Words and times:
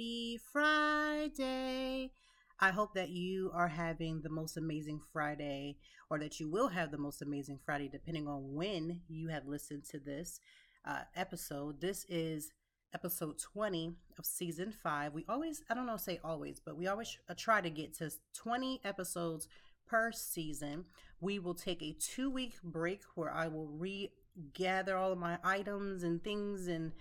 Happy 0.00 0.40
Friday. 0.50 2.10
I 2.58 2.70
hope 2.70 2.94
that 2.94 3.10
you 3.10 3.50
are 3.52 3.68
having 3.68 4.22
the 4.22 4.30
most 4.30 4.56
amazing 4.56 5.02
Friday 5.12 5.76
or 6.08 6.18
that 6.20 6.40
you 6.40 6.50
will 6.50 6.68
have 6.68 6.90
the 6.90 6.96
most 6.96 7.20
amazing 7.20 7.58
Friday 7.66 7.86
depending 7.86 8.26
on 8.26 8.54
when 8.54 9.02
you 9.10 9.28
have 9.28 9.46
listened 9.46 9.84
to 9.90 9.98
this 9.98 10.40
uh, 10.86 11.00
episode. 11.14 11.82
This 11.82 12.06
is 12.08 12.50
episode 12.94 13.38
20 13.52 13.92
of 14.18 14.24
season 14.24 14.72
5. 14.72 15.12
We 15.12 15.26
always 15.28 15.62
I 15.68 15.74
don't 15.74 15.84
know 15.84 15.98
say 15.98 16.18
always, 16.24 16.62
but 16.64 16.78
we 16.78 16.86
always 16.86 17.18
try 17.36 17.60
to 17.60 17.68
get 17.68 17.92
to 17.98 18.10
20 18.32 18.80
episodes 18.84 19.48
per 19.86 20.12
season. 20.12 20.86
We 21.20 21.38
will 21.40 21.52
take 21.52 21.82
a 21.82 21.94
2 22.00 22.30
week 22.30 22.54
break 22.64 23.02
where 23.16 23.30
I 23.34 23.48
will 23.48 23.68
regather 23.68 24.96
all 24.96 25.12
of 25.12 25.18
my 25.18 25.36
items 25.44 26.04
and 26.04 26.24
things 26.24 26.68
and 26.68 26.92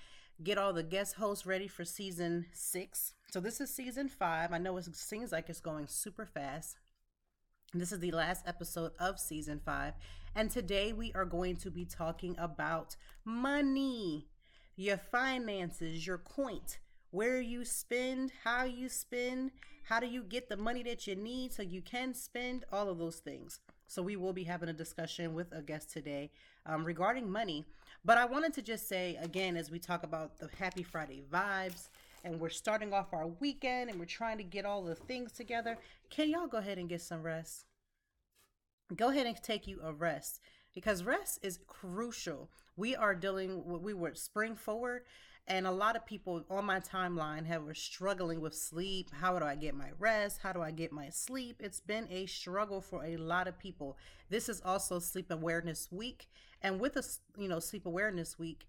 get 0.44 0.58
all 0.58 0.74
the 0.74 0.84
guest 0.84 1.16
hosts 1.16 1.46
ready 1.46 1.68
for 1.68 1.84
season 1.84 2.46
six. 2.54 3.14
So 3.32 3.40
this 3.40 3.60
is 3.60 3.74
season 3.74 4.08
five. 4.08 4.54
I 4.54 4.58
know 4.58 4.78
it 4.78 4.96
seems 4.96 5.32
like 5.32 5.50
it's 5.50 5.60
going 5.60 5.88
super 5.88 6.26
fast. 6.26 6.78
This 7.74 7.92
is 7.92 8.00
the 8.00 8.12
last 8.12 8.48
episode 8.48 8.92
of 9.00 9.20
season 9.20 9.60
five. 9.64 9.94
And 10.36 10.50
today 10.50 10.94
we 10.94 11.12
are 11.14 11.26
going 11.26 11.58
to 11.58 11.70
be 11.70 11.86
talking 11.86 12.36
about 12.40 12.96
money, 13.26 14.30
your 14.76 14.98
finances, 14.98 16.08
your 16.08 16.18
coint, 16.18 16.80
where 17.12 17.42
you 17.42 17.66
spend, 17.66 18.32
how 18.44 18.64
you 18.64 18.90
spend, 18.90 19.52
how 19.84 20.00
do 20.00 20.08
you 20.08 20.24
get 20.24 20.50
the 20.50 20.58
money 20.58 20.84
that 20.84 21.06
you 21.06 21.16
need 21.16 21.54
so 21.54 21.62
you 21.62 21.82
can 21.82 22.14
spend, 22.14 22.66
all 22.72 22.90
of 22.90 22.98
those 22.98 23.18
things. 23.18 23.60
So 23.90 24.04
we 24.04 24.16
will 24.16 24.34
be 24.34 24.44
having 24.44 24.70
a 24.70 24.74
discussion 24.74 25.34
with 25.34 25.52
a 25.52 25.64
guest 25.64 25.90
today 25.90 26.30
um, 26.68 26.86
regarding 26.86 27.30
money. 27.30 27.66
But 28.06 28.20
I 28.20 28.26
wanted 28.26 28.54
to 28.54 28.62
just 28.62 28.88
say 28.88 29.18
again, 29.20 29.58
as 29.58 29.72
we 29.72 29.80
talk 29.80 30.04
about 30.04 30.38
the 30.38 30.48
Happy 30.60 30.84
Friday 30.84 31.24
vibes, 31.34 31.90
and 32.24 32.40
we're 32.40 32.50
starting 32.50 32.94
off 32.94 33.14
our 33.14 33.26
weekend 33.26 33.90
and 33.90 34.00
we're 34.00 34.06
trying 34.06 34.38
to 34.38 34.44
get 34.44 34.64
all 34.64 34.84
the 34.84 34.94
things 34.94 35.32
together, 35.32 35.76
can 36.12 36.30
y'all 36.30 36.46
go 36.46 36.60
ahead 36.60 36.78
and 36.78 36.88
get 36.88 37.02
some 37.02 37.24
rest? 37.24 37.66
Go 38.96 39.10
ahead 39.10 39.26
and 39.26 39.36
take 39.42 39.68
you 39.68 39.80
a 39.84 39.92
rest 39.92 40.40
because 40.76 41.04
rest 41.04 41.40
is 41.42 41.58
crucial. 41.66 42.52
We 42.76 42.96
are 42.96 43.16
dealing 43.16 43.66
with, 43.66 43.82
we 43.82 43.96
were 43.96 44.14
spring 44.14 44.56
forward 44.56 45.04
and 45.50 45.66
a 45.66 45.72
lot 45.72 45.96
of 45.96 46.06
people 46.06 46.44
on 46.50 46.64
my 46.64 46.80
timeline 46.80 47.46
have 47.48 47.64
were 47.64 47.74
struggling 47.74 48.40
with 48.40 48.54
sleep. 48.54 49.10
How 49.12 49.38
do 49.40 49.44
I 49.44 49.56
get 49.56 49.74
my 49.74 49.90
rest? 49.98 50.40
How 50.44 50.54
do 50.54 50.62
I 50.62 50.70
get 50.70 50.92
my 50.92 51.10
sleep? 51.10 51.58
It's 51.60 51.80
been 51.80 52.08
a 52.12 52.28
struggle 52.28 52.82
for 52.82 53.04
a 53.04 53.18
lot 53.18 53.48
of 53.48 53.58
people. 53.58 53.98
This 54.30 54.48
is 54.48 54.62
also 54.64 55.00
sleep 55.00 55.32
awareness 55.32 55.92
week 55.92 56.28
and 56.62 56.80
with 56.80 56.96
a 56.98 57.04
you 57.38 57.48
know 57.48 57.60
sleep 57.60 57.86
awareness 57.86 58.38
week, 58.38 58.66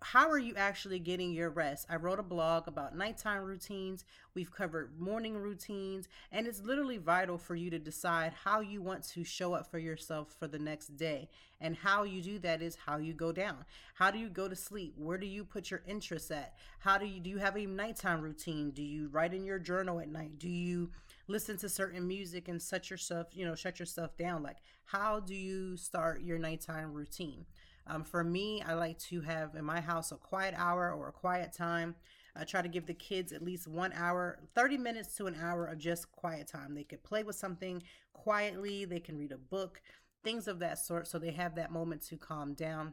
how 0.00 0.30
are 0.30 0.38
you 0.38 0.54
actually 0.56 1.00
getting 1.00 1.32
your 1.32 1.50
rest? 1.50 1.86
I 1.90 1.96
wrote 1.96 2.20
a 2.20 2.22
blog 2.22 2.68
about 2.68 2.96
nighttime 2.96 3.42
routines. 3.42 4.04
We've 4.34 4.52
covered 4.52 4.98
morning 5.00 5.36
routines, 5.36 6.08
and 6.30 6.46
it's 6.46 6.62
literally 6.62 6.98
vital 6.98 7.36
for 7.36 7.56
you 7.56 7.68
to 7.70 7.78
decide 7.78 8.32
how 8.44 8.60
you 8.60 8.80
want 8.80 9.02
to 9.08 9.24
show 9.24 9.54
up 9.54 9.70
for 9.70 9.78
yourself 9.78 10.34
for 10.38 10.46
the 10.46 10.58
next 10.58 10.96
day. 10.96 11.28
And 11.60 11.74
how 11.74 12.04
you 12.04 12.22
do 12.22 12.38
that 12.40 12.62
is 12.62 12.76
how 12.86 12.98
you 12.98 13.12
go 13.12 13.32
down. 13.32 13.64
How 13.94 14.12
do 14.12 14.18
you 14.18 14.28
go 14.28 14.48
to 14.48 14.54
sleep? 14.54 14.94
Where 14.96 15.18
do 15.18 15.26
you 15.26 15.44
put 15.44 15.70
your 15.70 15.82
interests 15.86 16.30
at? 16.30 16.54
How 16.78 16.98
do 16.98 17.06
you 17.06 17.18
do 17.18 17.30
you 17.30 17.38
have 17.38 17.56
a 17.56 17.66
nighttime 17.66 18.20
routine? 18.20 18.70
Do 18.70 18.82
you 18.82 19.08
write 19.08 19.34
in 19.34 19.44
your 19.44 19.58
journal 19.58 19.98
at 19.98 20.08
night? 20.08 20.38
Do 20.38 20.48
you 20.48 20.90
listen 21.26 21.56
to 21.58 21.68
certain 21.68 22.06
music 22.06 22.46
and 22.48 22.62
shut 22.62 22.88
yourself, 22.90 23.26
you 23.32 23.44
know, 23.44 23.56
shut 23.56 23.80
yourself 23.80 24.16
down? 24.16 24.44
Like 24.44 24.58
how 24.84 25.20
do 25.20 25.34
you 25.34 25.76
start 25.76 26.22
your 26.22 26.38
nighttime 26.38 26.92
routine? 26.92 27.44
Um, 27.88 28.04
for 28.04 28.22
me, 28.22 28.62
I 28.66 28.74
like 28.74 28.98
to 28.98 29.22
have 29.22 29.54
in 29.54 29.64
my 29.64 29.80
house 29.80 30.12
a 30.12 30.16
quiet 30.16 30.54
hour 30.56 30.92
or 30.92 31.08
a 31.08 31.12
quiet 31.12 31.52
time. 31.52 31.94
I 32.36 32.44
try 32.44 32.62
to 32.62 32.68
give 32.68 32.86
the 32.86 32.94
kids 32.94 33.32
at 33.32 33.42
least 33.42 33.66
one 33.66 33.92
hour, 33.94 34.38
30 34.54 34.78
minutes 34.78 35.16
to 35.16 35.26
an 35.26 35.36
hour 35.40 35.66
of 35.66 35.78
just 35.78 36.12
quiet 36.12 36.46
time. 36.46 36.74
They 36.74 36.84
could 36.84 37.02
play 37.02 37.24
with 37.24 37.34
something 37.34 37.82
quietly, 38.12 38.84
they 38.84 39.00
can 39.00 39.18
read 39.18 39.32
a 39.32 39.38
book, 39.38 39.80
things 40.22 40.46
of 40.46 40.58
that 40.60 40.78
sort. 40.78 41.08
So 41.08 41.18
they 41.18 41.32
have 41.32 41.54
that 41.56 41.72
moment 41.72 42.02
to 42.08 42.16
calm 42.16 42.54
down. 42.54 42.92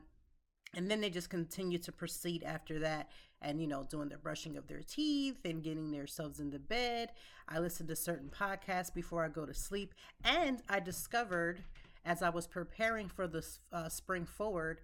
And 0.74 0.90
then 0.90 1.00
they 1.00 1.10
just 1.10 1.30
continue 1.30 1.78
to 1.80 1.92
proceed 1.92 2.44
after 2.44 2.80
that 2.80 3.10
and, 3.42 3.62
you 3.62 3.68
know, 3.68 3.86
doing 3.90 4.10
the 4.10 4.18
brushing 4.18 4.58
of 4.58 4.68
their 4.68 4.82
teeth 4.82 5.38
and 5.46 5.64
getting 5.64 5.92
themselves 5.92 6.40
in 6.40 6.50
the 6.50 6.60
bed. 6.60 7.12
I 7.48 7.60
listen 7.60 7.88
to 7.88 7.96
certain 7.96 8.30
podcasts 8.30 8.94
before 8.94 9.24
I 9.24 9.30
go 9.30 9.46
to 9.46 9.54
sleep. 9.54 9.94
And 10.24 10.62
I 10.68 10.80
discovered 10.80 11.64
as 12.06 12.22
I 12.22 12.30
was 12.30 12.48
preparing 12.48 13.10
for 13.10 13.28
the 13.28 13.46
uh, 13.74 13.90
spring 13.90 14.26
forward, 14.26 14.82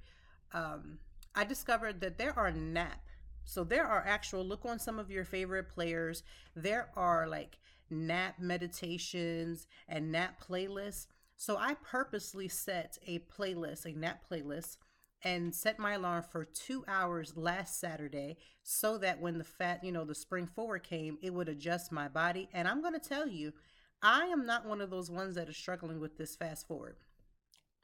um, 0.54 0.98
I 1.36 1.44
discovered 1.44 2.02
that 2.02 2.18
there 2.18 2.38
are 2.38 2.52
nap. 2.52 3.02
So 3.46 3.64
there 3.64 3.86
are 3.86 4.06
actual 4.06 4.44
look 4.44 4.66
on 4.66 4.80
some 4.80 5.00
of 5.00 5.12
your 5.12 5.26
favorite 5.26 5.70
players. 5.70 6.24
There 6.56 6.90
are 6.96 7.28
like 7.28 7.58
nap 7.90 8.36
meditations 8.40 9.68
and 9.88 10.12
nap 10.12 10.44
playlists. 10.48 11.08
So 11.38 11.58
I 11.58 11.76
purposely 11.76 12.48
set 12.48 12.98
a 13.08 13.20
playlist, 13.20 13.86
a 13.86 13.98
nap 13.98 14.24
playlist, 14.30 14.78
and 15.24 15.54
set 15.54 15.80
my 15.80 15.94
alarm 15.94 16.24
for 16.24 16.46
two 16.46 16.84
hours 16.88 17.34
last 17.36 17.80
Saturday 17.80 18.38
so 18.64 18.98
that 18.98 19.22
when 19.22 19.38
the 19.38 19.44
fat, 19.44 19.84
you 19.84 19.92
know, 19.92 20.06
the 20.06 20.16
spring 20.16 20.48
forward 20.48 20.84
came, 20.84 21.18
it 21.22 21.34
would 21.34 21.50
adjust 21.50 21.92
my 21.92 22.08
body. 22.08 22.50
And 22.54 22.68
I'm 22.68 22.82
going 22.82 22.94
to 22.94 23.00
tell 23.00 23.28
you, 23.28 23.54
I 24.02 24.26
am 24.26 24.46
not 24.46 24.66
one 24.66 24.82
of 24.82 24.90
those 24.90 25.12
ones 25.12 25.36
that 25.36 25.48
are 25.48 25.54
struggling 25.54 26.00
with 26.00 26.18
this 26.18 26.36
fast 26.36 26.68
forward 26.68 26.96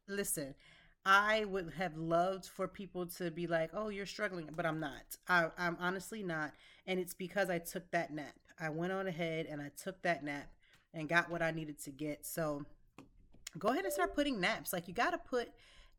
listen, 0.07 0.56
I 1.06 1.45
would 1.45 1.73
have 1.78 1.95
loved 1.97 2.45
for 2.45 2.68
people 2.68 3.06
to 3.18 3.31
be 3.31 3.47
like, 3.47 3.72
"Oh, 3.73 3.90
you're 3.90 4.06
struggling," 4.06 4.50
but 4.56 4.66
I'm 4.66 4.79
not. 4.79 5.18
I, 5.28 5.50
I'm 5.57 5.78
honestly 5.79 6.23
not, 6.23 6.53
and 6.85 7.00
it's 7.00 7.13
because 7.13 7.50
I 7.50 7.59
took 7.59 7.90
that 7.91 8.13
nap. 8.13 8.35
I 8.59 8.69
went 8.69 8.91
on 8.91 9.07
ahead 9.07 9.46
and 9.46 9.62
I 9.62 9.72
took 9.81 10.01
that 10.01 10.23
nap 10.23 10.50
and 10.94 11.07
got 11.07 11.29
what 11.29 11.41
I 11.41 11.51
needed 11.51 11.79
to 11.84 11.91
get. 11.91 12.25
So 12.25 12.66
go 13.57 13.69
ahead 13.69 13.84
and 13.84 13.94
start 13.94 14.16
putting 14.16 14.40
naps. 14.40 14.73
Like 14.73 14.88
you 14.88 14.94
got 14.94 15.12
to 15.12 15.17
put 15.17 15.50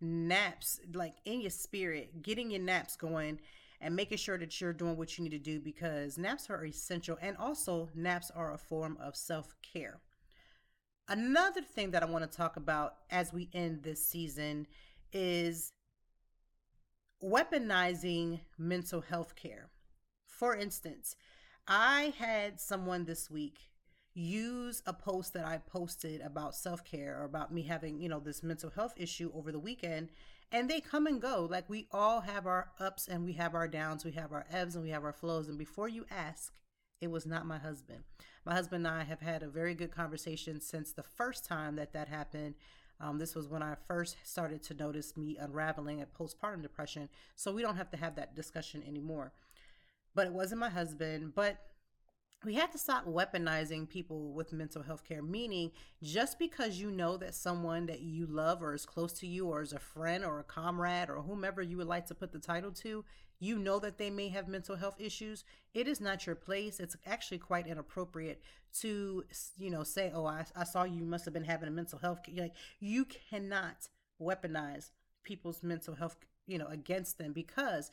naps 0.00 0.80
like 0.92 1.14
in 1.24 1.40
your 1.40 1.50
spirit, 1.50 2.22
getting 2.22 2.50
your 2.50 2.60
naps 2.60 2.96
going 2.96 3.40
and 3.80 3.94
making 3.94 4.18
sure 4.18 4.38
that 4.38 4.60
you're 4.60 4.72
doing 4.72 4.96
what 4.96 5.16
you 5.16 5.24
need 5.24 5.30
to 5.30 5.38
do 5.38 5.60
because 5.60 6.18
naps 6.18 6.50
are 6.50 6.64
essential 6.64 7.16
and 7.22 7.36
also 7.36 7.88
naps 7.94 8.30
are 8.30 8.54
a 8.54 8.58
form 8.58 8.98
of 9.00 9.16
self-care. 9.16 10.00
Another 11.08 11.62
thing 11.62 11.92
that 11.92 12.02
I 12.02 12.06
want 12.06 12.30
to 12.30 12.36
talk 12.36 12.56
about 12.56 12.96
as 13.10 13.32
we 13.32 13.48
end 13.54 13.82
this 13.82 14.04
season 14.04 14.66
is 15.10 15.72
weaponizing 17.24 18.40
mental 18.58 19.00
health 19.00 19.34
care. 19.34 19.70
For 20.26 20.54
instance, 20.54 21.16
I 21.66 22.12
had 22.18 22.60
someone 22.60 23.06
this 23.06 23.30
week 23.30 23.70
use 24.12 24.82
a 24.84 24.92
post 24.92 25.32
that 25.32 25.46
I 25.46 25.58
posted 25.58 26.20
about 26.20 26.54
self 26.54 26.84
care 26.84 27.18
or 27.18 27.24
about 27.24 27.54
me 27.54 27.62
having, 27.62 28.00
you 28.02 28.10
know, 28.10 28.20
this 28.20 28.42
mental 28.42 28.68
health 28.68 28.92
issue 28.98 29.30
over 29.34 29.50
the 29.50 29.58
weekend, 29.58 30.10
and 30.52 30.68
they 30.68 30.80
come 30.80 31.06
and 31.06 31.22
go. 31.22 31.48
Like 31.50 31.70
we 31.70 31.86
all 31.90 32.20
have 32.20 32.46
our 32.46 32.68
ups 32.78 33.08
and 33.08 33.24
we 33.24 33.32
have 33.32 33.54
our 33.54 33.68
downs, 33.68 34.04
we 34.04 34.12
have 34.12 34.32
our 34.32 34.44
ebbs 34.50 34.74
and 34.74 34.84
we 34.84 34.90
have 34.90 35.04
our 35.04 35.12
flows. 35.14 35.48
And 35.48 35.56
before 35.56 35.88
you 35.88 36.04
ask, 36.10 36.52
it 37.00 37.10
was 37.10 37.26
not 37.26 37.46
my 37.46 37.58
husband. 37.58 38.04
My 38.48 38.54
husband 38.54 38.86
and 38.86 38.96
I 38.96 39.04
have 39.04 39.20
had 39.20 39.42
a 39.42 39.46
very 39.46 39.74
good 39.74 39.90
conversation 39.90 40.58
since 40.58 40.92
the 40.92 41.02
first 41.02 41.44
time 41.44 41.76
that 41.76 41.92
that 41.92 42.08
happened. 42.08 42.54
Um, 42.98 43.18
this 43.18 43.34
was 43.34 43.46
when 43.46 43.62
I 43.62 43.74
first 43.86 44.16
started 44.24 44.62
to 44.62 44.74
notice 44.74 45.18
me 45.18 45.36
unraveling 45.38 46.00
at 46.00 46.14
postpartum 46.14 46.62
depression. 46.62 47.10
So 47.36 47.52
we 47.52 47.60
don't 47.60 47.76
have 47.76 47.90
to 47.90 47.98
have 47.98 48.14
that 48.16 48.34
discussion 48.34 48.82
anymore. 48.88 49.32
But 50.14 50.28
it 50.28 50.32
wasn't 50.32 50.62
my 50.62 50.70
husband. 50.70 51.34
But 51.34 51.58
we 52.44 52.54
have 52.54 52.70
to 52.70 52.78
stop 52.78 53.04
weaponizing 53.04 53.88
people 53.88 54.32
with 54.32 54.52
mental 54.52 54.82
health 54.82 55.02
care, 55.02 55.22
meaning 55.22 55.72
just 56.02 56.38
because 56.38 56.78
you 56.80 56.90
know 56.90 57.16
that 57.16 57.34
someone 57.34 57.86
that 57.86 58.00
you 58.00 58.26
love 58.26 58.62
or 58.62 58.74
is 58.74 58.86
close 58.86 59.12
to 59.14 59.26
you 59.26 59.48
or 59.48 59.60
is 59.60 59.72
a 59.72 59.78
friend 59.78 60.24
or 60.24 60.38
a 60.38 60.44
comrade 60.44 61.10
or 61.10 61.16
whomever 61.16 61.62
you 61.62 61.76
would 61.76 61.88
like 61.88 62.06
to 62.06 62.14
put 62.14 62.30
the 62.30 62.38
title 62.38 62.70
to, 62.70 63.04
you 63.40 63.58
know 63.58 63.80
that 63.80 63.98
they 63.98 64.08
may 64.08 64.28
have 64.28 64.46
mental 64.46 64.76
health 64.76 64.96
issues, 65.00 65.44
it 65.74 65.88
is 65.88 66.00
not 66.00 66.26
your 66.26 66.36
place. 66.36 66.78
It's 66.78 66.96
actually 67.06 67.38
quite 67.38 67.66
inappropriate 67.66 68.40
to, 68.80 69.24
you 69.56 69.70
know, 69.70 69.82
say, 69.82 70.12
oh, 70.14 70.26
I, 70.26 70.44
I 70.54 70.64
saw 70.64 70.84
you 70.84 71.04
must 71.04 71.24
have 71.24 71.34
been 71.34 71.44
having 71.44 71.68
a 71.68 71.72
mental 71.72 71.98
health. 71.98 72.20
Like, 72.32 72.54
you 72.78 73.04
cannot 73.04 73.88
weaponize 74.20 74.90
people's 75.24 75.62
mental 75.62 75.94
health 75.94 76.16
you 76.48 76.58
know, 76.58 76.66
against 76.68 77.18
them 77.18 77.32
because 77.32 77.92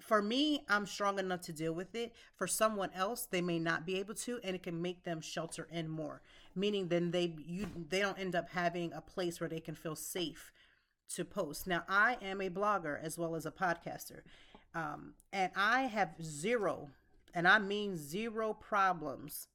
for 0.00 0.22
me, 0.22 0.64
I'm 0.68 0.86
strong 0.86 1.18
enough 1.18 1.40
to 1.42 1.52
deal 1.52 1.72
with 1.72 1.94
it. 1.94 2.14
For 2.36 2.46
someone 2.46 2.90
else, 2.94 3.26
they 3.26 3.40
may 3.40 3.58
not 3.58 3.86
be 3.86 3.98
able 3.98 4.14
to, 4.14 4.38
and 4.44 4.54
it 4.54 4.62
can 4.62 4.80
make 4.80 5.04
them 5.04 5.20
shelter 5.20 5.66
in 5.70 5.88
more. 5.88 6.22
Meaning, 6.54 6.88
then 6.88 7.10
they 7.10 7.34
you 7.38 7.66
they 7.88 8.00
don't 8.00 8.18
end 8.18 8.34
up 8.34 8.50
having 8.50 8.92
a 8.92 9.00
place 9.00 9.40
where 9.40 9.48
they 9.48 9.60
can 9.60 9.74
feel 9.74 9.96
safe 9.96 10.52
to 11.14 11.24
post. 11.24 11.66
Now, 11.66 11.84
I 11.88 12.16
am 12.22 12.40
a 12.40 12.50
blogger 12.50 13.02
as 13.02 13.18
well 13.18 13.34
as 13.34 13.46
a 13.46 13.50
podcaster, 13.50 14.20
um, 14.74 15.14
and 15.32 15.50
I 15.56 15.82
have 15.82 16.14
zero, 16.22 16.90
and 17.34 17.48
I 17.48 17.58
mean 17.58 17.96
zero 17.96 18.54
problems 18.54 19.48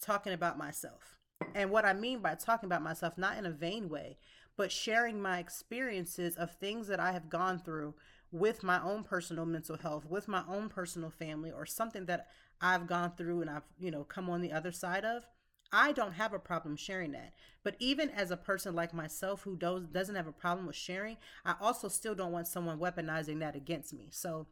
talking 0.00 0.32
about 0.32 0.58
myself. 0.58 1.16
And 1.54 1.70
what 1.70 1.84
I 1.84 1.94
mean 1.94 2.20
by 2.20 2.34
talking 2.34 2.66
about 2.66 2.82
myself, 2.82 3.16
not 3.16 3.38
in 3.38 3.46
a 3.46 3.50
vain 3.50 3.88
way, 3.88 4.18
but 4.56 4.70
sharing 4.70 5.20
my 5.22 5.38
experiences 5.38 6.36
of 6.36 6.52
things 6.52 6.86
that 6.88 7.00
I 7.00 7.12
have 7.12 7.30
gone 7.30 7.58
through 7.58 7.94
with 8.32 8.62
my 8.62 8.82
own 8.82 9.02
personal 9.02 9.46
mental 9.46 9.76
health, 9.76 10.04
with 10.04 10.28
my 10.28 10.42
own 10.48 10.68
personal 10.68 11.10
family, 11.10 11.50
or 11.50 11.66
something 11.66 12.06
that 12.06 12.28
I've 12.60 12.86
gone 12.86 13.12
through 13.16 13.40
and 13.40 13.50
I've, 13.50 13.64
you 13.78 13.90
know, 13.90 14.04
come 14.04 14.30
on 14.30 14.40
the 14.40 14.52
other 14.52 14.72
side 14.72 15.04
of, 15.04 15.26
I 15.72 15.92
don't 15.92 16.14
have 16.14 16.32
a 16.32 16.38
problem 16.38 16.76
sharing 16.76 17.12
that. 17.12 17.32
But 17.62 17.76
even 17.78 18.10
as 18.10 18.30
a 18.30 18.36
person 18.36 18.74
like 18.74 18.92
myself 18.92 19.42
who 19.42 19.56
does, 19.56 19.84
doesn't 19.84 20.16
have 20.16 20.26
a 20.26 20.32
problem 20.32 20.66
with 20.66 20.76
sharing, 20.76 21.16
I 21.44 21.54
also 21.60 21.88
still 21.88 22.14
don't 22.14 22.32
want 22.32 22.48
someone 22.48 22.78
weaponizing 22.78 23.40
that 23.40 23.56
against 23.56 23.92
me. 23.92 24.08
So 24.10 24.46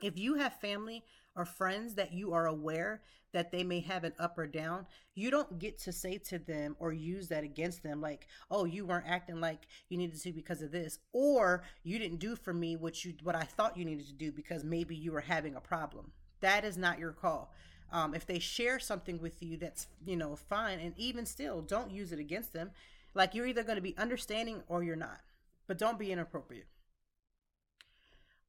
if 0.00 0.18
you 0.18 0.34
have 0.34 0.60
family 0.60 1.04
or 1.34 1.44
friends 1.44 1.94
that 1.94 2.12
you 2.12 2.32
are 2.32 2.46
aware 2.46 3.02
that 3.32 3.52
they 3.52 3.62
may 3.62 3.80
have 3.80 4.04
an 4.04 4.14
up 4.18 4.38
or 4.38 4.46
down, 4.46 4.86
you 5.14 5.30
don't 5.30 5.58
get 5.58 5.78
to 5.78 5.92
say 5.92 6.18
to 6.18 6.38
them 6.38 6.74
or 6.78 6.92
use 6.92 7.28
that 7.28 7.44
against 7.44 7.82
them 7.82 8.00
like, 8.00 8.26
"Oh, 8.50 8.64
you 8.64 8.86
weren't 8.86 9.06
acting 9.06 9.40
like 9.40 9.66
you 9.88 9.98
needed 9.98 10.20
to 10.20 10.32
because 10.32 10.62
of 10.62 10.70
this," 10.70 10.98
or 11.12 11.62
"You 11.82 11.98
didn't 11.98 12.18
do 12.18 12.36
for 12.36 12.54
me 12.54 12.76
what 12.76 13.04
you 13.04 13.14
what 13.22 13.36
I 13.36 13.42
thought 13.42 13.76
you 13.76 13.84
needed 13.84 14.06
to 14.06 14.14
do 14.14 14.32
because 14.32 14.64
maybe 14.64 14.96
you 14.96 15.12
were 15.12 15.20
having 15.20 15.54
a 15.54 15.60
problem." 15.60 16.12
That 16.40 16.64
is 16.64 16.78
not 16.78 16.98
your 16.98 17.12
call. 17.12 17.52
Um, 17.90 18.14
if 18.14 18.26
they 18.26 18.38
share 18.38 18.78
something 18.78 19.20
with 19.20 19.42
you, 19.42 19.56
that's 19.56 19.88
you 20.04 20.16
know 20.16 20.36
fine, 20.36 20.80
and 20.80 20.94
even 20.96 21.26
still, 21.26 21.60
don't 21.60 21.90
use 21.90 22.12
it 22.12 22.18
against 22.18 22.52
them. 22.52 22.70
Like 23.14 23.34
you're 23.34 23.46
either 23.46 23.62
going 23.62 23.76
to 23.76 23.82
be 23.82 23.96
understanding 23.98 24.62
or 24.68 24.82
you're 24.82 24.96
not, 24.96 25.20
but 25.66 25.78
don't 25.78 25.98
be 25.98 26.12
inappropriate 26.12 26.68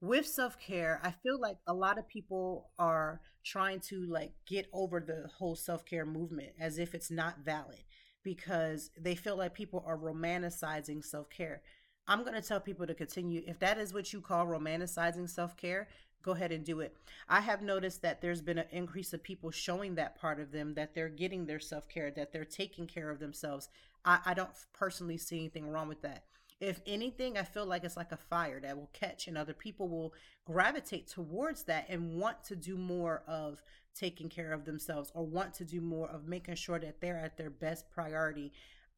with 0.01 0.25
self-care 0.25 0.99
i 1.03 1.11
feel 1.11 1.39
like 1.39 1.57
a 1.67 1.73
lot 1.73 1.97
of 1.97 2.07
people 2.07 2.69
are 2.79 3.21
trying 3.43 3.79
to 3.79 4.05
like 4.05 4.31
get 4.47 4.67
over 4.73 4.99
the 4.99 5.29
whole 5.37 5.55
self-care 5.55 6.05
movement 6.05 6.49
as 6.59 6.77
if 6.77 6.93
it's 6.93 7.11
not 7.11 7.39
valid 7.43 7.83
because 8.23 8.91
they 8.99 9.15
feel 9.15 9.37
like 9.37 9.53
people 9.53 9.83
are 9.87 9.97
romanticizing 9.97 11.03
self-care. 11.03 11.61
I'm 12.07 12.23
going 12.23 12.39
to 12.39 12.47
tell 12.47 12.59
people 12.59 12.87
to 12.87 12.93
continue 12.93 13.43
if 13.47 13.59
that 13.59 13.77
is 13.77 13.93
what 13.93 14.11
you 14.11 14.21
call 14.21 14.45
romanticizing 14.45 15.29
self-care 15.29 15.87
go 16.21 16.31
ahead 16.31 16.51
and 16.51 16.65
do 16.65 16.81
it. 16.81 16.93
I 17.29 17.39
have 17.39 17.61
noticed 17.61 18.01
that 18.01 18.19
there's 18.19 18.41
been 18.41 18.57
an 18.57 18.67
increase 18.71 19.13
of 19.13 19.23
people 19.23 19.51
showing 19.51 19.95
that 19.95 20.19
part 20.19 20.41
of 20.41 20.51
them 20.51 20.73
that 20.73 20.93
they're 20.93 21.07
getting 21.07 21.45
their 21.45 21.61
self-care 21.61 22.11
that 22.11 22.33
they're 22.33 22.43
taking 22.43 22.87
care 22.87 23.09
of 23.09 23.19
themselves. 23.19 23.69
I, 24.03 24.19
I 24.25 24.33
don't 24.33 24.49
personally 24.73 25.17
see 25.17 25.37
anything 25.37 25.69
wrong 25.69 25.87
with 25.87 26.01
that 26.01 26.25
if 26.59 26.81
anything, 26.85 27.37
I 27.37 27.43
feel 27.43 27.65
like 27.65 27.83
it's 27.83 27.95
like 27.95 28.11
a 28.11 28.17
fire 28.17 28.59
that 28.59 28.77
will 28.77 28.89
catch 28.91 29.27
and 29.27 29.37
other 29.37 29.53
people 29.53 29.87
will 29.87 30.13
gravitate 30.45 31.07
towards 31.07 31.63
that 31.63 31.85
and 31.87 32.19
want 32.19 32.43
to 32.45 32.55
do 32.55 32.77
more 32.77 33.23
of 33.27 33.63
taking 33.95 34.27
care 34.27 34.51
of 34.51 34.65
themselves 34.65 35.11
or 35.15 35.25
want 35.25 35.53
to 35.55 35.65
do 35.65 35.79
more 35.79 36.09
of 36.09 36.27
making 36.27 36.55
sure 36.55 36.79
that 36.79 36.99
they're 36.99 37.17
at 37.17 37.37
their 37.37 37.49
best 37.49 37.89
priority. 37.89 38.51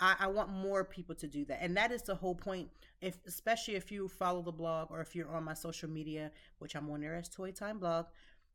I, 0.03 0.25
want 0.25 0.49
more 0.49 0.83
people 0.83 1.13
to 1.13 1.27
do 1.27 1.45
that. 1.45 1.59
And 1.61 1.77
that 1.77 1.91
is 1.91 2.01
the 2.01 2.15
whole 2.15 2.33
point. 2.33 2.69
If 3.01 3.19
especially 3.27 3.75
if 3.75 3.91
you 3.91 4.07
follow 4.07 4.41
the 4.41 4.51
blog 4.51 4.89
or 4.89 4.99
if 4.99 5.15
you're 5.15 5.29
on 5.29 5.43
my 5.43 5.53
social 5.53 5.87
media, 5.87 6.31
which 6.57 6.75
I'm 6.75 6.89
on 6.89 7.01
there 7.01 7.15
as 7.15 7.29
Toy 7.29 7.51
Time 7.51 7.77
Blog, 7.77 8.07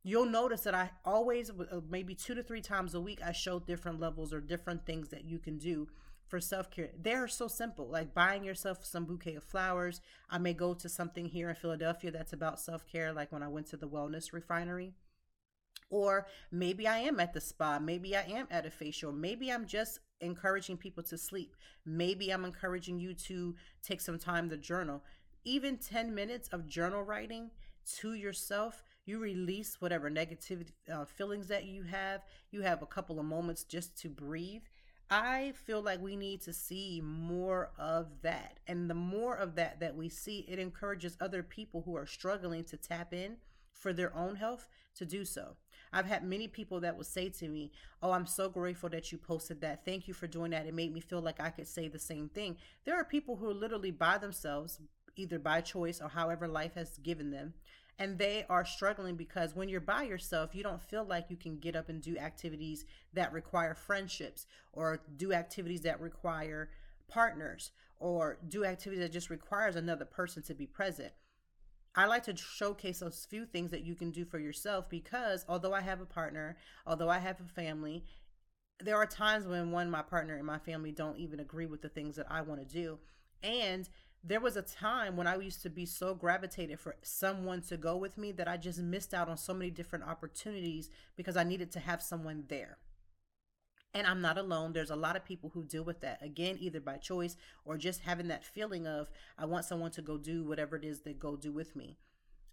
you'll 0.03 0.25
notice 0.25 0.61
that 0.61 0.75
I 0.75 0.89
always, 1.05 1.49
uh, 1.49 1.79
maybe 1.89 2.15
two 2.15 2.35
to 2.35 2.43
three 2.43 2.59
times 2.59 2.95
a 2.95 2.99
week, 2.99 3.21
I 3.25 3.31
show 3.31 3.59
different 3.59 4.01
levels 4.01 4.33
or 4.33 4.41
different 4.41 4.85
things 4.85 5.07
that 5.09 5.23
you 5.23 5.39
can 5.39 5.57
do 5.57 5.87
for 6.27 6.39
self 6.39 6.69
care. 6.69 6.89
They 6.99 7.13
are 7.13 7.27
so 7.27 7.47
simple, 7.47 7.87
like 7.87 8.13
buying 8.13 8.43
yourself 8.43 8.85
some 8.85 9.05
bouquet 9.05 9.35
of 9.35 9.43
flowers. 9.43 10.01
I 10.29 10.37
may 10.37 10.53
go 10.53 10.73
to 10.73 10.89
something 10.89 11.25
here 11.25 11.49
in 11.49 11.55
Philadelphia 11.55 12.11
that's 12.11 12.33
about 12.33 12.59
self 12.59 12.85
care, 12.85 13.13
like 13.13 13.31
when 13.31 13.43
I 13.43 13.47
went 13.47 13.67
to 13.67 13.77
the 13.77 13.87
wellness 13.87 14.33
refinery. 14.33 14.93
Or 15.89 16.27
maybe 16.51 16.87
I 16.87 16.99
am 16.99 17.19
at 17.19 17.33
the 17.33 17.39
spa. 17.39 17.79
Maybe 17.79 18.15
I 18.15 18.23
am 18.23 18.47
at 18.51 18.65
a 18.65 18.71
facial. 18.71 19.11
Maybe 19.11 19.51
I'm 19.51 19.65
just 19.65 19.99
encouraging 20.19 20.77
people 20.77 21.03
to 21.03 21.17
sleep. 21.17 21.55
Maybe 21.85 22.29
I'm 22.29 22.43
encouraging 22.43 22.99
you 22.99 23.13
to 23.13 23.55
take 23.83 24.01
some 24.01 24.19
time 24.19 24.49
to 24.49 24.57
journal. 24.57 25.03
Even 25.45 25.77
10 25.77 26.13
minutes 26.13 26.49
of 26.49 26.67
journal 26.67 27.03
writing 27.03 27.51
to 27.99 28.13
yourself, 28.13 28.83
you 29.05 29.19
release 29.19 29.79
whatever 29.79 30.09
negative 30.09 30.65
uh, 30.91 31.05
feelings 31.05 31.47
that 31.47 31.65
you 31.65 31.83
have. 31.83 32.21
You 32.51 32.63
have 32.63 32.81
a 32.81 32.87
couple 32.87 33.17
of 33.17 33.25
moments 33.25 33.63
just 33.63 33.97
to 34.01 34.09
breathe 34.09 34.63
I 35.09 35.53
feel 35.65 35.81
like 35.81 36.01
we 36.01 36.17
need 36.17 36.41
to 36.41 36.53
see 36.53 37.01
more 37.01 37.71
of 37.77 38.07
that. 38.23 38.59
And 38.67 38.89
the 38.89 38.93
more 38.93 39.35
of 39.35 39.55
that 39.55 39.79
that 39.79 39.95
we 39.95 40.09
see, 40.09 40.45
it 40.49 40.59
encourages 40.59 41.17
other 41.21 41.43
people 41.43 41.81
who 41.83 41.95
are 41.95 42.05
struggling 42.05 42.65
to 42.65 42.77
tap 42.77 43.13
in 43.13 43.37
for 43.73 43.93
their 43.93 44.13
own 44.15 44.35
health 44.35 44.67
to 44.95 45.05
do 45.05 45.23
so. 45.23 45.55
I've 45.93 46.05
had 46.05 46.23
many 46.23 46.47
people 46.49 46.81
that 46.81 46.97
will 46.97 47.05
say 47.05 47.29
to 47.29 47.47
me, 47.47 47.71
Oh, 48.01 48.11
I'm 48.11 48.25
so 48.25 48.49
grateful 48.49 48.89
that 48.89 49.11
you 49.11 49.17
posted 49.17 49.61
that. 49.61 49.85
Thank 49.85 50.07
you 50.07 50.13
for 50.13 50.27
doing 50.27 50.51
that. 50.51 50.65
It 50.65 50.73
made 50.73 50.93
me 50.93 50.99
feel 50.99 51.21
like 51.21 51.39
I 51.39 51.51
could 51.51 51.67
say 51.67 51.87
the 51.87 51.99
same 51.99 52.27
thing. 52.27 52.57
There 52.83 52.95
are 52.95 53.05
people 53.05 53.37
who 53.37 53.49
are 53.49 53.53
literally 53.53 53.91
by 53.91 54.17
themselves, 54.17 54.81
either 55.15 55.39
by 55.39 55.61
choice 55.61 56.01
or 56.01 56.09
however 56.09 56.47
life 56.47 56.73
has 56.75 56.97
given 56.97 57.31
them, 57.31 57.53
and 57.99 58.17
they 58.17 58.45
are 58.49 58.65
struggling 58.65 59.15
because 59.15 59.55
when 59.55 59.69
you're 59.69 59.81
by 59.81 60.03
yourself 60.03 60.53
you 60.53 60.63
don't 60.63 60.81
feel 60.81 61.03
like 61.03 61.29
you 61.29 61.37
can 61.37 61.57
get 61.57 61.75
up 61.75 61.89
and 61.89 62.01
do 62.01 62.17
activities 62.17 62.85
that 63.13 63.33
require 63.33 63.73
friendships 63.73 64.45
or 64.73 65.01
do 65.15 65.33
activities 65.33 65.81
that 65.81 65.99
require 65.99 66.69
partners 67.07 67.71
or 67.99 68.37
do 68.47 68.63
activities 68.65 69.03
that 69.03 69.11
just 69.11 69.29
requires 69.29 69.75
another 69.75 70.05
person 70.05 70.43
to 70.43 70.53
be 70.53 70.67
present 70.67 71.11
I 71.97 72.05
like 72.05 72.23
to 72.25 72.37
showcase 72.37 72.99
those 72.99 73.25
few 73.27 73.47
things 73.47 73.71
that 73.71 73.83
you 73.83 73.95
can 73.95 74.11
do 74.11 74.23
for 74.23 74.37
yourself 74.37 74.87
because 74.87 75.43
although 75.49 75.73
I 75.73 75.81
have 75.81 75.99
a 75.99 76.05
partner, 76.05 76.55
although 76.85 77.09
I 77.09 77.17
have 77.17 77.39
a 77.39 77.43
family, 77.59 78.05
there 78.79 78.97
are 78.97 79.07
times 79.07 79.47
when 79.47 79.71
one 79.71 79.89
my 79.89 80.03
partner 80.03 80.35
and 80.35 80.45
my 80.45 80.59
family 80.59 80.91
don't 80.91 81.17
even 81.17 81.39
agree 81.39 81.65
with 81.65 81.81
the 81.81 81.89
things 81.89 82.15
that 82.17 82.27
I 82.29 82.41
want 82.41 82.61
to 82.61 82.67
do. 82.67 82.99
And 83.43 83.89
there 84.23 84.39
was 84.39 84.57
a 84.57 84.61
time 84.61 85.15
when 85.15 85.27
I 85.27 85.37
used 85.37 85.61
to 85.61 85.69
be 85.69 85.85
so 85.85 86.13
gravitated 86.13 86.79
for 86.79 86.95
someone 87.01 87.61
to 87.63 87.77
go 87.77 87.95
with 87.95 88.17
me 88.17 88.31
that 88.33 88.47
I 88.47 88.57
just 88.57 88.79
missed 88.79 89.13
out 89.13 89.29
on 89.29 89.37
so 89.37 89.53
many 89.53 89.71
different 89.71 90.05
opportunities 90.05 90.89
because 91.15 91.37
I 91.37 91.43
needed 91.43 91.71
to 91.73 91.79
have 91.79 92.01
someone 92.01 92.43
there. 92.47 92.77
And 93.93 94.05
I'm 94.05 94.21
not 94.21 94.37
alone. 94.37 94.73
There's 94.73 94.91
a 94.91 94.95
lot 94.95 95.15
of 95.15 95.25
people 95.25 95.51
who 95.53 95.63
deal 95.63 95.83
with 95.83 96.01
that 96.01 96.21
again, 96.21 96.57
either 96.59 96.79
by 96.79 96.97
choice 96.97 97.37
or 97.63 97.77
just 97.77 98.01
having 98.01 98.27
that 98.27 98.43
feeling 98.43 98.85
of, 98.85 99.09
I 99.37 99.45
want 99.45 99.65
someone 99.65 99.91
to 99.91 100.01
go 100.01 100.17
do 100.17 100.43
whatever 100.43 100.75
it 100.75 100.83
is 100.83 101.01
they 101.01 101.13
go 101.13 101.35
do 101.35 101.51
with 101.51 101.75
me. 101.75 101.97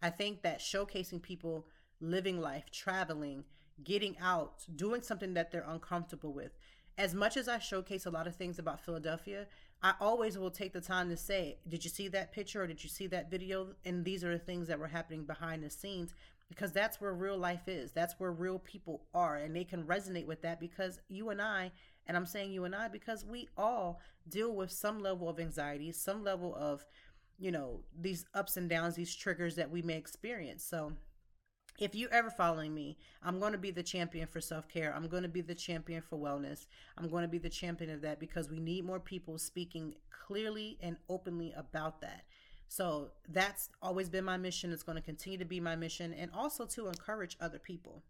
I 0.00 0.11
think 0.11 0.43
that 0.43 0.61
showcasing 0.61 1.23
people 1.23 1.67
living 2.00 2.41
life, 2.41 2.71
traveling, 2.71 3.45
getting 3.83 4.17
out, 4.21 4.64
doing 4.76 5.03
something 5.03 5.35
that 5.35 5.50
they're 5.50 5.67
uncomfortable 5.67 6.33
with. 6.33 6.53
As 6.97 7.14
much 7.14 7.37
as 7.37 7.49
I 7.49 7.59
showcase 7.59 8.07
a 8.07 8.11
lot 8.11 8.26
of 8.26 8.37
things 8.37 8.59
about 8.59 8.85
Philadelphia, 8.85 9.47
I 9.85 9.93
always 10.00 10.38
will 10.38 10.50
take 10.50 10.73
the 10.73 10.81
time 10.81 11.11
to 11.11 11.17
say, 11.17 11.59
Did 11.69 11.85
you 11.85 11.91
see 11.91 12.09
that 12.09 12.33
picture 12.33 12.62
or 12.62 12.67
did 12.67 12.83
you 12.83 12.88
see 12.88 13.07
that 13.09 13.31
video? 13.31 13.69
And 13.85 14.03
these 14.03 14.25
are 14.25 14.33
the 14.33 14.38
things 14.38 14.67
that 14.69 14.79
were 14.79 14.88
happening 14.88 15.25
behind 15.25 15.62
the 15.62 15.69
scenes 15.69 16.14
because 16.49 16.73
that's 16.73 17.03
where 17.03 17.12
real 17.12 17.37
life 17.37 17.69
is. 17.69 17.93
That's 17.93 18.14
where 18.19 18.33
real 18.33 18.59
people 18.59 19.03
are. 19.12 19.37
And 19.37 19.55
they 19.55 19.62
can 19.62 19.85
resonate 19.85 20.26
with 20.26 20.41
that 20.41 20.59
because 20.59 21.00
you 21.09 21.29
and 21.29 21.43
I, 21.43 21.71
and 22.07 22.17
I'm 22.17 22.25
saying 22.25 22.50
you 22.50 22.64
and 22.64 22.75
I 22.75 22.88
because 22.88 23.26
we 23.26 23.50
all 23.59 24.00
deal 24.26 24.55
with 24.55 24.73
some 24.73 25.00
level 25.00 25.29
of 25.29 25.38
anxiety, 25.38 25.93
some 25.93 26.25
level 26.25 26.57
of, 26.59 26.87
you 27.38 27.53
know, 27.53 27.81
these 28.00 28.25
ups 28.33 28.57
and 28.57 28.71
downs, 28.71 28.95
these 28.95 29.14
triggers 29.14 29.55
that 29.57 29.71
we 29.71 29.83
may 29.83 29.99
experience. 29.99 30.64
So, 30.64 30.95
if 31.78 31.95
you 31.95 32.09
ever 32.12 32.31
following 32.31 32.73
me, 32.73 32.97
I'm 33.23 33.40
going 33.40 33.52
to 33.52 33.59
be 33.59 33.71
the 33.71 33.83
champion 33.83 34.26
for 34.26 34.40
self 34.40 34.69
care. 34.69 34.95
I'm 34.95 35.09
going 35.09 35.25
to 35.25 35.28
be 35.28 35.40
the 35.40 35.54
champion 35.54 36.02
for 36.02 36.19
wellness. 36.19 36.66
I'm 36.97 37.09
going 37.09 37.23
to 37.23 37.28
be 37.28 37.38
the 37.38 37.49
champion 37.49 37.90
of 37.90 38.00
that 38.02 38.21
because 38.21 38.49
we 38.49 38.61
need 38.61 38.85
more 38.85 39.00
people 39.00 39.38
speaking 39.38 39.95
clearly 40.26 40.78
and 40.81 40.97
openly 41.09 41.52
about 41.57 42.00
that. 42.02 42.25
So 42.69 43.11
that's 43.28 43.71
always 43.83 44.09
been 44.09 44.25
my 44.25 44.37
mission. 44.37 44.73
It's 44.73 44.83
going 44.83 44.97
to 44.97 45.02
continue 45.02 45.38
to 45.38 45.45
be 45.45 45.61
my 45.61 45.76
mission 45.76 46.14
and 46.14 46.31
also 46.33 46.64
to 46.66 46.88
encourage 46.88 47.37
other 47.40 47.59
people. 47.59 48.02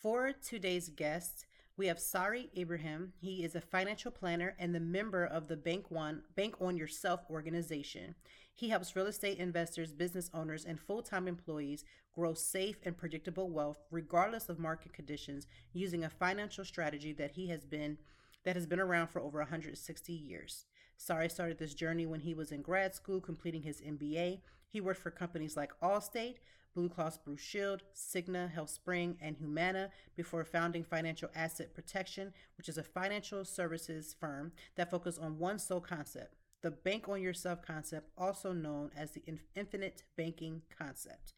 For 0.00 0.32
today's 0.32 0.90
guest, 0.90 1.46
we 1.78 1.86
have 1.86 2.00
Sari 2.00 2.50
Ibrahim. 2.58 3.12
He 3.20 3.44
is 3.44 3.54
a 3.54 3.60
financial 3.60 4.10
planner 4.10 4.56
and 4.58 4.74
the 4.74 4.80
member 4.80 5.24
of 5.24 5.46
the 5.46 5.56
Bank 5.56 5.92
One 5.92 6.22
Bank 6.34 6.56
on 6.60 6.76
Yourself 6.76 7.20
organization. 7.30 8.16
He 8.52 8.68
helps 8.68 8.96
real 8.96 9.06
estate 9.06 9.38
investors, 9.38 9.92
business 9.92 10.28
owners, 10.34 10.64
and 10.64 10.80
full 10.80 11.02
time 11.02 11.28
employees 11.28 11.84
grow 12.12 12.34
safe 12.34 12.78
and 12.82 12.98
predictable 12.98 13.48
wealth 13.48 13.78
regardless 13.92 14.48
of 14.48 14.58
market 14.58 14.92
conditions 14.92 15.46
using 15.72 16.02
a 16.02 16.10
financial 16.10 16.64
strategy 16.64 17.12
that 17.12 17.30
he 17.30 17.48
has 17.48 17.64
been 17.64 17.96
that 18.44 18.56
has 18.56 18.66
been 18.66 18.80
around 18.80 19.06
for 19.06 19.20
over 19.20 19.38
160 19.38 20.12
years. 20.12 20.64
Sari 20.98 21.28
started 21.28 21.58
this 21.58 21.74
journey 21.74 22.04
when 22.04 22.20
he 22.20 22.34
was 22.34 22.52
in 22.52 22.60
grad 22.60 22.94
school, 22.94 23.20
completing 23.20 23.62
his 23.62 23.80
MBA. 23.80 24.40
He 24.68 24.80
worked 24.80 25.00
for 25.00 25.10
companies 25.10 25.56
like 25.56 25.72
Allstate, 25.80 26.36
Blue 26.74 26.88
Cross 26.88 27.18
Blue 27.18 27.36
Shield, 27.36 27.82
Cigna, 27.94 28.52
HealthSpring, 28.54 29.16
and 29.22 29.36
Humana 29.36 29.90
before 30.16 30.44
founding 30.44 30.84
Financial 30.84 31.30
Asset 31.34 31.72
Protection, 31.74 32.34
which 32.58 32.68
is 32.68 32.76
a 32.76 32.82
financial 32.82 33.44
services 33.44 34.14
firm 34.18 34.52
that 34.76 34.90
focuses 34.90 35.18
on 35.18 35.38
one 35.38 35.58
sole 35.58 35.80
concept 35.80 36.34
the 36.60 36.70
bank 36.72 37.08
on 37.08 37.22
yourself 37.22 37.62
concept, 37.62 38.10
also 38.18 38.52
known 38.52 38.90
as 38.96 39.12
the 39.12 39.22
infinite 39.54 40.02
banking 40.16 40.62
concept. 40.76 41.32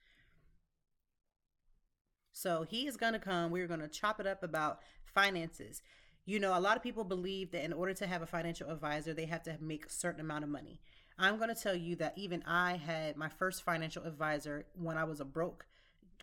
So 2.32 2.64
he 2.66 2.86
is 2.86 2.96
going 2.96 3.12
to 3.12 3.18
come. 3.18 3.50
We're 3.50 3.66
going 3.66 3.80
to 3.80 3.88
chop 3.88 4.18
it 4.18 4.26
up 4.26 4.42
about 4.42 4.80
finances. 5.04 5.82
You 6.30 6.38
know, 6.38 6.56
a 6.56 6.60
lot 6.60 6.76
of 6.76 6.82
people 6.84 7.02
believe 7.02 7.50
that 7.50 7.64
in 7.64 7.72
order 7.72 7.92
to 7.92 8.06
have 8.06 8.22
a 8.22 8.26
financial 8.26 8.70
advisor, 8.70 9.12
they 9.12 9.24
have 9.24 9.42
to 9.42 9.56
make 9.60 9.86
a 9.86 9.90
certain 9.90 10.20
amount 10.20 10.44
of 10.44 10.50
money. 10.50 10.78
I'm 11.18 11.38
going 11.38 11.52
to 11.52 11.60
tell 11.60 11.74
you 11.74 11.96
that 11.96 12.16
even 12.16 12.44
I 12.46 12.76
had 12.76 13.16
my 13.16 13.28
first 13.28 13.64
financial 13.64 14.04
advisor 14.04 14.64
when 14.80 14.96
I 14.96 15.02
was 15.02 15.18
a 15.18 15.24
broke 15.24 15.66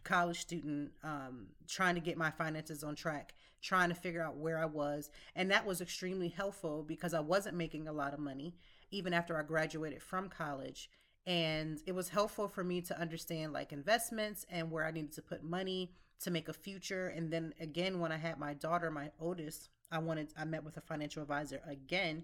college 0.06 0.40
student, 0.40 0.92
um, 1.04 1.48
trying 1.68 1.96
to 1.96 2.00
get 2.00 2.18
my 2.18 2.32
finances 2.32 2.86
on 2.86 2.96
track, 2.96 3.34
trying 3.62 3.90
to 3.90 3.96
figure 3.96 4.24
out 4.24 4.38
where 4.38 4.58
I 4.58 4.66
was. 4.66 5.10
And 5.36 5.52
that 5.52 5.66
was 5.66 5.82
extremely 5.82 6.30
helpful 6.30 6.84
because 6.88 7.14
I 7.14 7.20
wasn't 7.20 7.58
making 7.58 7.90
a 7.90 7.92
lot 7.92 8.14
of 8.14 8.20
money 8.22 8.56
even 8.92 9.14
after 9.14 9.38
I 9.38 9.44
graduated 9.44 10.02
from 10.02 10.30
college. 10.30 10.90
And 11.26 11.82
it 11.86 11.92
was 11.92 12.08
helpful 12.08 12.48
for 12.48 12.64
me 12.64 12.80
to 12.80 12.98
understand 12.98 13.52
like 13.52 13.74
investments 13.74 14.46
and 14.50 14.72
where 14.72 14.86
I 14.86 14.92
needed 14.92 15.12
to 15.16 15.22
put 15.22 15.44
money 15.44 15.92
to 16.22 16.32
make 16.32 16.48
a 16.48 16.54
future. 16.54 17.10
And 17.10 17.30
then 17.30 17.54
again, 17.60 18.00
when 18.00 18.14
I 18.14 18.18
had 18.18 18.40
my 18.40 18.54
daughter, 18.54 18.90
my 18.90 19.12
oldest, 19.20 19.68
I 19.92 20.00
wanted, 20.00 20.30
I 20.38 20.46
met 20.46 20.64
with 20.64 20.78
a 20.78 20.82
financial 20.82 21.22
advisor 21.22 21.62
again 21.68 22.24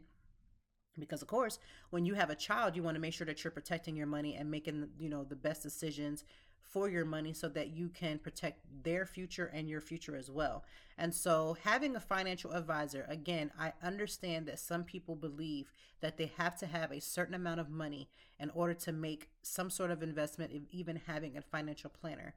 because 1.00 1.24
of 1.24 1.27
course 1.27 1.58
when 1.89 2.05
you 2.05 2.13
have 2.13 2.29
a 2.29 2.36
child 2.36 2.75
you 2.75 2.84
want 2.84 2.93
to 2.93 3.01
make 3.01 3.15
sure 3.15 3.25
that 3.25 3.43
you're 3.43 3.50
protecting 3.50 3.96
your 3.96 4.05
money 4.05 4.36
and 4.36 4.51
making 4.51 4.88
you 5.00 5.10
know 5.10 5.24
the 5.24 5.36
best 5.36 5.63
decisions 5.63 6.24
for 6.74 6.89
your 6.89 7.05
money 7.05 7.34
so 7.34 7.48
that 7.48 7.75
you 7.75 7.88
can 7.89 8.17
protect 8.17 8.60
their 8.84 9.05
future 9.05 9.51
and 9.53 9.70
your 9.70 9.79
future 9.79 10.15
as 10.15 10.32
well. 10.32 10.63
And 10.98 11.13
so, 11.13 11.55
having 11.63 11.96
a 11.96 12.00
financial 12.00 12.51
advisor, 12.51 13.05
again, 13.08 13.51
I 13.60 13.74
understand 13.84 14.48
that 14.48 14.60
some 14.60 14.84
people 14.84 15.15
believe 15.15 15.72
that 16.01 16.17
they 16.17 16.32
have 16.38 16.58
to 16.58 16.65
have 16.65 16.91
a 16.91 17.00
certain 17.00 17.36
amount 17.36 17.60
of 17.60 17.70
money 17.70 18.10
in 18.39 18.50
order 18.51 18.74
to 18.74 18.91
make 18.91 19.29
some 19.43 19.70
sort 19.70 19.91
of 19.91 20.01
investment, 20.01 20.51
even 20.72 21.01
having 21.08 21.38
a 21.38 21.41
financial 21.41 21.91
planner 21.91 22.34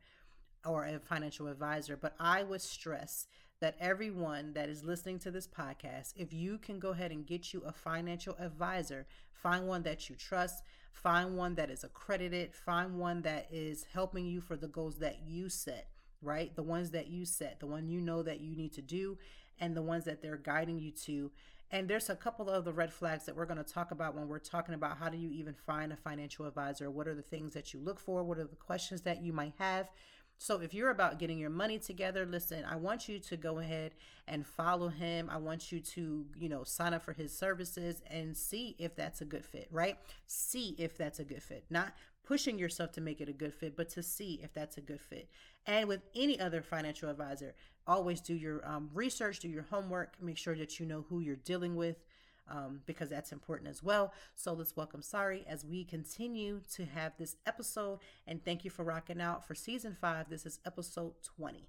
or 0.66 0.85
a 0.85 0.99
financial 0.99 1.49
advisor. 1.49 1.97
But 1.97 2.14
I 2.21 2.42
would 2.42 2.62
stress 2.62 3.26
that 3.61 3.77
everyone 3.81 4.53
that 4.53 4.69
is 4.69 4.85
listening 4.85 5.19
to 5.21 5.31
this 5.31 5.47
podcast, 5.47 6.13
if 6.17 6.33
you 6.33 6.59
can 6.59 6.79
go 6.79 6.91
ahead 6.91 7.11
and 7.11 7.27
get 7.27 7.55
you 7.55 7.63
a 7.67 7.73
financial 7.73 8.37
advisor, 8.39 9.07
find 9.33 9.67
one 9.67 9.83
that 9.83 10.11
you 10.11 10.17
trust, 10.17 10.63
find 10.93 11.37
one 11.37 11.55
that 11.55 11.71
is 11.71 11.83
accredited, 11.83 12.55
find 12.55 12.99
one 12.99 13.23
that 13.23 13.47
is 13.51 13.87
helping 13.93 14.27
you 14.27 14.41
for 14.41 14.57
the 14.57 14.69
goals 14.69 14.99
that 14.99 15.21
you 15.27 15.49
set, 15.49 15.89
right? 16.21 16.55
The 16.55 16.63
ones 16.63 16.91
that 16.91 17.09
you 17.09 17.25
set, 17.25 17.61
the 17.61 17.67
one 17.67 17.89
you 17.89 18.01
know 18.01 18.23
that 18.23 18.41
you 18.41 18.55
need 18.55 18.73
to 18.75 18.83
do, 18.83 19.17
and 19.59 19.75
the 19.75 19.83
ones 19.83 20.05
that 20.05 20.21
they're 20.21 20.37
guiding 20.37 20.79
you 20.79 20.91
to. 20.91 21.31
And 21.71 21.89
there's 21.89 22.11
a 22.11 22.15
couple 22.15 22.49
of 22.49 22.65
the 22.65 22.73
red 22.73 22.93
flags 22.93 23.25
that 23.25 23.35
we're 23.35 23.47
going 23.47 23.57
to 23.57 23.65
talk 23.65 23.91
about 23.91 24.15
when 24.15 24.29
we're 24.29 24.39
talking 24.39 24.75
about 24.75 24.99
how 24.99 25.09
do 25.09 25.17
you 25.17 25.31
even 25.33 25.55
find 25.55 25.93
a 25.93 25.97
financial 25.97 26.47
advisor? 26.47 26.91
What 26.91 27.09
are 27.09 27.15
the 27.15 27.23
things 27.23 27.55
that 27.55 27.73
you 27.75 27.81
look 27.81 27.99
for? 27.99 28.23
What 28.23 28.39
are 28.39 28.45
the 28.45 28.55
questions 28.55 29.01
that 29.03 29.23
you 29.23 29.33
might 29.33 29.55
have? 29.59 29.89
So 30.38 30.61
if 30.61 30.75
you're 30.75 30.90
about 30.90 31.19
getting 31.19 31.38
your 31.38 31.50
money 31.50 31.78
together, 31.78 32.26
listen, 32.26 32.64
I 32.64 32.76
want 32.76 33.09
you 33.09 33.19
to 33.21 33.37
go 33.37 33.59
ahead 33.59 33.95
and 34.28 34.47
follow 34.47 34.88
him. 34.88 35.31
I 35.31 35.38
want 35.38 35.73
you 35.73 35.81
to, 35.81 36.26
you 36.37 36.49
know, 36.49 36.62
sign 36.64 36.93
up 36.95 37.02
for 37.02 37.12
his 37.12 37.37
services 37.37 38.02
and 38.11 38.37
see 38.37 38.76
if 38.78 38.95
that's 38.95 39.21
a 39.21 39.25
good 39.25 39.45
fit, 39.45 39.69
right? 39.71 39.97
See 40.26 40.75
if 40.78 40.97
that's 40.97 41.19
a 41.19 41.25
good 41.25 41.43
fit. 41.43 41.64
Not 41.71 41.95
pushing 42.26 42.59
yourself 42.59 42.93
to 42.93 43.00
make 43.00 43.21
it 43.21 43.28
a 43.28 43.33
good 43.33 43.55
fit, 43.55 43.76
but 43.76 43.88
to 43.90 44.02
see 44.02 44.40
if 44.43 44.52
that's 44.52 44.76
a 44.76 44.81
good 44.81 45.00
fit. 45.00 45.31
And 45.66 45.88
with 45.88 46.02
any 46.14 46.38
other 46.38 46.61
financial 46.61 47.09
advisor, 47.09 47.55
always 47.87 48.21
do 48.21 48.35
your 48.35 48.66
um, 48.69 48.90
research, 48.93 49.38
do 49.38 49.49
your 49.49 49.66
homework, 49.71 50.16
make 50.21 50.37
sure 50.37 50.57
that 50.57 50.78
you 50.78 50.87
know 50.87 51.05
who 51.09 51.21
you're 51.21 51.37
dealing 51.37 51.76
with 51.76 51.97
um, 52.49 52.81
because 52.87 53.09
that's 53.09 53.33
important 53.33 53.71
as 53.71 53.83
well. 53.83 54.12
So 54.35 54.53
let's 54.53 54.76
welcome 54.76 55.03
Sari 55.03 55.45
as 55.49 55.65
we 55.65 55.85
continue 55.85 56.61
to 56.75 56.85
have 56.85 57.12
this 57.19 57.37
episode. 57.47 57.99
And 58.26 58.45
thank 58.45 58.65
you 58.65 58.71
for 58.71 58.85
rocking 58.85 59.21
out 59.21 59.47
for 59.47 59.55
season 59.55 59.97
five. 60.00 60.29
This 60.29 60.47
is 60.47 60.61
episode 60.65 61.15
20. 61.37 61.69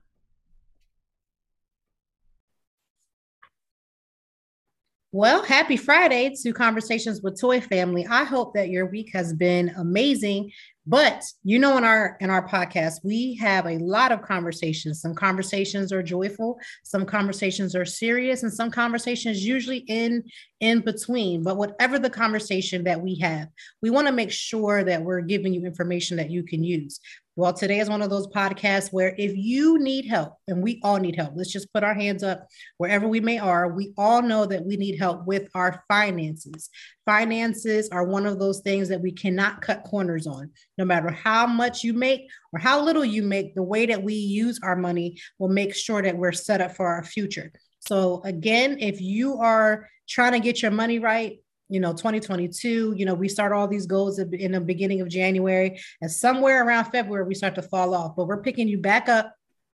Well, 5.13 5.41
happy 5.41 5.77
Friday 5.77 6.35
to 6.43 6.53
Conversations 6.53 7.21
with 7.21 7.39
Toy 7.39 7.61
Family. 7.61 8.05
I 8.07 8.25
hope 8.25 8.53
that 8.55 8.69
your 8.69 8.85
week 8.85 9.09
has 9.13 9.33
been 9.33 9.69
amazing. 9.77 10.51
But 10.89 11.21
you 11.43 11.59
know, 11.59 11.77
in 11.77 11.83
our 11.83 12.15
in 12.21 12.29
our 12.29 12.47
podcast, 12.47 13.01
we 13.03 13.35
have 13.35 13.65
a 13.65 13.77
lot 13.77 14.13
of 14.13 14.21
conversations. 14.21 15.01
Some 15.01 15.13
conversations 15.13 15.91
are 15.91 16.01
joyful, 16.01 16.59
some 16.83 17.05
conversations 17.05 17.75
are 17.75 17.83
serious, 17.83 18.43
and 18.43 18.53
some 18.53 18.71
conversations 18.71 19.45
usually 19.45 19.79
in 19.79 20.23
in 20.61 20.79
between. 20.79 21.43
But 21.43 21.57
whatever 21.57 21.99
the 21.99 22.09
conversation 22.09 22.85
that 22.85 23.01
we 23.01 23.15
have, 23.19 23.49
we 23.81 23.89
want 23.89 24.07
to 24.07 24.13
make 24.13 24.31
sure 24.31 24.85
that 24.85 25.03
we're 25.03 25.21
giving 25.21 25.53
you 25.53 25.65
information 25.65 26.15
that 26.17 26.31
you 26.31 26.43
can 26.43 26.63
use. 26.63 27.01
Well, 27.37 27.53
today 27.53 27.77
is 27.77 27.87
one 27.87 28.01
of 28.01 28.09
those 28.09 28.25
podcasts 28.25 28.91
where 28.91 29.13
if 29.15 29.31
you 29.35 29.77
need 29.77 30.07
help, 30.07 30.33
and 30.47 30.63
we 30.63 30.81
all 30.83 30.97
need 30.97 31.15
help, 31.15 31.33
let's 31.35 31.51
just 31.51 31.71
put 31.71 31.83
our 31.83 31.93
hands 31.93 32.23
up 32.23 32.47
wherever 32.77 33.07
we 33.07 33.19
may 33.19 33.37
are. 33.37 33.71
We 33.71 33.93
all 33.95 34.23
know 34.23 34.47
that 34.47 34.65
we 34.65 34.75
need 34.75 34.97
help 34.97 35.27
with 35.27 35.47
our 35.53 35.83
finances. 35.87 36.71
Finances 37.05 37.89
are 37.89 38.03
one 38.05 38.25
of 38.25 38.39
those 38.39 38.61
things 38.61 38.89
that 38.89 39.01
we 39.01 39.11
cannot 39.11 39.61
cut 39.61 39.83
corners 39.83 40.25
on. 40.25 40.49
No 40.77 40.85
matter 40.85 41.09
how 41.09 41.47
much 41.47 41.83
you 41.83 41.93
make 41.93 42.27
or 42.53 42.59
how 42.59 42.83
little 42.83 43.05
you 43.05 43.23
make, 43.23 43.55
the 43.55 43.63
way 43.63 43.85
that 43.87 44.03
we 44.03 44.13
use 44.13 44.59
our 44.63 44.75
money 44.75 45.17
will 45.39 45.49
make 45.49 45.75
sure 45.75 46.01
that 46.01 46.17
we're 46.17 46.31
set 46.31 46.61
up 46.61 46.75
for 46.75 46.87
our 46.87 47.03
future. 47.03 47.51
So, 47.79 48.21
again, 48.23 48.77
if 48.79 49.01
you 49.01 49.39
are 49.39 49.87
trying 50.07 50.33
to 50.33 50.39
get 50.39 50.61
your 50.61 50.71
money 50.71 50.99
right, 50.99 51.39
you 51.69 51.79
know 51.79 51.91
2022 51.91 52.93
you 52.95 53.05
know 53.05 53.13
we 53.13 53.27
start 53.27 53.51
all 53.51 53.67
these 53.67 53.85
goals 53.85 54.19
in 54.19 54.51
the 54.51 54.61
beginning 54.61 55.01
of 55.01 55.09
january 55.09 55.79
and 56.01 56.11
somewhere 56.11 56.65
around 56.65 56.85
february 56.85 57.25
we 57.25 57.35
start 57.35 57.55
to 57.55 57.61
fall 57.61 57.93
off 57.93 58.15
but 58.15 58.25
we're 58.25 58.41
picking 58.41 58.67
you 58.67 58.77
back 58.77 59.09
up 59.09 59.33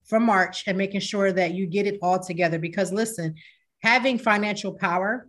from 0.06 0.24
march 0.24 0.64
and 0.68 0.78
making 0.78 1.00
sure 1.00 1.32
that 1.32 1.54
you 1.54 1.66
get 1.66 1.88
it 1.88 1.98
all 2.02 2.20
together 2.20 2.60
because 2.60 2.92
listen 2.92 3.36
having 3.82 4.18
financial 4.18 4.74
power 4.74 5.28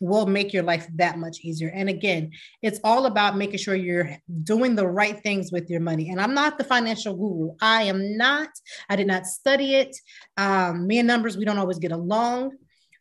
will 0.00 0.26
make 0.26 0.52
your 0.52 0.62
life 0.62 0.86
that 0.96 1.18
much 1.18 1.40
easier. 1.40 1.70
And 1.74 1.88
again, 1.88 2.30
it's 2.62 2.80
all 2.84 3.06
about 3.06 3.36
making 3.36 3.58
sure 3.58 3.74
you're 3.74 4.16
doing 4.42 4.76
the 4.76 4.86
right 4.86 5.22
things 5.22 5.52
with 5.52 5.70
your 5.70 5.80
money. 5.80 6.10
And 6.10 6.20
I'm 6.20 6.34
not 6.34 6.58
the 6.58 6.64
financial 6.64 7.14
guru. 7.14 7.54
I 7.60 7.84
am 7.84 8.16
not. 8.16 8.48
I 8.88 8.96
did 8.96 9.06
not 9.06 9.26
study 9.26 9.76
it. 9.76 9.96
Um, 10.36 10.86
me 10.86 10.98
and 10.98 11.06
numbers, 11.06 11.36
we 11.36 11.44
don't 11.44 11.58
always 11.58 11.78
get 11.78 11.92
along. 11.92 12.52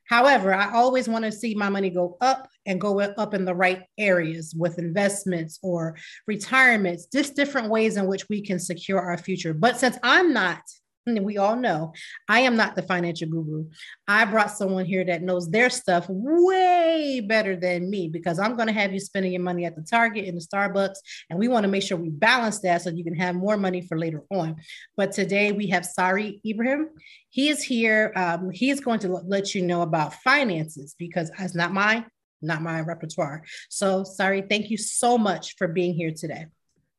However, 0.08 0.54
I 0.54 0.72
always 0.72 1.10
want 1.10 1.26
to 1.26 1.32
see 1.32 1.56
my 1.56 1.70
money 1.70 1.90
go 1.90 2.18
up 2.22 2.48
and 2.66 2.80
go 2.80 3.00
up 3.00 3.34
in 3.34 3.44
the 3.44 3.56
right 3.56 3.84
areas 3.98 4.54
with 4.56 4.78
investments 4.78 5.60
or 5.64 5.98
retirements, 6.28 7.08
just 7.12 7.36
different 7.36 7.70
ways 7.70 7.98
in 7.98 8.06
which 8.06 8.30
we 8.30 8.42
can 8.42 8.60
secure 8.60 9.00
our 9.00 9.18
future. 9.18 9.54
But 9.54 9.80
since 9.80 9.98
I'm 10.04 10.32
not, 10.32 10.62
we 11.08 11.38
all 11.38 11.56
know 11.56 11.94
I 12.28 12.42
am 12.42 12.56
not 12.56 12.76
the 12.76 12.82
financial 12.82 13.30
guru. 13.30 13.70
I 14.08 14.26
brought 14.26 14.52
someone 14.52 14.86
here 14.86 15.04
that 15.06 15.22
knows 15.22 15.50
their 15.50 15.70
stuff 15.70 16.08
way 16.10 17.22
better 17.26 17.56
than 17.56 17.90
me 17.90 18.08
because 18.08 18.40
I'm 18.40 18.56
going 18.56 18.68
to 18.68 18.74
have 18.74 18.92
you 18.92 19.00
spending 19.00 19.32
your 19.32 19.42
money 19.42 19.66
at 19.66 19.76
the 19.76 19.84
Target 19.84 20.28
and 20.28 20.38
the 20.38 20.46
Starbucks. 20.46 20.98
And 21.30 21.38
we 21.38 21.48
want 21.48 21.64
to 21.64 21.70
make 21.70 21.84
sure 21.84 21.98
we 21.98 22.10
balance 22.10 22.60
that 22.62 22.82
so 22.82 22.90
you 22.90 23.04
can 23.04 23.16
have 23.16 23.36
more 23.36 23.58
money 23.58 23.82
for 23.82 24.00
later 24.00 24.24
on. 24.32 24.56
But 24.98 25.12
today 25.12 25.52
we 25.52 25.68
have 25.68 25.86
Sari 25.86 26.42
Ibrahim. 26.46 26.90
He 27.30 27.50
is 27.50 27.62
here. 27.62 28.12
Um, 28.16 28.50
he 28.50 28.72
is 28.72 28.80
going 28.80 29.00
to 29.02 29.10
let 29.10 29.54
you 29.54 29.62
know 29.62 29.84
about 29.84 30.16
finances 30.16 30.96
because 30.98 31.32
it's 31.40 31.56
not 31.56 31.72
my 31.72 32.06
not 32.42 32.62
my 32.62 32.82
repertoire. 32.82 33.44
So 33.70 34.04
Sari, 34.04 34.44
thank 34.48 34.70
you 34.70 34.78
so 34.78 35.18
much 35.18 35.56
for 35.58 35.68
being 35.68 35.94
here 35.94 36.12
today. 36.12 36.48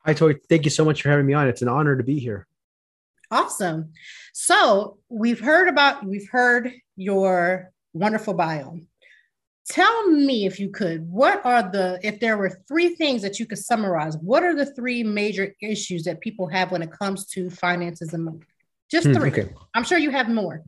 Hi, 0.04 0.14
Tori. 0.14 0.38
Thank 0.48 0.64
you 0.64 0.70
so 0.70 0.84
much 0.84 1.02
for 1.02 1.10
having 1.10 1.26
me 1.26 1.34
on. 1.34 1.48
It's 1.48 1.62
an 1.62 1.68
honor 1.68 1.96
to 1.96 2.04
be 2.04 2.18
here. 2.18 2.46
Awesome. 3.30 3.92
So 4.32 4.98
we've 5.08 5.40
heard 5.40 5.68
about 5.68 6.04
we've 6.04 6.28
heard 6.30 6.72
your 6.96 7.72
wonderful 7.92 8.34
bio. 8.34 8.78
Tell 9.68 10.10
me 10.10 10.46
if 10.46 10.60
you 10.60 10.70
could, 10.70 11.10
what 11.10 11.44
are 11.44 11.62
the 11.62 11.98
if 12.02 12.20
there 12.20 12.38
were 12.38 12.62
three 12.68 12.94
things 12.94 13.22
that 13.22 13.40
you 13.40 13.46
could 13.46 13.58
summarize, 13.58 14.16
what 14.18 14.44
are 14.44 14.54
the 14.54 14.66
three 14.74 15.02
major 15.02 15.54
issues 15.60 16.04
that 16.04 16.20
people 16.20 16.46
have 16.46 16.70
when 16.70 16.82
it 16.82 16.92
comes 16.92 17.26
to 17.28 17.50
finances 17.50 18.14
and 18.14 18.24
money? 18.24 18.40
Just 18.90 19.08
hmm, 19.08 19.14
three. 19.14 19.30
okay. 19.30 19.48
I'm 19.74 19.82
sure 19.82 19.98
you 19.98 20.10
have 20.10 20.28
more. 20.28 20.62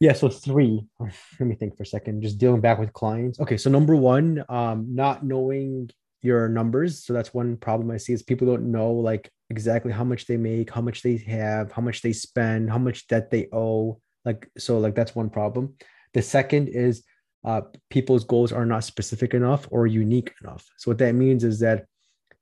Yeah, 0.00 0.12
so 0.12 0.28
three. 0.28 0.84
Let 1.00 1.48
me 1.48 1.54
think 1.54 1.76
for 1.76 1.84
a 1.84 1.86
second. 1.86 2.22
Just 2.22 2.36
dealing 2.36 2.60
back 2.60 2.78
with 2.78 2.92
clients. 2.92 3.40
Okay, 3.40 3.56
so 3.56 3.70
number 3.70 3.96
one, 3.96 4.44
um, 4.50 4.94
not 4.94 5.24
knowing 5.24 5.90
your 6.22 6.48
numbers. 6.48 7.04
So 7.04 7.12
that's 7.12 7.32
one 7.32 7.56
problem 7.56 7.90
I 7.90 7.96
see 7.96 8.12
is 8.12 8.22
people 8.22 8.46
don't 8.46 8.70
know 8.70 8.90
like 8.90 9.30
exactly 9.50 9.92
how 9.92 10.04
much 10.04 10.26
they 10.26 10.36
make, 10.36 10.70
how 10.70 10.80
much 10.80 11.02
they 11.02 11.16
have, 11.18 11.72
how 11.72 11.82
much 11.82 12.02
they 12.02 12.12
spend, 12.12 12.70
how 12.70 12.78
much 12.78 13.06
debt 13.06 13.30
they 13.30 13.48
owe. 13.52 14.00
Like 14.24 14.50
so, 14.58 14.78
like 14.78 14.94
that's 14.94 15.14
one 15.14 15.30
problem. 15.30 15.74
The 16.14 16.22
second 16.22 16.68
is 16.68 17.04
uh, 17.44 17.62
people's 17.90 18.24
goals 18.24 18.52
are 18.52 18.66
not 18.66 18.84
specific 18.84 19.34
enough 19.34 19.68
or 19.70 19.86
unique 19.86 20.32
enough. 20.42 20.66
So 20.76 20.90
what 20.90 20.98
that 20.98 21.14
means 21.14 21.44
is 21.44 21.60
that, 21.60 21.86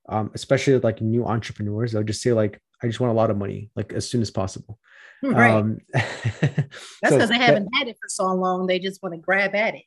um, 0.09 0.31
especially 0.33 0.79
like 0.79 1.01
new 1.01 1.25
entrepreneurs, 1.25 1.91
they'll 1.91 2.03
just 2.03 2.21
say 2.21 2.33
like, 2.33 2.59
I 2.81 2.87
just 2.87 2.99
want 2.99 3.11
a 3.11 3.15
lot 3.15 3.29
of 3.29 3.37
money, 3.37 3.69
like 3.75 3.93
as 3.93 4.09
soon 4.09 4.21
as 4.21 4.31
possible. 4.31 4.79
Right. 5.23 5.51
Um, 5.51 5.79
That's 5.93 6.69
because 7.01 7.21
so 7.21 7.27
they 7.27 7.37
haven't 7.37 7.65
that, 7.65 7.77
had 7.77 7.87
it 7.87 7.97
for 8.01 8.09
so 8.09 8.25
long. 8.33 8.67
They 8.67 8.79
just 8.79 9.01
want 9.01 9.15
to 9.15 9.21
grab 9.21 9.55
at 9.55 9.75
it. 9.75 9.83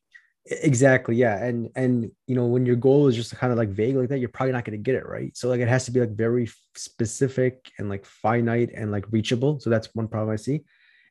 Exactly. 0.46 1.16
Yeah. 1.16 1.42
And 1.44 1.68
and 1.76 2.10
you 2.26 2.34
know, 2.34 2.46
when 2.46 2.64
your 2.64 2.76
goal 2.76 3.06
is 3.08 3.14
just 3.14 3.36
kind 3.36 3.52
of 3.52 3.58
like 3.58 3.68
vague 3.68 3.94
like 3.96 4.08
that, 4.08 4.18
you're 4.18 4.28
probably 4.30 4.52
not 4.52 4.64
going 4.64 4.78
to 4.78 4.82
get 4.82 4.94
it 4.94 5.06
right. 5.06 5.36
So 5.36 5.48
like 5.48 5.60
it 5.60 5.68
has 5.68 5.84
to 5.84 5.90
be 5.90 6.00
like 6.00 6.16
very 6.16 6.50
specific 6.74 7.70
and 7.78 7.88
like 7.90 8.04
finite 8.06 8.70
and 8.74 8.90
like 8.90 9.04
reachable. 9.12 9.60
So 9.60 9.68
that's 9.68 9.94
one 9.94 10.08
problem 10.08 10.32
I 10.32 10.36
see. 10.36 10.62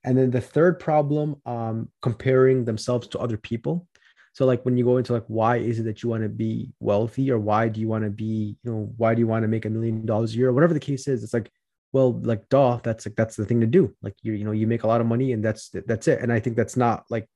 And 0.04 0.18
then 0.18 0.32
the 0.32 0.42
third 0.42 0.80
problem, 0.80 1.36
um, 1.46 1.90
comparing 2.02 2.66
themselves 2.66 3.08
to 3.10 3.20
other 3.20 3.38
people. 3.38 3.88
So 4.34 4.46
like 4.46 4.64
when 4.66 4.78
you 4.78 4.84
go 4.86 4.98
into 4.98 5.14
like 5.14 5.26
why 5.28 5.58
is 5.58 5.80
it 5.80 5.84
that 5.84 6.02
you 6.02 6.10
want 6.10 6.24
to 6.24 6.30
be 6.30 6.72
wealthy 6.80 7.30
or 7.32 7.38
why 7.38 7.68
do 7.68 7.80
you 7.82 7.88
want 7.88 8.06
to 8.06 8.10
be, 8.10 8.58
you 8.64 8.72
know, 8.72 8.94
why 8.98 9.14
do 9.14 9.20
you 9.20 9.28
want 9.28 9.44
to 9.44 9.48
make 9.48 9.66
a 9.66 9.70
million 9.70 10.06
dollars 10.06 10.34
a 10.34 10.38
year 10.38 10.50
or 10.50 10.54
whatever 10.54 10.74
the 10.74 10.80
case 10.80 11.08
is, 11.08 11.24
it's 11.24 11.34
like, 11.34 11.52
well, 11.92 12.20
like 12.22 12.48
duh, 12.50 12.80
that's 12.84 13.06
like 13.06 13.16
that's 13.16 13.36
the 13.36 13.46
thing 13.46 13.60
to 13.62 13.68
do. 13.68 13.94
Like 14.02 14.16
you, 14.22 14.34
you 14.34 14.46
know, 14.46 14.52
you 14.52 14.68
make 14.68 14.84
a 14.84 14.88
lot 14.88 15.02
of 15.02 15.08
money 15.08 15.34
and 15.34 15.44
that's 15.44 15.70
that's 15.86 16.08
it. 16.08 16.20
And 16.22 16.32
I 16.32 16.40
think 16.40 16.56
that's 16.56 16.78
not 16.78 17.04
like 17.10 17.28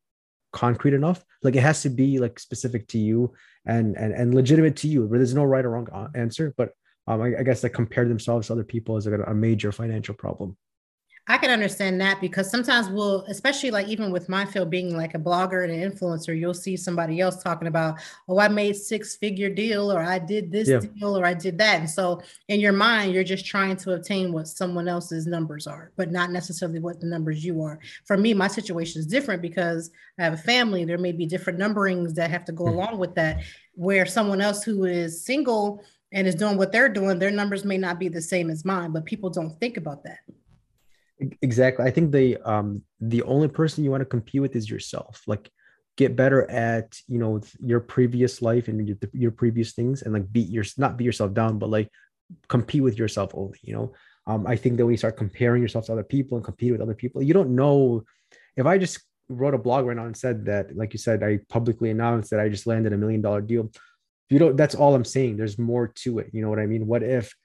concrete 0.54 0.94
enough. 0.94 1.26
Like 1.42 1.56
it 1.56 1.62
has 1.62 1.82
to 1.82 1.90
be 1.90 2.20
like 2.20 2.40
specific 2.40 2.88
to 2.90 2.98
you 2.98 3.34
and 3.66 3.98
and 3.98 4.14
and 4.14 4.34
legitimate 4.34 4.78
to 4.78 4.88
you. 4.88 5.06
Where 5.06 5.20
there's 5.20 5.34
no 5.34 5.44
right 5.44 5.66
or 5.66 5.72
wrong 5.72 6.12
answer, 6.16 6.54
but 6.56 6.70
um, 7.08 7.22
I, 7.22 7.40
I 7.40 7.44
guess 7.44 7.64
like 7.64 7.74
compare 7.74 8.08
themselves 8.08 8.48
to 8.48 8.54
other 8.54 8.64
people 8.64 8.96
is 8.96 9.06
like 9.06 9.20
a, 9.20 9.32
a 9.32 9.34
major 9.34 9.72
financial 9.72 10.16
problem. 10.16 10.56
I 11.26 11.38
can 11.38 11.52
understand 11.52 12.02
that 12.02 12.20
because 12.20 12.52
sometimes 12.52 12.90
we'll, 12.90 13.22
especially 13.30 13.72
like 13.72 13.88
even 13.88 14.12
with 14.12 14.28
my 14.28 14.44
field 14.44 14.70
being 14.70 14.98
like 14.98 15.14
a 15.14 15.20
blogger 15.20 15.64
and 15.64 15.72
an 15.72 15.90
influencer, 15.90 16.38
you'll 16.38 16.54
see 16.54 16.76
somebody 16.76 17.22
else 17.22 17.42
talking 17.42 17.70
about, 17.70 17.98
oh, 18.28 18.40
I 18.40 18.50
made 18.50 18.76
six 18.76 19.16
figure 19.16 19.50
deal 19.50 19.90
or 19.90 20.02
I 20.02 20.20
did 20.20 20.52
this 20.52 20.68
yeah. 20.68 20.80
deal 20.80 21.18
or 21.18 21.26
I 21.26 21.34
did 21.34 21.58
that. 21.60 21.80
And 21.80 21.90
so 21.90 22.22
in 22.50 22.60
your 22.60 22.74
mind, 22.74 23.14
you're 23.14 23.24
just 23.24 23.46
trying 23.46 23.78
to 23.78 23.94
obtain 23.94 24.34
what 24.34 24.50
someone 24.50 24.90
else's 24.90 25.26
numbers 25.26 25.66
are, 25.66 25.94
but 25.96 26.12
not 26.12 26.30
necessarily 26.30 26.80
what 26.80 27.00
the 27.00 27.08
numbers 27.08 27.46
you 27.46 27.62
are. 27.62 27.80
For 28.04 28.18
me, 28.18 28.34
my 28.34 28.50
situation 28.50 29.00
is 29.00 29.08
different 29.08 29.42
because 29.42 29.92
I 30.20 30.24
have 30.24 30.34
a 30.34 30.38
family. 30.38 30.84
There 30.84 30.98
may 30.98 31.14
be 31.14 31.26
different 31.26 31.58
numberings 31.58 32.16
that 32.16 32.32
have 32.32 32.44
to 32.46 32.52
go 32.52 32.66
mm-hmm. 32.66 32.74
along 32.74 32.98
with 32.98 33.16
that, 33.16 33.44
where 33.76 34.06
someone 34.06 34.42
else 34.42 34.62
who 34.62 34.84
is 34.84 35.24
single 35.24 35.86
and 36.12 36.28
is 36.28 36.36
doing 36.36 36.58
what 36.58 36.74
they're 36.74 36.90
doing, 36.90 37.18
their 37.18 37.32
numbers 37.32 37.64
may 37.64 37.78
not 37.78 37.98
be 37.98 38.10
the 38.10 38.22
same 38.22 38.50
as 38.50 38.66
mine, 38.66 38.92
but 38.92 39.06
people 39.06 39.30
don't 39.30 39.58
think 39.62 39.78
about 39.78 40.04
that. 40.04 40.20
Exactly. 41.42 41.86
I 41.86 41.92
think 41.92 42.12
the 42.12 42.38
um 42.46 42.84
the 43.00 43.24
only 43.24 43.48
person 43.48 43.84
you 43.84 43.92
want 43.92 44.02
to 44.02 44.06
compete 44.06 44.42
with 44.42 44.56
is 44.56 44.70
yourself. 44.70 45.22
Like 45.28 45.50
get 45.98 46.16
better 46.16 46.50
at 46.50 46.98
you 47.08 47.20
know 47.20 47.42
your 47.60 47.80
previous 47.80 48.42
life 48.42 48.68
and 48.68 48.88
your, 48.88 48.98
your 49.14 49.32
previous 49.32 49.74
things 49.74 50.02
and 50.02 50.14
like 50.14 50.32
beat 50.32 50.50
your 50.50 50.64
not 50.78 50.98
beat 50.98 51.06
yourself 51.06 51.34
down 51.34 51.60
but 51.60 51.70
like 51.70 51.90
compete 52.48 52.82
with 52.82 52.98
yourself 52.98 53.32
only 53.36 53.60
you 53.62 53.74
know 53.74 53.94
um 54.26 54.48
i 54.48 54.56
think 54.56 54.78
that 54.78 54.86
when 54.86 54.94
you 54.94 54.98
start 54.98 55.18
comparing 55.18 55.62
yourself 55.62 55.86
to 55.86 55.92
other 55.92 56.04
people 56.04 56.36
and 56.36 56.46
compete 56.46 56.72
with 56.72 56.82
other 56.82 56.96
people 56.96 57.22
you 57.22 57.34
don't 57.34 57.54
know 57.54 58.04
if 58.58 58.66
i 58.66 58.78
just 58.78 59.02
wrote 59.30 59.54
a 59.54 59.58
blog 59.58 59.86
right 59.86 59.98
now 59.98 60.06
and 60.06 60.18
said 60.18 60.46
that 60.46 60.76
like 60.76 60.94
you 60.94 61.00
said 61.00 61.22
i 61.24 61.40
publicly 61.50 61.92
announced 61.92 62.32
that 62.32 62.40
i 62.40 62.50
just 62.50 62.66
landed 62.66 62.94
a 62.94 62.98
million 62.98 63.22
dollar 63.22 63.42
deal 63.42 63.70
you 64.30 64.40
don't 64.40 64.58
that's 64.58 64.76
all 64.76 64.96
i'm 64.96 65.06
saying 65.06 65.38
there's 65.38 65.60
more 65.60 65.88
to 65.94 66.18
it 66.20 66.30
you 66.34 66.42
know 66.42 66.50
what 66.50 66.60
i 66.60 66.66
mean 66.66 66.88
what 66.88 67.04
if 67.04 67.36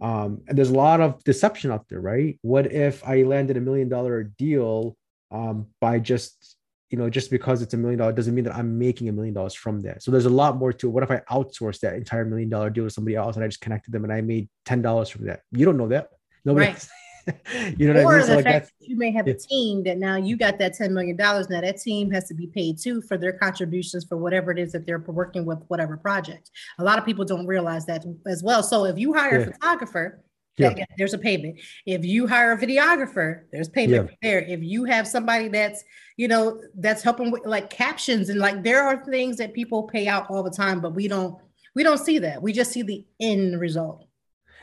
um, 0.00 0.42
and 0.48 0.56
there's 0.56 0.70
a 0.70 0.74
lot 0.74 1.00
of 1.00 1.22
deception 1.24 1.70
out 1.70 1.86
there, 1.88 2.00
right? 2.00 2.38
What 2.42 2.72
if 2.72 3.06
I 3.06 3.22
landed 3.22 3.56
a 3.56 3.60
million 3.60 3.88
dollar 3.88 4.24
deal 4.24 4.96
um, 5.30 5.66
by 5.80 5.98
just, 5.98 6.56
you 6.88 6.98
know, 6.98 7.10
just 7.10 7.30
because 7.30 7.60
it's 7.62 7.74
a 7.74 7.76
million 7.76 7.98
dollar 7.98 8.12
doesn't 8.12 8.34
mean 8.34 8.44
that 8.44 8.56
I'm 8.56 8.78
making 8.78 9.08
a 9.08 9.12
million 9.12 9.34
dollars 9.34 9.54
from 9.54 9.80
that. 9.82 10.02
So 10.02 10.10
there's 10.10 10.24
a 10.24 10.30
lot 10.30 10.56
more 10.56 10.72
to 10.72 10.88
it. 10.88 10.90
What 10.90 11.02
if 11.02 11.10
I 11.10 11.20
outsourced 11.30 11.80
that 11.80 11.94
entire 11.94 12.24
million 12.24 12.48
dollar 12.48 12.70
deal 12.70 12.84
to 12.84 12.90
somebody 12.90 13.14
else 13.14 13.36
and 13.36 13.44
I 13.44 13.48
just 13.48 13.60
connected 13.60 13.92
them 13.92 14.04
and 14.04 14.12
I 14.12 14.22
made 14.22 14.48
$10 14.66 15.10
from 15.10 15.26
that? 15.26 15.40
You 15.52 15.66
don't 15.66 15.76
know 15.76 15.88
that. 15.88 16.08
Nobody 16.44 16.68
right. 16.68 16.88
you 17.76 17.92
know 17.92 18.02
or 18.02 18.14
I 18.14 18.18
mean? 18.18 18.22
So 18.22 18.26
the 18.28 18.36
like 18.36 18.44
fact 18.44 18.72
that 18.80 18.88
you 18.88 18.96
may 18.96 19.10
have 19.12 19.26
yeah. 19.26 19.34
a 19.34 19.36
team 19.36 19.82
that 19.84 19.98
now 19.98 20.16
you 20.16 20.36
got 20.36 20.58
that 20.58 20.76
$10 20.78 20.90
million. 20.90 21.16
Now 21.16 21.42
that 21.60 21.80
team 21.80 22.10
has 22.10 22.24
to 22.28 22.34
be 22.34 22.46
paid 22.46 22.78
too 22.78 23.02
for 23.02 23.16
their 23.16 23.32
contributions 23.32 24.04
for 24.04 24.16
whatever 24.16 24.50
it 24.50 24.58
is 24.58 24.72
that 24.72 24.86
they're 24.86 24.98
working 24.98 25.44
with, 25.44 25.62
whatever 25.68 25.96
project. 25.96 26.50
A 26.78 26.84
lot 26.84 26.98
of 26.98 27.04
people 27.04 27.24
don't 27.24 27.46
realize 27.46 27.86
that 27.86 28.04
as 28.26 28.42
well. 28.42 28.62
So 28.62 28.84
if 28.84 28.98
you 28.98 29.12
hire 29.12 29.40
yeah. 29.40 29.46
a 29.46 29.52
photographer, 29.52 30.22
yeah. 30.56 30.84
there's 30.98 31.14
a 31.14 31.18
payment. 31.18 31.60
If 31.86 32.04
you 32.04 32.26
hire 32.26 32.52
a 32.52 32.58
videographer, 32.58 33.42
there's 33.52 33.68
payment 33.68 34.10
yeah. 34.10 34.16
there. 34.22 34.40
If 34.40 34.62
you 34.62 34.84
have 34.84 35.06
somebody 35.06 35.48
that's, 35.48 35.84
you 36.16 36.28
know, 36.28 36.60
that's 36.76 37.02
helping 37.02 37.30
with 37.30 37.46
like 37.46 37.70
captions 37.70 38.28
and 38.28 38.38
like 38.38 38.62
there 38.62 38.82
are 38.82 39.04
things 39.04 39.36
that 39.38 39.54
people 39.54 39.84
pay 39.84 40.06
out 40.06 40.26
all 40.30 40.42
the 40.42 40.50
time, 40.50 40.80
but 40.80 40.94
we 40.94 41.08
don't 41.08 41.40
we 41.74 41.82
don't 41.82 41.98
see 41.98 42.18
that. 42.18 42.42
We 42.42 42.52
just 42.52 42.72
see 42.72 42.82
the 42.82 43.04
end 43.20 43.60
result. 43.60 44.06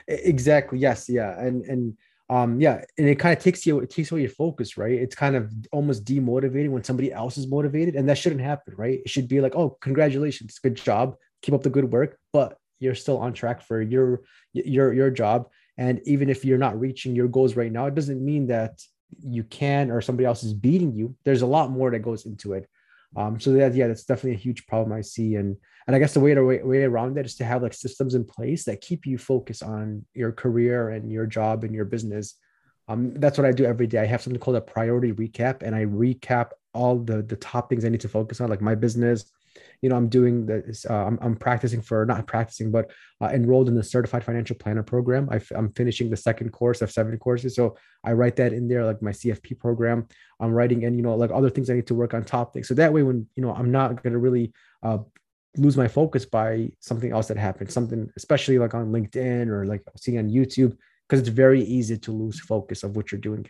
Exactly. 0.07 0.79
Yes. 0.79 1.09
Yeah. 1.09 1.39
And 1.39 1.63
and 1.65 1.97
um 2.29 2.59
yeah 2.59 2.81
and 2.97 3.07
it 3.07 3.19
kind 3.19 3.35
of 3.35 3.41
takes 3.41 3.65
you 3.65 3.79
it 3.79 3.89
takes 3.89 4.11
away 4.11 4.21
your 4.21 4.29
focus 4.29 4.77
right? 4.77 4.93
It's 4.93 5.15
kind 5.15 5.35
of 5.35 5.51
almost 5.71 6.05
demotivating 6.05 6.71
when 6.71 6.83
somebody 6.83 7.11
else 7.11 7.37
is 7.37 7.47
motivated 7.47 7.95
and 7.95 8.07
that 8.09 8.17
shouldn't 8.17 8.41
happen 8.41 8.73
right? 8.77 8.99
It 9.05 9.09
should 9.09 9.27
be 9.27 9.41
like 9.41 9.55
oh 9.55 9.77
congratulations 9.81 10.59
good 10.59 10.75
job 10.75 11.15
keep 11.41 11.53
up 11.53 11.63
the 11.63 11.69
good 11.69 11.91
work 11.91 12.17
but 12.33 12.57
you're 12.79 12.95
still 12.95 13.17
on 13.17 13.33
track 13.33 13.61
for 13.61 13.81
your 13.81 14.21
your 14.53 14.93
your 14.93 15.09
job 15.09 15.49
and 15.77 16.01
even 16.05 16.29
if 16.29 16.43
you're 16.43 16.57
not 16.57 16.79
reaching 16.79 17.15
your 17.15 17.27
goals 17.27 17.55
right 17.55 17.71
now 17.71 17.85
it 17.85 17.95
doesn't 17.95 18.23
mean 18.23 18.47
that 18.47 18.81
you 19.23 19.43
can 19.43 19.91
or 19.91 20.01
somebody 20.01 20.25
else 20.25 20.43
is 20.43 20.53
beating 20.53 20.93
you. 20.93 21.15
There's 21.23 21.41
a 21.41 21.47
lot 21.47 21.71
more 21.71 21.91
that 21.91 21.99
goes 21.99 22.25
into 22.25 22.53
it 22.53 22.69
um 23.15 23.39
so 23.39 23.51
that 23.51 23.73
yeah 23.73 23.87
that's 23.87 24.03
definitely 24.03 24.33
a 24.33 24.37
huge 24.37 24.67
problem 24.67 24.91
i 24.91 25.01
see. 25.01 25.35
And 25.35 25.55
and 25.85 25.95
i 25.95 25.99
guess 25.99 26.13
the 26.13 26.19
way 26.19 26.33
to 26.33 26.43
way, 26.43 26.61
way 26.61 26.83
around 26.83 27.15
that 27.15 27.25
is 27.25 27.35
to 27.35 27.45
have 27.45 27.63
like 27.63 27.73
systems 27.73 28.15
in 28.15 28.25
place 28.25 28.65
that 28.65 28.81
keep 28.81 29.05
you 29.05 29.17
focused 29.17 29.63
on 29.63 30.05
your 30.13 30.31
career 30.31 30.89
and 30.89 31.11
your 31.11 31.25
job 31.25 31.63
and 31.63 31.73
your 31.73 31.85
business. 31.85 32.35
Um 32.87 33.13
that's 33.15 33.37
what 33.37 33.47
i 33.47 33.51
do 33.51 33.65
every 33.65 33.87
day. 33.87 33.99
I 33.99 34.05
have 34.05 34.21
something 34.21 34.39
called 34.39 34.57
a 34.57 34.61
priority 34.61 35.13
recap 35.13 35.63
and 35.63 35.75
i 35.75 35.85
recap 35.85 36.51
all 36.73 36.99
the 36.99 37.21
the 37.23 37.37
top 37.37 37.69
things 37.69 37.85
i 37.85 37.89
need 37.89 38.01
to 38.01 38.09
focus 38.09 38.41
on 38.41 38.49
like 38.49 38.61
my 38.61 38.75
business 38.75 39.31
you 39.81 39.89
know 39.89 39.95
i'm 39.95 40.09
doing 40.09 40.45
this 40.45 40.85
uh, 40.89 41.05
I'm, 41.05 41.17
I'm 41.21 41.35
practicing 41.35 41.81
for 41.81 42.05
not 42.05 42.27
practicing 42.27 42.71
but 42.71 42.91
uh, 43.21 43.27
enrolled 43.27 43.67
in 43.67 43.75
the 43.75 43.83
certified 43.83 44.23
financial 44.23 44.55
planner 44.55 44.83
program. 44.83 45.27
I 45.31 45.37
f- 45.37 45.51
i'm 45.55 45.71
finishing 45.73 46.09
the 46.09 46.17
second 46.17 46.51
course 46.51 46.81
of 46.81 46.91
seven 46.91 47.17
courses. 47.17 47.55
So 47.55 47.77
i 48.03 48.11
write 48.13 48.35
that 48.37 48.53
in 48.53 48.67
there 48.67 48.85
like 48.85 49.01
my 49.01 49.11
cfp 49.11 49.59
program. 49.59 50.07
I'm 50.39 50.51
writing 50.51 50.85
and 50.85 50.95
you 50.95 51.01
know 51.01 51.15
like 51.15 51.31
other 51.31 51.49
things 51.49 51.69
i 51.69 51.73
need 51.73 51.87
to 51.87 51.95
work 51.95 52.13
on 52.13 52.23
top 52.23 52.53
things. 52.53 52.67
So 52.67 52.73
that 52.75 52.93
way 52.93 53.03
when 53.03 53.27
you 53.35 53.43
know 53.43 53.53
i'm 53.53 53.71
not 53.71 54.03
going 54.03 54.13
to 54.13 54.19
really 54.19 54.53
uh, 54.83 54.99
lose 55.55 55.75
my 55.75 55.87
focus 55.87 56.25
by 56.25 56.69
something 56.79 57.11
else 57.11 57.27
that 57.27 57.37
happens 57.37 57.73
something 57.73 58.09
especially 58.15 58.59
like 58.59 58.73
on 58.75 58.91
linkedin 58.91 59.47
or 59.47 59.65
like 59.65 59.81
seeing 59.95 60.19
on 60.19 60.29
youtube 60.29 60.77
because 61.07 61.19
it's 61.19 61.29
very 61.29 61.63
easy 61.63 61.97
to 61.97 62.11
lose 62.11 62.39
focus 62.39 62.83
of 62.83 62.95
what 62.95 63.11
you're 63.11 63.19
doing 63.19 63.43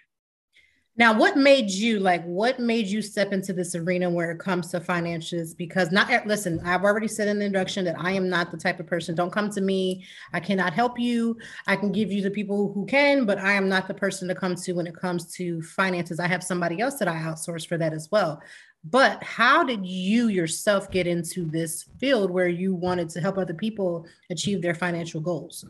now, 0.99 1.13
what 1.15 1.38
made 1.38 1.69
you 1.69 1.99
like 1.99 2.23
what 2.25 2.60
made 2.60 2.88
you 2.88 3.03
step 3.03 3.31
into 3.31 3.53
this 3.53 3.75
arena 3.75 4.10
where 4.10 4.31
it 4.31 4.39
comes 4.39 4.71
to 4.71 4.79
finances? 4.79 5.53
Because 5.53 5.91
not 5.91 6.10
eh, 6.10 6.21
listen, 6.25 6.60
I've 6.65 6.83
already 6.83 7.07
said 7.07 7.27
in 7.27 7.38
the 7.38 7.45
introduction 7.45 7.86
that 7.86 7.99
I 7.99 8.13
am 8.13 8.29
not 8.29 8.49
the 8.49 8.57
type 8.57 8.79
of 8.79 8.88
person. 8.88 9.13
Don't 9.13 9.31
come 9.31 9.51
to 9.51 9.62
me. 9.62 10.03
I 10.33 10.39
cannot 10.39 10.73
help 10.73 10.99
you. 10.99 11.38
I 11.67 11.75
can 11.75 11.91
give 11.91 12.12
you 12.12 12.23
the 12.23 12.31
people 12.31 12.73
who 12.73 12.88
can, 12.88 13.25
but 13.25 13.38
I 13.38 13.53
am 13.53 13.69
not 13.69 13.88
the 13.88 13.93
person 13.93 14.27
to 14.27 14.33
come 14.33 14.55
to 14.55 14.73
when 14.73 14.88
it 14.88 14.95
comes 14.95 15.31
to 15.36 15.62
finances. 15.62 16.19
I 16.19 16.27
have 16.27 16.43
somebody 16.43 16.81
else 16.81 16.97
that 16.97 17.07
I 17.07 17.17
outsource 17.17 17.67
for 17.67 17.77
that 17.77 17.93
as 17.93 18.10
well. 18.12 18.41
But 18.83 19.21
how 19.21 19.63
did 19.63 19.86
you 19.86 20.29
yourself 20.29 20.89
get 20.89 21.05
into 21.05 21.45
this 21.45 21.86
field 21.99 22.31
where 22.31 22.47
you 22.47 22.73
wanted 22.73 23.10
to 23.10 23.21
help 23.21 23.38
other 23.38 23.53
people 23.53 24.07
achieve 24.31 24.63
their 24.63 24.75
financial 24.75 25.21
goals? 25.21 25.63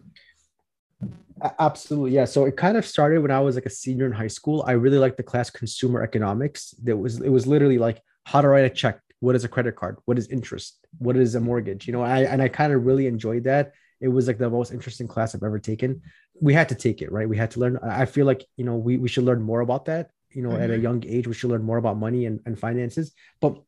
Absolutely, 1.60 2.12
yeah. 2.12 2.26
So 2.26 2.46
it 2.46 2.58
kind 2.58 2.78
of 2.78 2.86
started 2.86 3.22
when 3.22 3.32
I 3.32 3.40
was 3.40 3.56
like 3.56 3.66
a 3.66 3.70
senior 3.70 4.06
in 4.06 4.12
high 4.12 4.28
school. 4.28 4.64
I 4.68 4.72
really 4.72 4.98
liked 4.98 5.18
the 5.18 5.24
class 5.24 5.50
consumer 5.50 6.02
economics. 6.02 6.72
That 6.84 6.98
was 6.98 7.22
it 7.22 7.30
was 7.30 7.46
literally 7.46 7.78
like 7.78 8.02
how 8.26 8.42
to 8.42 8.48
write 8.48 8.66
a 8.66 8.70
check, 8.70 9.00
what 9.20 9.36
is 9.36 9.44
a 9.44 9.48
credit 9.48 9.76
card, 9.76 9.98
what 10.06 10.18
is 10.18 10.28
interest, 10.28 10.86
what 10.98 11.16
is 11.16 11.36
a 11.36 11.40
mortgage. 11.40 11.88
You 11.88 11.94
know, 11.94 12.02
I 12.02 12.22
and 12.22 12.42
I 12.42 12.48
kind 12.48 12.74
of 12.74 12.86
really 12.86 13.08
enjoyed 13.08 13.44
that. 13.44 13.74
It 14.02 14.08
was 14.08 14.28
like 14.28 14.38
the 14.38 14.50
most 14.50 14.72
interesting 14.72 15.08
class 15.08 15.34
I've 15.34 15.44
ever 15.44 15.60
taken. 15.60 16.02
We 16.40 16.54
had 16.54 16.70
to 16.70 16.76
take 16.76 17.02
it, 17.02 17.12
right? 17.12 17.30
We 17.30 17.38
had 17.38 17.52
to 17.52 17.60
learn. 17.60 17.78
I 17.84 18.06
feel 18.06 18.26
like 18.26 18.46
you 18.56 18.66
know 18.66 18.76
we 18.76 18.98
we 18.98 19.08
should 19.08 19.24
learn 19.24 19.42
more 19.42 19.62
about 19.62 19.86
that. 19.86 20.10
You 20.32 20.42
know, 20.42 20.50
mm-hmm. 20.50 20.62
at 20.62 20.70
a 20.70 20.74
mm-hmm. 20.74 20.84
young 20.84 21.04
age, 21.08 21.28
we 21.28 21.34
should 21.34 21.50
learn 21.50 21.64
more 21.64 21.78
about 21.78 21.98
money 21.98 22.26
and, 22.26 22.40
and 22.46 22.60
finances. 22.60 23.14
But 23.42 23.62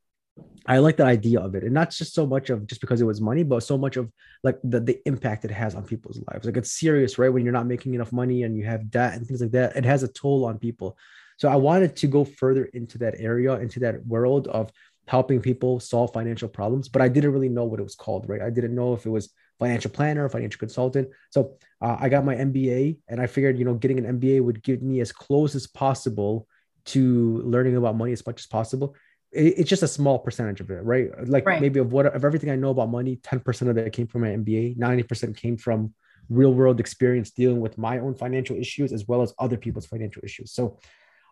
I 0.65 0.77
like 0.77 0.97
that 0.97 1.07
idea 1.07 1.39
of 1.39 1.55
it, 1.55 1.63
and 1.63 1.73
not 1.73 1.89
just 1.89 2.13
so 2.13 2.27
much 2.27 2.49
of 2.49 2.67
just 2.67 2.81
because 2.81 3.01
it 3.01 3.05
was 3.05 3.19
money, 3.19 3.43
but 3.43 3.63
so 3.63 3.77
much 3.77 3.97
of 3.97 4.11
like 4.43 4.59
the 4.63 4.79
the 4.79 5.01
impact 5.05 5.45
it 5.45 5.51
has 5.51 5.73
on 5.75 5.83
people's 5.83 6.21
lives. 6.31 6.45
Like 6.45 6.57
it's 6.57 6.71
serious, 6.71 7.17
right? 7.17 7.29
When 7.29 7.43
you're 7.43 7.53
not 7.53 7.65
making 7.65 7.95
enough 7.95 8.11
money 8.11 8.43
and 8.43 8.55
you 8.55 8.65
have 8.65 8.91
debt 8.91 9.13
and 9.13 9.25
things 9.25 9.41
like 9.41 9.51
that, 9.51 9.75
it 9.75 9.85
has 9.85 10.03
a 10.03 10.07
toll 10.07 10.45
on 10.45 10.59
people. 10.59 10.97
So 11.37 11.49
I 11.49 11.55
wanted 11.55 11.95
to 11.95 12.07
go 12.07 12.25
further 12.25 12.65
into 12.65 12.97
that 12.99 13.15
area, 13.17 13.53
into 13.53 13.79
that 13.79 14.05
world 14.05 14.47
of 14.47 14.71
helping 15.07 15.41
people 15.41 15.79
solve 15.79 16.13
financial 16.13 16.47
problems, 16.47 16.87
but 16.87 17.01
I 17.01 17.07
didn't 17.07 17.31
really 17.31 17.49
know 17.49 17.63
what 17.63 17.79
it 17.79 17.83
was 17.83 17.95
called, 17.95 18.29
right? 18.29 18.41
I 18.41 18.51
didn't 18.51 18.75
know 18.75 18.93
if 18.93 19.07
it 19.07 19.09
was 19.09 19.33
financial 19.57 19.89
planner, 19.89 20.29
financial 20.29 20.59
consultant. 20.59 21.09
So 21.31 21.57
uh, 21.81 21.97
I 21.99 22.09
got 22.09 22.25
my 22.25 22.35
MBA, 22.35 22.97
and 23.07 23.19
I 23.19 23.25
figured, 23.25 23.57
you 23.57 23.65
know, 23.65 23.73
getting 23.73 23.97
an 23.97 24.19
MBA 24.19 24.43
would 24.43 24.61
give 24.61 24.83
me 24.83 24.99
as 24.99 25.11
close 25.11 25.55
as 25.55 25.65
possible 25.65 26.47
to 26.85 27.41
learning 27.43 27.75
about 27.75 27.95
money 27.95 28.11
as 28.11 28.25
much 28.25 28.39
as 28.41 28.47
possible 28.47 28.95
it's 29.31 29.69
just 29.69 29.83
a 29.83 29.87
small 29.87 30.19
percentage 30.19 30.59
of 30.59 30.69
it, 30.71 30.83
right? 30.83 31.09
Like 31.27 31.45
Right. 31.45 31.61
maybe 31.61 31.79
of 31.79 31.91
what 31.91 32.07
of 32.07 32.25
everything 32.25 32.49
I 32.49 32.55
know 32.55 32.71
about 32.71 32.89
money, 32.89 33.17
10% 33.17 33.69
of 33.69 33.77
it 33.77 33.93
came 33.93 34.07
from 34.07 34.21
my 34.21 34.29
MBA, 34.29 34.77
90% 34.77 35.37
came 35.37 35.57
from 35.57 35.93
real 36.29 36.53
world 36.53 36.79
experience 36.79 37.31
dealing 37.31 37.59
with 37.59 37.77
my 37.77 37.99
own 37.99 38.15
financial 38.15 38.55
issues 38.55 38.91
as 38.93 39.07
well 39.07 39.21
as 39.21 39.33
other 39.39 39.57
people's 39.57 39.85
financial 39.85 40.23
issues. 40.23 40.51
So 40.51 40.79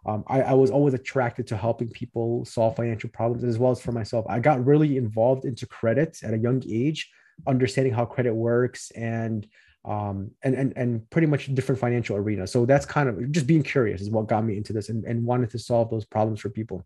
um, 0.05 0.23
I, 0.27 0.41
I 0.41 0.53
was 0.53 0.71
always 0.71 0.93
attracted 0.93 1.47
to 1.47 1.57
helping 1.57 1.89
people 1.89 2.45
solve 2.45 2.75
financial 2.75 3.09
problems 3.09 3.43
as 3.43 3.57
well 3.59 3.71
as 3.71 3.81
for 3.81 3.91
myself. 3.91 4.25
I 4.29 4.39
got 4.39 4.65
really 4.65 4.97
involved 4.97 5.45
into 5.45 5.65
credit 5.65 6.19
at 6.23 6.33
a 6.33 6.37
young 6.37 6.63
age, 6.69 7.09
understanding 7.45 7.93
how 7.93 8.05
credit 8.05 8.33
works 8.33 8.91
and 8.91 9.47
um, 9.85 10.31
and 10.43 10.53
and 10.53 10.73
and 10.75 11.09
pretty 11.09 11.27
much 11.27 11.53
different 11.53 11.79
financial 11.79 12.17
arenas. 12.17 12.51
So 12.51 12.65
that's 12.65 12.85
kind 12.85 13.07
of 13.07 13.31
just 13.31 13.47
being 13.47 13.63
curious 13.63 14.01
is 14.01 14.09
what 14.09 14.27
got 14.27 14.43
me 14.43 14.57
into 14.57 14.73
this 14.73 14.89
and, 14.89 15.05
and 15.05 15.23
wanted 15.25 15.49
to 15.51 15.59
solve 15.59 15.89
those 15.89 16.05
problems 16.05 16.41
for 16.41 16.49
people. 16.49 16.85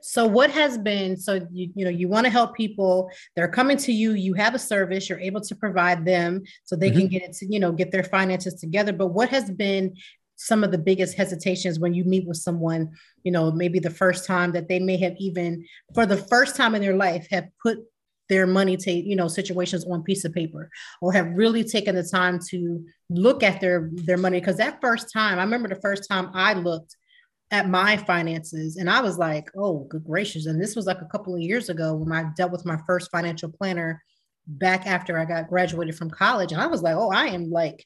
So 0.00 0.26
what 0.26 0.50
has 0.50 0.78
been 0.78 1.16
so 1.16 1.46
you 1.52 1.72
you 1.74 1.84
know 1.84 1.90
you 1.90 2.08
want 2.08 2.24
to 2.24 2.30
help 2.30 2.56
people 2.56 3.10
they're 3.34 3.48
coming 3.48 3.76
to 3.78 3.92
you 3.92 4.12
you 4.12 4.34
have 4.34 4.54
a 4.54 4.58
service 4.58 5.08
you're 5.08 5.20
able 5.20 5.40
to 5.40 5.54
provide 5.54 6.04
them 6.04 6.42
so 6.64 6.76
they 6.76 6.90
can 6.90 7.02
mm-hmm. 7.02 7.08
get 7.08 7.22
it 7.22 7.32
to 7.34 7.46
you 7.52 7.60
know 7.60 7.72
get 7.72 7.90
their 7.92 8.04
finances 8.04 8.54
together. 8.54 8.92
But 8.92 9.08
what 9.08 9.28
has 9.30 9.50
been 9.50 9.94
some 10.36 10.62
of 10.62 10.70
the 10.70 10.78
biggest 10.78 11.16
hesitations 11.16 11.78
when 11.78 11.94
you 11.94 12.04
meet 12.04 12.26
with 12.26 12.36
someone 12.36 12.90
you 13.24 13.32
know 13.32 13.50
maybe 13.50 13.78
the 13.78 13.90
first 13.90 14.26
time 14.26 14.52
that 14.52 14.68
they 14.68 14.78
may 14.78 14.96
have 14.98 15.14
even 15.18 15.64
for 15.94 16.06
the 16.06 16.16
first 16.16 16.56
time 16.56 16.74
in 16.74 16.82
their 16.82 16.96
life 16.96 17.26
have 17.30 17.48
put 17.62 17.78
their 18.28 18.46
money 18.46 18.76
to 18.76 18.92
you 18.92 19.16
know 19.16 19.28
situations 19.28 19.84
on 19.86 20.02
piece 20.02 20.24
of 20.24 20.32
paper 20.32 20.70
or 21.00 21.12
have 21.12 21.26
really 21.34 21.64
taken 21.64 21.94
the 21.94 22.02
time 22.02 22.38
to 22.38 22.84
look 23.08 23.42
at 23.42 23.60
their 23.60 23.90
their 23.92 24.16
money? 24.16 24.40
Because 24.40 24.56
that 24.56 24.80
first 24.80 25.12
time 25.12 25.38
i 25.38 25.42
remember 25.42 25.68
the 25.68 25.80
first 25.80 26.08
time 26.08 26.30
i 26.34 26.52
looked 26.52 26.96
at 27.50 27.68
my 27.68 27.96
finances 27.96 28.76
and 28.76 28.90
I 28.90 29.00
was 29.00 29.18
like, 29.18 29.50
oh, 29.56 29.84
good 29.84 30.04
gracious. 30.04 30.46
And 30.46 30.60
this 30.60 30.74
was 30.74 30.86
like 30.86 31.00
a 31.00 31.06
couple 31.06 31.34
of 31.34 31.40
years 31.40 31.68
ago 31.68 31.94
when 31.94 32.12
I 32.12 32.30
dealt 32.36 32.52
with 32.52 32.66
my 32.66 32.78
first 32.86 33.10
financial 33.10 33.50
planner 33.50 34.02
back 34.46 34.86
after 34.86 35.18
I 35.18 35.24
got 35.24 35.48
graduated 35.48 35.96
from 35.96 36.10
college. 36.10 36.52
And 36.52 36.60
I 36.60 36.66
was 36.66 36.82
like, 36.82 36.96
oh, 36.96 37.10
I 37.10 37.26
am 37.26 37.50
like 37.50 37.84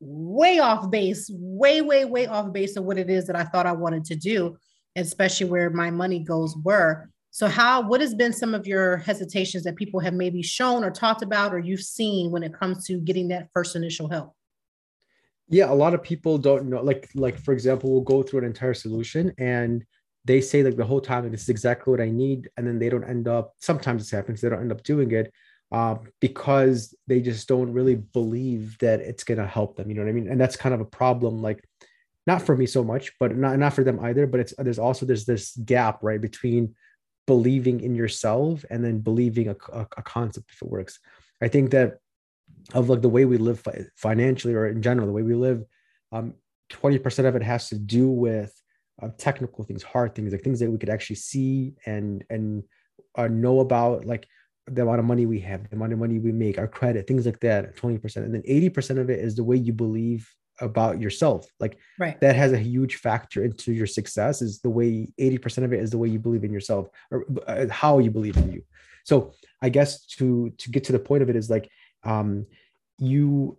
way 0.00 0.58
off 0.58 0.90
base, 0.90 1.30
way, 1.32 1.82
way, 1.82 2.04
way 2.04 2.26
off 2.26 2.52
base 2.52 2.76
of 2.76 2.84
what 2.84 2.98
it 2.98 3.10
is 3.10 3.26
that 3.26 3.36
I 3.36 3.44
thought 3.44 3.66
I 3.66 3.72
wanted 3.72 4.04
to 4.06 4.16
do, 4.16 4.56
especially 4.96 5.46
where 5.46 5.70
my 5.70 5.90
money 5.90 6.20
goals 6.20 6.56
were. 6.62 7.10
So, 7.30 7.48
how, 7.48 7.82
what 7.82 8.00
has 8.00 8.14
been 8.14 8.32
some 8.32 8.54
of 8.54 8.66
your 8.66 8.98
hesitations 8.98 9.64
that 9.64 9.76
people 9.76 10.00
have 10.00 10.14
maybe 10.14 10.40
shown 10.40 10.84
or 10.84 10.90
talked 10.90 11.22
about 11.22 11.52
or 11.52 11.58
you've 11.58 11.82
seen 11.82 12.30
when 12.30 12.44
it 12.44 12.54
comes 12.54 12.86
to 12.86 12.98
getting 12.98 13.28
that 13.28 13.48
first 13.52 13.76
initial 13.76 14.08
help? 14.08 14.34
Yeah 15.48 15.70
a 15.70 15.74
lot 15.74 15.94
of 15.94 16.02
people 16.02 16.38
don't 16.38 16.68
know 16.68 16.82
like 16.82 17.08
like 17.14 17.38
for 17.38 17.52
example 17.52 17.90
we'll 17.90 18.00
go 18.00 18.22
through 18.22 18.40
an 18.40 18.44
entire 18.44 18.74
solution 18.74 19.32
and 19.38 19.84
they 20.24 20.40
say 20.40 20.62
like 20.62 20.76
the 20.76 20.84
whole 20.84 21.00
time 21.00 21.30
this 21.30 21.42
is 21.42 21.48
exactly 21.48 21.90
what 21.90 22.00
i 22.00 22.08
need 22.08 22.48
and 22.56 22.66
then 22.66 22.78
they 22.78 22.88
don't 22.88 23.04
end 23.04 23.28
up 23.28 23.52
sometimes 23.60 24.02
this 24.02 24.10
happens 24.10 24.40
they 24.40 24.48
don't 24.48 24.60
end 24.60 24.72
up 24.72 24.82
doing 24.82 25.10
it 25.12 25.32
um, 25.72 26.06
because 26.20 26.94
they 27.08 27.20
just 27.20 27.48
don't 27.48 27.72
really 27.72 27.96
believe 27.96 28.78
that 28.78 29.00
it's 29.00 29.24
going 29.24 29.38
to 29.38 29.46
help 29.46 29.76
them 29.76 29.88
you 29.88 29.94
know 29.94 30.02
what 30.02 30.08
i 30.08 30.12
mean? 30.12 30.28
And 30.28 30.40
that's 30.40 30.56
kind 30.56 30.74
of 30.74 30.80
a 30.80 30.86
problem 30.86 31.42
like 31.42 31.62
not 32.26 32.42
for 32.42 32.56
me 32.56 32.66
so 32.66 32.84
much 32.84 33.12
but 33.18 33.36
not, 33.36 33.58
not 33.58 33.74
for 33.74 33.84
them 33.84 33.98
either 34.00 34.26
but 34.26 34.40
it's 34.40 34.54
there's 34.56 34.78
also 34.78 35.04
there's 35.04 35.24
this 35.24 35.56
gap 35.56 35.98
right 36.02 36.20
between 36.20 36.74
believing 37.26 37.80
in 37.80 37.94
yourself 37.94 38.64
and 38.70 38.84
then 38.84 39.00
believing 39.00 39.48
a, 39.48 39.56
a, 39.72 39.86
a 39.96 40.02
concept 40.02 40.50
if 40.52 40.62
it 40.62 40.68
works. 40.68 40.98
I 41.40 41.48
think 41.48 41.70
that 41.70 41.98
of 42.72 42.88
like 42.88 43.02
the 43.02 43.08
way 43.08 43.24
we 43.24 43.36
live 43.36 43.60
fi- 43.60 43.84
financially 43.96 44.54
or 44.54 44.66
in 44.68 44.80
general 44.82 45.06
the 45.06 45.12
way 45.12 45.22
we 45.22 45.34
live 45.34 45.64
um 46.12 46.34
20% 46.70 47.26
of 47.26 47.36
it 47.36 47.42
has 47.42 47.68
to 47.68 47.78
do 47.78 48.08
with 48.08 48.52
uh, 49.02 49.08
technical 49.18 49.64
things 49.64 49.82
hard 49.82 50.14
things 50.14 50.32
like 50.32 50.42
things 50.42 50.60
that 50.60 50.70
we 50.70 50.78
could 50.78 50.88
actually 50.88 51.16
see 51.16 51.74
and 51.84 52.24
and 52.30 52.62
uh, 53.16 53.28
know 53.28 53.60
about 53.60 54.04
like 54.04 54.26
the 54.66 54.82
amount 54.82 54.98
of 54.98 55.04
money 55.04 55.26
we 55.26 55.40
have 55.40 55.68
the 55.68 55.76
amount 55.76 55.92
of 55.92 55.98
money 55.98 56.18
we 56.18 56.32
make 56.32 56.58
our 56.58 56.66
credit 56.66 57.06
things 57.06 57.26
like 57.26 57.38
that 57.40 57.76
20% 57.76 58.16
and 58.16 58.34
then 58.34 58.42
80% 58.42 58.98
of 58.98 59.10
it 59.10 59.20
is 59.20 59.36
the 59.36 59.44
way 59.44 59.56
you 59.56 59.72
believe 59.72 60.28
about 60.60 61.00
yourself. 61.00 61.46
Like 61.60 61.78
Right. 61.98 62.20
that 62.20 62.36
has 62.36 62.52
a 62.52 62.58
huge 62.58 62.96
factor 62.96 63.44
into 63.44 63.72
your 63.72 63.86
success 63.86 64.42
is 64.42 64.60
the 64.60 64.70
way 64.70 65.12
80% 65.20 65.64
of 65.64 65.72
it 65.72 65.80
is 65.80 65.90
the 65.90 65.98
way 65.98 66.08
you 66.08 66.18
believe 66.18 66.44
in 66.44 66.52
yourself 66.52 66.88
or 67.10 67.26
uh, 67.46 67.66
how 67.68 67.98
you 67.98 68.10
believe 68.10 68.36
in 68.36 68.52
you. 68.52 68.62
So 69.04 69.32
i 69.62 69.68
guess 69.68 70.06
to 70.06 70.50
to 70.58 70.70
get 70.70 70.84
to 70.84 70.92
the 70.92 70.98
point 70.98 71.22
of 71.22 71.30
it 71.30 71.36
is 71.36 71.50
like 71.50 71.70
um 72.04 72.46
you 72.98 73.58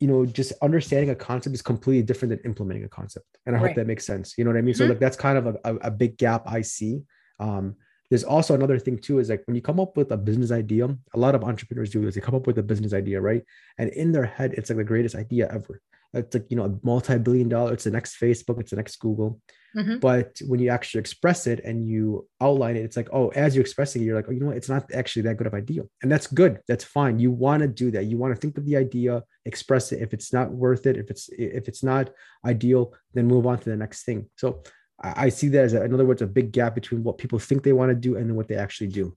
you 0.00 0.08
know 0.08 0.24
just 0.24 0.52
understanding 0.62 1.10
a 1.10 1.14
concept 1.14 1.54
is 1.54 1.62
completely 1.62 2.02
different 2.02 2.30
than 2.30 2.40
implementing 2.44 2.84
a 2.84 2.88
concept. 2.88 3.26
And 3.46 3.54
i 3.54 3.58
hope 3.58 3.74
that 3.74 3.86
makes 3.86 4.06
sense. 4.06 4.34
You 4.36 4.44
know 4.44 4.50
what 4.50 4.58
i 4.58 4.62
mean? 4.62 4.74
So 4.74 4.84
Mhm. 4.84 4.90
like 4.90 5.00
that's 5.00 5.16
kind 5.16 5.38
of 5.38 5.46
a, 5.46 5.54
a, 5.64 5.74
a 5.88 5.90
big 5.90 6.16
gap 6.16 6.42
i 6.46 6.60
see. 6.62 7.02
Um 7.38 7.76
there's 8.10 8.24
also 8.24 8.54
another 8.54 8.78
thing 8.78 8.98
too 8.98 9.20
is 9.20 9.30
like 9.30 9.42
when 9.46 9.54
you 9.54 9.62
come 9.62 9.78
up 9.78 9.96
with 9.96 10.10
a 10.10 10.16
business 10.16 10.50
idea 10.50 10.88
a 11.14 11.18
lot 11.18 11.34
of 11.36 11.44
entrepreneurs 11.44 11.90
do 11.90 12.04
this 12.04 12.16
they 12.16 12.20
come 12.20 12.34
up 12.34 12.46
with 12.46 12.58
a 12.58 12.62
business 12.62 12.92
idea 12.92 13.20
right? 13.20 13.42
And 13.78 13.90
in 13.90 14.10
their 14.12 14.24
head 14.24 14.54
it's 14.56 14.68
like 14.70 14.78
the 14.78 14.84
greatest 14.84 15.14
idea 15.14 15.48
ever 15.52 15.80
it's 16.12 16.34
like 16.34 16.46
you 16.50 16.56
know 16.56 16.64
a 16.64 16.78
multi-billion 16.82 17.48
dollar 17.48 17.72
it's 17.72 17.84
the 17.84 17.90
next 17.90 18.18
facebook 18.20 18.60
it's 18.60 18.70
the 18.70 18.76
next 18.76 18.96
google. 18.96 19.40
Mhm. 19.76 20.00
but 20.00 20.40
when 20.48 20.58
you 20.58 20.68
actually 20.68 20.98
express 20.98 21.46
it 21.46 21.60
and 21.64 21.86
you 21.86 22.26
outline 22.40 22.74
it 22.76 22.80
it's 22.80 22.96
like 22.96 23.08
oh 23.12 23.28
as 23.28 23.54
you're 23.54 23.62
expressing 23.62 24.02
it 24.02 24.06
you're 24.06 24.16
like 24.16 24.26
oh 24.28 24.32
you 24.32 24.40
know 24.40 24.46
what? 24.46 24.56
It's 24.56 24.68
not 24.68 24.92
actually 24.92 25.22
that 25.22 25.36
good 25.36 25.46
of 25.46 25.54
idea. 25.54 25.82
And 26.02 26.10
that's 26.10 26.26
good. 26.26 26.58
That's 26.66 26.82
fine. 26.82 27.20
You 27.20 27.30
want 27.30 27.60
to 27.62 27.68
do 27.68 27.92
that. 27.92 28.06
You 28.06 28.18
want 28.18 28.34
to 28.34 28.40
think 28.40 28.58
of 28.58 28.66
the 28.66 28.76
idea 28.76 29.22
express 29.44 29.92
it. 29.92 30.02
If 30.02 30.12
it's 30.12 30.32
not 30.32 30.50
worth 30.50 30.86
it 30.86 30.96
if 30.96 31.08
it's 31.08 31.28
if 31.38 31.68
it's 31.68 31.84
not 31.84 32.10
ideal 32.44 32.94
then 33.14 33.28
move 33.28 33.46
on 33.46 33.58
to 33.60 33.70
the 33.70 33.76
next 33.76 34.02
thing. 34.02 34.28
So 34.36 34.62
i, 35.02 35.26
I 35.26 35.28
see 35.28 35.48
that 35.50 35.64
as 35.64 35.74
a, 35.74 35.84
in 35.84 35.94
other 35.94 36.04
words 36.04 36.22
a 36.22 36.26
big 36.26 36.50
gap 36.50 36.74
between 36.74 37.04
what 37.04 37.18
people 37.18 37.38
think 37.38 37.62
they 37.62 37.72
want 37.72 37.90
to 37.90 37.94
do 37.94 38.16
and 38.16 38.28
then 38.28 38.36
what 38.36 38.48
they 38.48 38.56
actually 38.56 38.88
do 38.88 39.16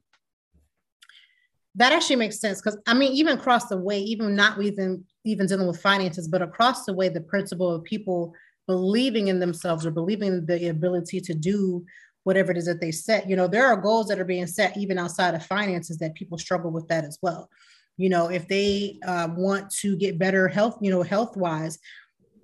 that 1.76 1.92
actually 1.92 2.18
makes 2.18 2.40
sense 2.40 2.62
because 2.62 2.78
I 2.86 2.94
mean, 2.94 3.14
even 3.14 3.38
across 3.38 3.68
the 3.68 3.78
way, 3.78 4.00
even 4.00 4.36
not 4.36 4.62
even 4.62 5.04
even 5.26 5.48
dealing 5.48 5.68
with 5.68 5.82
finances, 5.82 6.28
but 6.28 6.42
across 6.42 6.86
the 6.86 6.94
way, 6.94 7.10
the 7.10 7.22
principle 7.22 7.72
of 7.72 7.84
people 7.84 8.34
believing 8.68 9.28
in 9.28 9.40
themselves 9.40 9.86
or 9.86 9.92
believing 9.92 10.28
in 10.30 10.46
the 10.46 10.70
ability 10.70 11.20
to 11.22 11.34
do 11.34 11.86
whatever 12.24 12.52
it 12.52 12.58
is 12.58 12.66
that 12.66 12.80
they 12.80 12.92
set. 12.92 13.30
You 13.30 13.36
know, 13.36 13.48
there 13.48 13.68
are 13.68 13.76
goals 13.76 14.08
that 14.08 14.20
are 14.20 14.26
being 14.26 14.48
set 14.48 14.78
even 14.78 14.98
outside 14.98 15.34
of 15.34 15.46
finances 15.46 15.98
that 15.98 16.16
people 16.16 16.38
struggle 16.38 16.72
with 16.72 16.88
that 16.88 17.04
as 17.04 17.18
well. 17.22 17.50
You 17.98 18.10
know, 18.10 18.30
if 18.30 18.48
they 18.48 19.00
uh, 19.06 19.30
want 19.36 19.70
to 19.82 19.96
get 19.98 20.18
better 20.18 20.48
health, 20.48 20.78
you 20.82 20.90
know, 20.92 21.04
health 21.04 21.36
wise, 21.36 21.80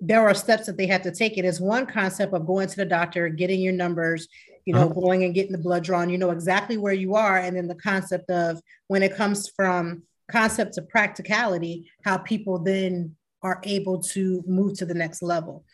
there 0.00 0.26
are 0.26 0.34
steps 0.34 0.66
that 0.66 0.76
they 0.76 0.86
have 0.86 1.02
to 1.02 1.12
take. 1.12 1.38
It 1.38 1.44
is 1.44 1.60
one 1.60 1.86
concept 1.86 2.32
of 2.32 2.46
going 2.46 2.68
to 2.68 2.76
the 2.76 2.84
doctor, 2.84 3.28
getting 3.28 3.60
your 3.60 3.72
numbers, 3.72 4.28
you 4.66 4.74
know, 4.74 4.86
Uh-huh. 4.86 5.00
going 5.00 5.24
and 5.24 5.34
getting 5.34 5.52
the 5.52 5.58
blood 5.58 5.84
drawn. 5.84 6.10
You 6.10 6.18
know 6.18 6.30
exactly 6.30 6.76
where 6.76 6.92
you 6.92 7.14
are, 7.14 7.38
and 7.38 7.56
then 7.56 7.68
the 7.68 7.74
concept 7.74 8.30
of 8.30 8.60
when 8.88 9.02
it 9.02 9.14
comes 9.14 9.48
from 9.48 10.02
concept 10.30 10.74
to 10.74 10.82
practicality, 10.82 11.90
how 12.04 12.18
people 12.18 12.58
then 12.58 13.16
are 13.42 13.60
able 13.64 14.00
to 14.00 14.44
move 14.46 14.76
to 14.78 14.86
the 14.86 14.94
next 14.94 15.22
level. 15.22 15.64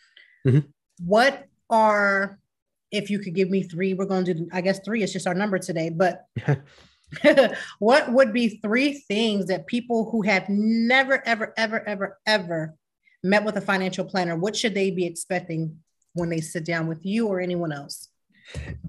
Mhm. 0.45 0.65
What 1.05 1.45
are, 1.69 2.39
if 2.91 3.09
you 3.11 3.19
could 3.19 3.35
give 3.35 3.49
me 3.49 3.61
three, 3.63 3.93
we're 3.93 4.05
going 4.05 4.25
to 4.25 4.33
do, 4.33 4.49
I 4.51 4.61
guess 4.61 4.79
three 4.79 5.03
is 5.03 5.13
just 5.13 5.27
our 5.27 5.33
number 5.35 5.59
today, 5.59 5.89
but 5.89 6.25
what 7.79 8.11
would 8.11 8.33
be 8.33 8.59
three 8.63 8.93
things 8.93 9.45
that 9.47 9.67
people 9.67 10.09
who 10.09 10.21
have 10.23 10.47
never, 10.49 11.21
ever, 11.25 11.53
ever, 11.55 11.87
ever, 11.87 12.17
ever 12.25 12.75
met 13.23 13.43
with 13.43 13.57
a 13.57 13.61
financial 13.61 14.05
planner, 14.05 14.35
what 14.35 14.55
should 14.55 14.73
they 14.73 14.91
be 14.91 15.05
expecting 15.05 15.77
when 16.13 16.29
they 16.29 16.41
sit 16.41 16.65
down 16.65 16.87
with 16.87 17.05
you 17.05 17.27
or 17.27 17.39
anyone 17.39 17.71
else? 17.71 18.09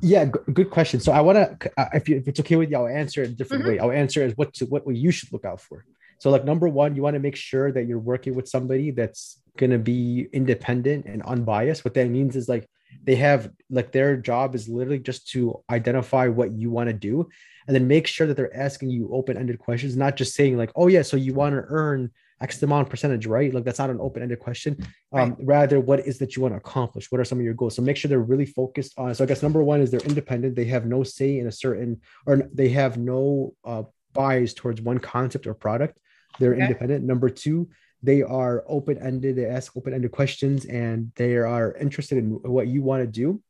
Yeah, 0.01 0.27
g- 0.27 0.53
good 0.53 0.71
question. 0.71 1.01
So 1.01 1.13
I 1.13 1.21
want 1.21 1.37
to, 1.39 1.71
if, 1.95 2.09
you, 2.09 2.17
if 2.17 2.29
it's 2.29 2.41
okay 2.41 2.57
with 2.57 2.71
you, 2.71 2.77
I'll 2.77 2.87
answer 2.87 3.23
it 3.23 3.31
a 3.31 3.35
different 3.35 3.65
Mhm. 3.65 3.69
way. 3.69 3.79
I'll 3.79 3.91
answer 3.91 4.25
is 4.25 4.37
what 4.37 4.55
to, 4.55 4.67
what 4.67 4.87
you 4.95 5.11
should 5.11 5.33
look 5.33 5.45
out 5.45 5.61
for. 5.61 5.85
So 6.21 6.31
like 6.31 6.45
number 6.45 6.69
one, 6.69 6.97
you 6.97 7.03
want 7.03 7.15
to 7.15 7.21
make 7.21 7.37
sure 7.37 7.71
that 7.73 7.87
you're 7.87 7.99
working 7.99 8.35
with 8.35 8.49
somebody 8.49 8.91
that's 8.91 9.41
going 9.57 9.71
to 9.71 9.79
be 9.79 10.29
independent 10.33 11.07
and 11.07 11.23
unbiased. 11.23 11.85
What 11.85 11.95
that 11.95 12.09
means 12.09 12.37
is 12.37 12.49
like 12.49 12.69
they 13.05 13.17
have 13.17 13.51
like 13.71 13.93
their 13.93 14.17
job 14.17 14.55
is 14.55 14.69
literally 14.69 14.99
just 14.99 15.29
to 15.31 15.63
identify 15.71 16.29
what 16.29 16.53
you 16.53 16.71
want 16.71 16.89
to 16.89 16.93
do, 16.93 17.29
and 17.67 17.75
then 17.75 17.87
make 17.87 18.07
sure 18.07 18.27
that 18.27 18.37
they're 18.37 18.57
asking 18.57 18.91
you 18.91 19.11
open-ended 19.13 19.59
questions, 19.59 19.97
not 19.97 20.17
just 20.17 20.35
saying 20.35 20.57
like, 20.57 20.73
oh 20.75 20.87
yeah, 20.89 21.03
so 21.03 21.17
you 21.17 21.35
want 21.35 21.55
to 21.55 21.65
earn 21.69 22.11
X 22.41 22.63
amount 22.63 22.89
percentage, 22.89 23.27
right? 23.27 23.53
Like 23.53 23.65
that's 23.65 23.79
not 23.79 23.91
an 23.91 23.99
open-ended 24.01 24.39
question. 24.39 24.77
Um, 25.13 25.37
rather, 25.41 25.81
what 25.81 26.07
is 26.07 26.19
that 26.19 26.37
you 26.37 26.43
want 26.43 26.55
to 26.55 26.59
accomplish? 26.59 27.11
What 27.11 27.21
are 27.21 27.25
some 27.25 27.39
of 27.39 27.45
your 27.45 27.55
goals? 27.55 27.75
So 27.77 27.83
make 27.83 27.97
sure 27.97 28.09
they're 28.09 28.21
really 28.21 28.47
focused 28.47 28.95
on. 28.99 29.15
So 29.15 29.25
I 29.25 29.27
guess 29.27 29.43
number 29.43 29.63
one 29.63 29.81
is 29.81 29.91
they're 29.91 30.01
independent. 30.01 30.55
They 30.55 30.67
have 30.67 30.87
no 30.87 31.03
say 31.03 31.39
in 31.39 31.47
a 31.47 31.53
certain, 31.53 32.01
or 32.27 32.49
they 32.53 32.69
have 32.71 32.97
no 32.97 33.55
uh, 33.65 33.83
bias 34.13 34.55
towards 34.55 34.81
one 34.81 34.99
concept 34.99 35.47
or 35.47 35.55
product. 35.55 35.99
They're 36.39 36.55
Okay. 36.55 36.63
independent. 36.63 37.05
Number 37.05 37.29
two, 37.29 37.69
they 38.03 38.23
are 38.23 38.65
open-ended. 38.69 39.35
They 39.35 39.47
ask 39.47 39.77
open-ended 39.77 40.13
questions, 40.13 40.65
and 40.67 41.11
they 41.17 41.37
are 41.37 41.77
interested 41.77 42.19
in 42.19 42.31
what 42.31 42.69
you 42.69 42.83
want 42.83 43.03
to 43.03 43.07
do. 43.09 43.43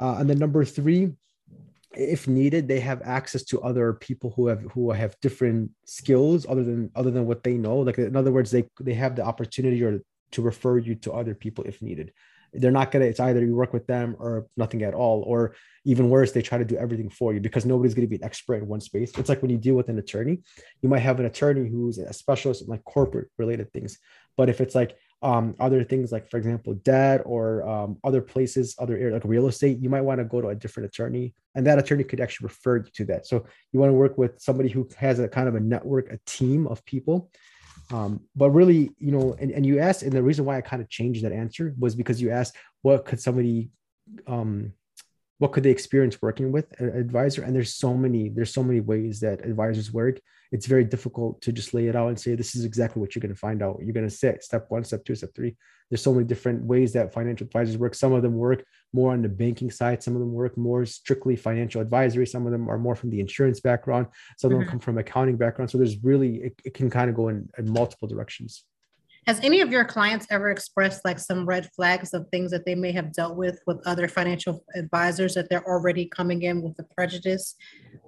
Uh, 0.00 0.16
and 0.18 0.30
then 0.30 0.38
number 0.38 0.64
three, 0.64 1.12
if 1.96 2.28
needed, 2.28 2.68
they 2.68 2.80
have 2.80 3.02
access 3.02 3.44
to 3.44 3.60
other 3.62 3.92
people 3.94 4.32
who 4.36 4.48
have 4.48 4.62
who 4.72 4.90
have 4.92 5.18
different 5.20 5.70
skills 5.84 6.46
other 6.48 6.64
than 6.64 6.90
other 6.94 7.10
than 7.10 7.26
what 7.26 7.42
they 7.42 7.54
know. 7.54 7.78
Like 7.78 7.98
in 7.98 8.16
other 8.16 8.32
words, 8.32 8.50
they 8.50 8.64
they 8.80 8.94
have 8.94 9.16
the 9.16 9.24
opportunity 9.24 9.82
or 9.82 10.00
to 10.32 10.42
refer 10.42 10.78
you 10.78 10.94
to 10.96 11.12
other 11.12 11.34
people 11.34 11.64
if 11.64 11.80
needed. 11.82 12.12
they're 12.54 12.70
not 12.70 12.90
gonna 12.90 13.04
it's 13.04 13.20
either 13.20 13.44
you 13.44 13.54
work 13.54 13.72
with 13.72 13.86
them 13.86 14.16
or 14.18 14.46
nothing 14.56 14.82
at 14.82 14.94
all 14.94 15.22
or 15.26 15.54
even 15.84 16.08
worse 16.08 16.32
they 16.32 16.42
try 16.42 16.56
to 16.58 16.64
do 16.64 16.76
everything 16.76 17.10
for 17.10 17.34
you 17.34 17.40
because 17.40 17.66
nobody's 17.66 17.94
to 17.94 18.06
be 18.06 18.16
an 18.16 18.24
expert 18.24 18.56
in 18.56 18.66
one 18.68 18.80
space 18.80 19.12
it's 19.18 19.28
like 19.28 19.42
when 19.42 19.50
you 19.50 19.58
deal 19.58 19.74
with 19.74 19.88
an 19.88 19.98
attorney 19.98 20.40
you 20.82 20.88
might 20.88 21.00
have 21.00 21.18
an 21.20 21.26
attorney 21.26 21.68
who's 21.68 21.98
a 21.98 22.12
specialist 22.12 22.62
in 22.62 22.68
like 22.68 22.84
corporate 22.84 23.28
related 23.38 23.72
things 23.72 23.98
but 24.36 24.48
if 24.48 24.60
it's 24.60 24.74
like 24.74 24.96
um, 25.24 25.56
other 25.58 25.82
things 25.82 26.12
like 26.12 26.30
for 26.30 26.36
example 26.36 26.74
debt 26.74 27.22
or 27.24 27.66
um, 27.68 27.98
other 28.04 28.20
places 28.20 28.76
other 28.78 28.96
areas 28.96 29.14
like 29.14 29.24
real 29.24 29.48
estate 29.48 29.78
you 29.78 29.90
might 29.90 30.02
want 30.02 30.18
to 30.18 30.24
go 30.24 30.40
to 30.40 30.48
a 30.48 30.54
different 30.54 30.86
attorney 30.86 31.34
and 31.54 31.66
that 31.66 31.78
attorney 31.78 32.04
could 32.04 32.20
actually 32.20 32.46
refer 32.46 32.78
you 32.78 32.90
to 32.94 33.04
that. 33.06 33.26
So 33.26 33.46
you 33.72 33.80
want 33.80 33.90
to 33.90 33.94
work 33.94 34.18
with 34.18 34.40
somebody 34.40 34.68
who 34.68 34.88
has 34.96 35.18
a 35.18 35.28
kind 35.28 35.48
of 35.48 35.54
a 35.54 35.60
network 35.60 36.12
a 36.12 36.18
team 36.26 36.66
of 36.66 36.84
people. 36.84 37.30
Um, 37.92 38.20
but 38.34 38.50
really, 38.50 38.90
you 38.98 39.12
know, 39.12 39.36
and, 39.38 39.50
and 39.50 39.64
you 39.64 39.78
asked, 39.78 40.02
and 40.02 40.12
the 40.12 40.22
reason 40.22 40.44
why 40.44 40.56
I 40.56 40.62
kind 40.62 40.82
of 40.82 40.88
changed 40.88 41.22
that 41.24 41.32
answer 41.32 41.74
was 41.78 41.94
because 41.94 42.20
you 42.20 42.30
asked, 42.30 42.56
what 42.82 43.04
could 43.04 43.20
somebody, 43.20 43.70
um, 44.26 44.72
what 45.44 45.52
could 45.52 45.62
they 45.62 45.70
experience 45.70 46.22
working 46.22 46.52
with 46.52 46.64
an 46.80 46.88
advisor? 46.96 47.42
And 47.42 47.54
there's 47.54 47.74
so 47.74 47.92
many, 47.92 48.30
there's 48.30 48.54
so 48.54 48.62
many 48.62 48.80
ways 48.80 49.20
that 49.20 49.44
advisors 49.44 49.92
work. 49.92 50.18
It's 50.52 50.64
very 50.64 50.84
difficult 50.84 51.42
to 51.42 51.52
just 51.52 51.74
lay 51.74 51.88
it 51.88 51.94
out 51.94 52.08
and 52.08 52.18
say, 52.18 52.34
this 52.34 52.56
is 52.56 52.64
exactly 52.64 52.98
what 52.98 53.14
you're 53.14 53.20
going 53.20 53.34
to 53.34 53.38
find 53.38 53.62
out. 53.62 53.76
You're 53.82 53.92
going 53.92 54.08
to 54.08 54.14
say 54.14 54.38
step 54.40 54.64
one, 54.70 54.84
step 54.84 55.04
two, 55.04 55.14
step 55.14 55.34
three 55.36 55.54
there's 55.90 56.02
so 56.02 56.12
many 56.12 56.26
different 56.26 56.64
ways 56.64 56.92
that 56.94 57.12
financial 57.12 57.46
advisors 57.46 57.76
work. 57.76 57.94
Some 57.94 58.12
of 58.12 58.22
them 58.22 58.34
work 58.34 58.64
more 58.92 59.12
on 59.12 59.22
the 59.22 59.28
banking 59.28 59.70
side. 59.70 60.02
Some 60.02 60.14
of 60.14 60.20
them 60.20 60.32
work 60.32 60.56
more 60.56 60.84
strictly 60.86 61.36
financial 61.36 61.80
advisory. 61.80 62.26
Some 62.26 62.46
of 62.46 62.52
them 62.52 62.68
are 62.68 62.78
more 62.78 62.96
from 62.96 63.10
the 63.10 63.20
insurance 63.20 63.60
background. 63.60 64.06
Some 64.38 64.50
of 64.50 64.56
mm-hmm. 64.56 64.62
them 64.62 64.70
come 64.70 64.80
from 64.80 64.98
accounting 64.98 65.36
background. 65.36 65.70
So 65.70 65.78
there's 65.78 66.02
really, 66.02 66.36
it, 66.36 66.54
it 66.64 66.74
can 66.74 66.90
kind 66.90 67.10
of 67.10 67.16
go 67.16 67.28
in, 67.28 67.48
in 67.58 67.70
multiple 67.70 68.08
directions. 68.08 68.64
Has 69.26 69.40
any 69.42 69.62
of 69.62 69.72
your 69.72 69.84
clients 69.84 70.26
ever 70.30 70.50
expressed 70.50 71.04
like 71.04 71.18
some 71.18 71.46
red 71.46 71.70
flags 71.74 72.12
of 72.12 72.28
things 72.28 72.50
that 72.50 72.66
they 72.66 72.74
may 72.74 72.92
have 72.92 73.12
dealt 73.12 73.36
with 73.36 73.58
with 73.66 73.80
other 73.86 74.06
financial 74.06 74.64
advisors 74.74 75.34
that 75.34 75.48
they're 75.48 75.66
already 75.66 76.06
coming 76.06 76.42
in 76.42 76.60
with 76.60 76.78
a 76.78 76.84
prejudice 76.94 77.54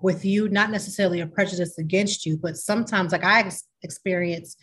with 0.02 0.24
you? 0.24 0.48
Not 0.48 0.70
necessarily 0.70 1.20
a 1.20 1.26
prejudice 1.26 1.78
against 1.78 2.26
you, 2.26 2.36
but 2.36 2.56
sometimes 2.56 3.12
like 3.12 3.24
I 3.24 3.50
experience 3.82 4.56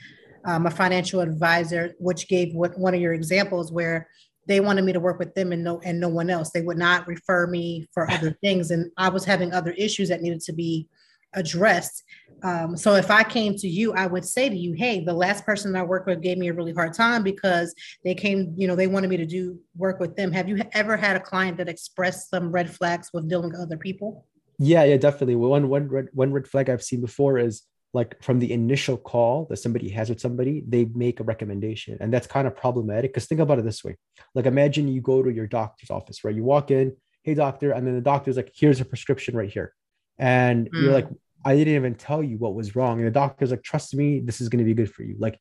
um, 0.46 0.68
a 0.68 0.72
financial 0.72 1.22
advisor, 1.22 1.96
which 1.98 2.28
gave 2.28 2.54
what 2.54 2.78
one 2.78 2.94
of 2.94 3.02
your 3.02 3.14
examples 3.14 3.72
where 3.72 4.08
they 4.48 4.60
wanted 4.60 4.84
me 4.84 4.94
to 4.94 5.00
work 5.00 5.20
with 5.20 5.34
them 5.36 5.54
and 5.54 5.64
no 5.64 5.80
and 5.84 6.00
no 6.00 6.10
one 6.10 6.30
else. 6.30 6.52
They 6.52 6.62
would 6.62 6.78
not 6.78 7.08
refer 7.08 7.48
me 7.48 7.88
for 7.94 8.10
other 8.12 8.38
things, 8.42 8.72
and 8.72 8.92
I 8.98 9.10
was 9.10 9.26
having 9.26 9.54
other 9.54 9.72
issues 9.72 10.10
that 10.10 10.22
needed 10.22 10.42
to 10.42 10.54
be 10.54 10.88
addressed. 11.34 12.04
Um, 12.44 12.76
so 12.76 12.96
if 12.96 13.12
I 13.12 13.24
came 13.24 13.56
to 13.56 13.68
you, 13.68 13.94
I 13.94 14.08
would 14.08 14.26
say 14.26 14.50
to 14.50 14.56
you, 14.56 14.74
"Hey, 14.74 15.04
the 15.04 15.14
last 15.14 15.46
person 15.46 15.76
I 15.76 15.84
worked 15.84 16.08
with 16.08 16.22
gave 16.22 16.38
me 16.38 16.50
a 16.50 16.54
really 16.54 16.74
hard 16.74 16.94
time 16.94 17.24
because 17.24 17.74
they 18.04 18.16
came, 18.16 18.54
you 18.58 18.68
know, 18.68 18.76
they 18.76 18.88
wanted 18.88 19.10
me 19.10 19.18
to 19.18 19.26
do 19.26 19.60
work 19.76 20.00
with 20.00 20.16
them." 20.16 20.32
Have 20.32 20.50
you 20.50 20.62
ever 20.74 20.98
had 20.98 21.16
a 21.16 21.20
client 21.20 21.58
that 21.58 21.70
expressed 21.70 22.30
some 22.30 22.52
red 22.52 22.70
flags 22.74 23.10
with 23.14 23.30
dealing 23.30 23.52
with 23.52 23.60
other 23.60 23.78
people? 23.78 24.26
Yeah, 24.60 24.84
yeah, 24.84 24.98
definitely. 24.98 25.36
One 25.36 25.70
one 25.70 25.88
red 25.88 26.08
one 26.14 26.32
red 26.32 26.48
flag 26.48 26.70
I've 26.70 26.84
seen 26.84 27.02
before 27.02 27.38
is 27.38 27.64
like 27.94 28.22
from 28.24 28.40
the 28.40 28.52
initial 28.52 28.98
call 28.98 29.46
that 29.50 29.58
somebody 29.58 29.90
has 29.90 30.10
with 30.10 30.20
somebody, 30.20 30.64
they 30.68 30.86
make 30.86 31.20
a 31.20 31.24
recommendation. 31.24 31.98
And 32.00 32.12
that's 32.12 32.26
kind 32.26 32.48
of 32.48 32.56
problematic 32.56 33.14
because 33.14 33.28
think 33.28 33.42
about 33.42 33.60
it 33.60 33.66
this 33.66 33.84
way. 33.84 33.98
Like 34.34 34.46
imagine 34.46 34.88
you 34.88 35.00
go 35.00 35.22
to 35.22 35.32
your 35.32 35.48
doctor's 35.48 35.92
office, 35.92 36.24
right? 36.24 36.36
You 36.36 36.44
walk 36.44 36.72
in, 36.72 36.96
hey 37.22 37.36
doctor, 37.36 37.72
and 37.72 37.86
then 37.86 37.96
the 37.96 38.02
doctor's 38.02 38.36
like, 38.36 38.52
here's 38.56 38.82
a 38.82 38.86
prescription 38.86 39.36
right 39.36 39.50
here. 39.50 39.74
And 40.18 40.72
mm. 40.72 40.82
you're 40.82 40.94
like, 40.94 41.08
I 41.46 41.56
didn't 41.56 41.76
even 41.76 41.96
tell 41.96 42.24
you 42.24 42.38
what 42.38 42.56
was 42.56 42.76
wrong. 42.76 43.00
And 43.00 43.08
the 43.08 43.12
doctor's 43.12 43.52
like, 43.52 43.64
trust 43.64 43.96
me, 43.96 44.20
this 44.20 44.42
is 44.42 44.50
going 44.50 44.60
to 44.60 44.66
be 44.66 44.74
good 44.74 44.92
for 44.92 45.04
you. 45.04 45.16
Like 45.20 45.40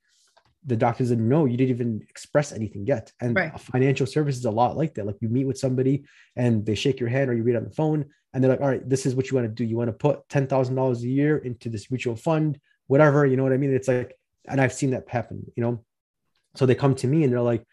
the 0.65 0.77
doctor 0.77 1.05
said, 1.05 1.19
no, 1.19 1.45
you 1.45 1.57
didn't 1.57 1.71
even 1.71 2.07
express 2.09 2.53
anything 2.53 2.87
yet. 2.87 3.13
And 3.21 3.35
right. 3.35 3.61
financial 3.61 4.07
service 4.07 4.37
is 4.37 4.45
a 4.45 4.51
lot 4.51 4.77
like 4.77 4.95
that. 4.95 5.07
Like 5.07 5.17
you 5.21 5.29
meet 5.29 5.47
with 5.47 5.59
somebody 5.59 6.05
and 6.37 6.65
they 6.65 6.75
shake 6.75 7.01
your 7.01 7.09
hand 7.09 7.31
or 7.31 7.35
you 7.35 7.43
read 7.43 7.57
on 7.57 7.65
the 7.65 7.71
phone 7.71 8.07
and 8.33 8.43
they're 8.43 8.51
like, 8.51 8.61
all 8.61 8.69
right, 8.69 8.89
this 8.89 9.07
is 9.07 9.15
what 9.15 9.31
you 9.31 9.37
want 9.37 9.49
to 9.49 9.53
do. 9.53 9.65
You 9.65 9.77
want 9.77 9.89
to 9.89 9.93
put 9.93 10.29
$10,000 10.29 10.97
a 10.97 11.09
year 11.09 11.39
into 11.39 11.69
this 11.69 11.91
mutual 11.91 12.17
fund, 12.17 12.59
whatever, 12.87 13.27
you 13.27 13.37
know 13.37 13.43
what 13.43 13.53
I 13.53 13.57
mean? 13.57 13.75
It's 13.75 13.89
like, 13.89 14.17
and 14.47 14.61
I've 14.61 14.73
seen 14.73 14.91
that 14.91 15.09
happen, 15.09 15.45
you 15.57 15.63
know? 15.63 15.85
So 16.55 16.67
they 16.67 16.75
come 16.75 16.95
to 16.97 17.07
me 17.07 17.25
and 17.25 17.33
they're 17.33 17.41
like, 17.41 17.65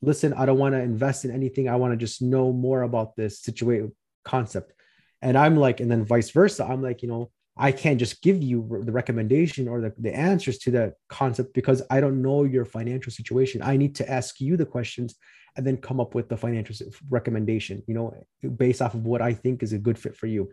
listen, 0.00 0.32
I 0.32 0.46
don't 0.46 0.58
want 0.58 0.74
to 0.74 0.80
invest 0.80 1.24
in 1.24 1.30
anything. 1.30 1.68
I 1.68 1.76
want 1.76 1.92
to 1.92 1.96
just 1.96 2.22
know 2.22 2.52
more 2.52 2.82
about 2.82 3.16
this 3.16 3.40
situation 3.40 3.92
concept. 4.24 4.72
And 5.22 5.36
I'm 5.36 5.56
like, 5.56 5.80
and 5.80 5.90
then 5.90 6.04
vice 6.04 6.30
versa. 6.30 6.64
I'm 6.64 6.82
like, 6.82 7.02
you 7.02 7.08
know, 7.08 7.30
I 7.58 7.72
can't 7.72 7.98
just 7.98 8.22
give 8.22 8.42
you 8.42 8.82
the 8.84 8.92
recommendation 8.92 9.66
or 9.68 9.80
the, 9.80 9.92
the 9.98 10.14
answers 10.14 10.58
to 10.58 10.70
that 10.72 10.94
concept 11.08 11.54
because 11.54 11.82
I 11.90 12.00
don't 12.00 12.22
know 12.22 12.44
your 12.44 12.64
financial 12.64 13.10
situation. 13.12 13.62
I 13.62 13.76
need 13.76 13.96
to 13.96 14.10
ask 14.10 14.40
you 14.40 14.56
the 14.56 14.66
questions 14.66 15.16
and 15.56 15.66
then 15.66 15.76
come 15.76 15.98
up 15.98 16.14
with 16.14 16.28
the 16.28 16.36
financial 16.36 16.86
recommendation, 17.10 17.82
you 17.88 17.94
know, 17.94 18.14
based 18.56 18.80
off 18.80 18.94
of 18.94 19.04
what 19.04 19.20
I 19.20 19.34
think 19.34 19.62
is 19.62 19.72
a 19.72 19.78
good 19.78 19.98
fit 19.98 20.16
for 20.16 20.28
you. 20.28 20.50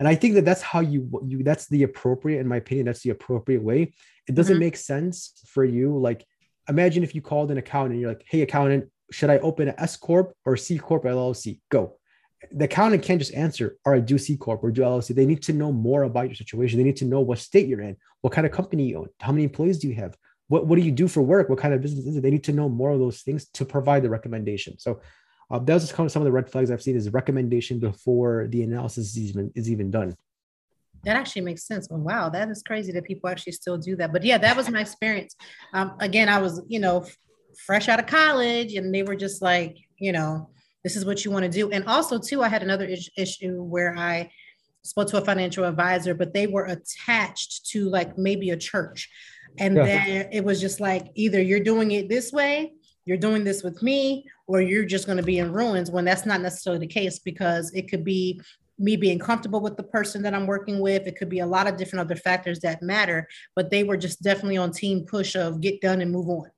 And 0.00 0.08
I 0.08 0.16
think 0.16 0.34
that 0.34 0.44
that's 0.44 0.62
how 0.62 0.80
you, 0.80 1.08
you 1.24 1.44
that's 1.44 1.68
the 1.68 1.84
appropriate, 1.84 2.40
in 2.40 2.48
my 2.48 2.56
opinion, 2.56 2.86
that's 2.86 3.02
the 3.02 3.10
appropriate 3.10 3.62
way. 3.62 3.92
It 4.26 4.34
doesn't 4.34 4.54
mm-hmm. 4.54 4.60
make 4.60 4.76
sense 4.76 5.32
for 5.46 5.64
you. 5.64 5.96
Like, 5.96 6.26
imagine 6.68 7.04
if 7.04 7.14
you 7.14 7.22
called 7.22 7.52
an 7.52 7.58
accountant 7.58 7.92
and 7.92 8.00
you're 8.00 8.10
like, 8.10 8.24
hey, 8.26 8.40
accountant, 8.42 8.90
should 9.12 9.30
I 9.30 9.38
open 9.38 9.68
an 9.68 9.74
S 9.78 9.96
Corp 9.96 10.34
or 10.44 10.56
C 10.56 10.78
Corp 10.78 11.04
LLC? 11.04 11.60
Go 11.70 11.98
the 12.50 12.64
accountant 12.64 13.02
can't 13.02 13.20
just 13.20 13.34
answer, 13.34 13.76
all 13.86 13.92
right, 13.92 14.04
do 14.04 14.18
C 14.18 14.36
Corp 14.36 14.64
or 14.64 14.70
do 14.70 14.82
LLC. 14.82 15.14
They 15.14 15.26
need 15.26 15.42
to 15.44 15.52
know 15.52 15.72
more 15.72 16.02
about 16.02 16.26
your 16.26 16.34
situation. 16.34 16.78
They 16.78 16.84
need 16.84 16.96
to 16.96 17.04
know 17.04 17.20
what 17.20 17.38
state 17.38 17.68
you're 17.68 17.80
in, 17.80 17.96
what 18.20 18.32
kind 18.32 18.46
of 18.46 18.52
company 18.52 18.88
you 18.88 18.98
own, 18.98 19.08
how 19.20 19.32
many 19.32 19.44
employees 19.44 19.78
do 19.78 19.88
you 19.88 19.94
have, 19.94 20.16
what, 20.48 20.66
what 20.66 20.76
do 20.76 20.82
you 20.82 20.90
do 20.90 21.08
for 21.08 21.22
work, 21.22 21.48
what 21.48 21.58
kind 21.58 21.72
of 21.72 21.80
business 21.80 22.04
is 22.04 22.16
it? 22.16 22.22
They 22.22 22.30
need 22.30 22.44
to 22.44 22.52
know 22.52 22.68
more 22.68 22.90
of 22.90 22.98
those 22.98 23.22
things 23.22 23.46
to 23.50 23.64
provide 23.64 24.02
the 24.02 24.10
recommendation. 24.10 24.78
So 24.78 25.00
uh, 25.50 25.58
that 25.60 25.74
was 25.74 25.92
kind 25.92 26.06
of 26.06 26.12
some 26.12 26.22
of 26.22 26.26
the 26.26 26.32
red 26.32 26.50
flags 26.50 26.70
I've 26.70 26.82
seen 26.82 26.96
is 26.96 27.12
recommendation 27.12 27.78
before 27.78 28.48
the 28.48 28.62
analysis 28.62 29.16
is 29.16 29.18
even 29.30 29.52
is 29.54 29.70
even 29.70 29.90
done. 29.90 30.16
That 31.04 31.16
actually 31.16 31.42
makes 31.42 31.66
sense. 31.66 31.88
Oh, 31.90 31.96
wow, 31.96 32.28
that 32.28 32.48
is 32.48 32.62
crazy 32.62 32.92
that 32.92 33.04
people 33.04 33.28
actually 33.28 33.52
still 33.52 33.76
do 33.76 33.96
that. 33.96 34.12
But 34.12 34.24
yeah, 34.24 34.38
that 34.38 34.56
was 34.56 34.70
my 34.70 34.80
experience. 34.80 35.34
Um, 35.74 35.94
again, 36.00 36.28
I 36.28 36.38
was, 36.38 36.62
you 36.68 36.78
know, 36.78 37.06
fresh 37.66 37.88
out 37.88 37.98
of 37.98 38.06
college, 38.06 38.74
and 38.74 38.94
they 38.94 39.02
were 39.02 39.16
just 39.16 39.42
like, 39.42 39.76
you 39.98 40.12
know, 40.12 40.50
this 40.84 40.96
is 40.96 41.04
what 41.04 41.24
you 41.24 41.30
want 41.30 41.44
to 41.44 41.50
do. 41.50 41.70
And 41.70 41.84
also, 41.86 42.18
too, 42.18 42.42
I 42.42 42.48
had 42.48 42.62
another 42.62 42.84
is- 42.84 43.10
issue 43.16 43.62
where 43.62 43.96
I 43.96 44.30
spoke 44.82 45.08
to 45.08 45.18
a 45.18 45.24
financial 45.24 45.64
advisor, 45.64 46.14
but 46.14 46.34
they 46.34 46.46
were 46.46 46.66
attached 46.66 47.66
to 47.70 47.88
like 47.88 48.18
maybe 48.18 48.50
a 48.50 48.56
church. 48.56 49.08
And 49.58 49.76
yeah. 49.76 49.84
then 49.84 50.28
it 50.32 50.44
was 50.44 50.60
just 50.60 50.80
like 50.80 51.10
either 51.14 51.40
you're 51.40 51.60
doing 51.60 51.92
it 51.92 52.08
this 52.08 52.32
way, 52.32 52.72
you're 53.04 53.16
doing 53.16 53.44
this 53.44 53.62
with 53.62 53.82
me, 53.82 54.24
or 54.46 54.60
you're 54.60 54.84
just 54.84 55.06
going 55.06 55.18
to 55.18 55.24
be 55.24 55.38
in 55.38 55.52
ruins 55.52 55.90
when 55.90 56.04
that's 56.04 56.26
not 56.26 56.40
necessarily 56.40 56.80
the 56.80 56.92
case 56.92 57.18
because 57.18 57.72
it 57.74 57.88
could 57.88 58.04
be 58.04 58.40
me 58.78 58.96
being 58.96 59.18
comfortable 59.18 59.60
with 59.60 59.76
the 59.76 59.82
person 59.82 60.22
that 60.22 60.34
I'm 60.34 60.46
working 60.46 60.80
with. 60.80 61.06
It 61.06 61.16
could 61.16 61.28
be 61.28 61.40
a 61.40 61.46
lot 61.46 61.68
of 61.68 61.76
different 61.76 62.00
other 62.00 62.16
factors 62.16 62.60
that 62.60 62.82
matter, 62.82 63.28
but 63.54 63.70
they 63.70 63.84
were 63.84 63.96
just 63.96 64.22
definitely 64.22 64.56
on 64.56 64.72
team 64.72 65.04
push 65.04 65.36
of 65.36 65.60
get 65.60 65.80
done 65.80 66.00
and 66.00 66.10
move 66.10 66.28
on. 66.28 66.50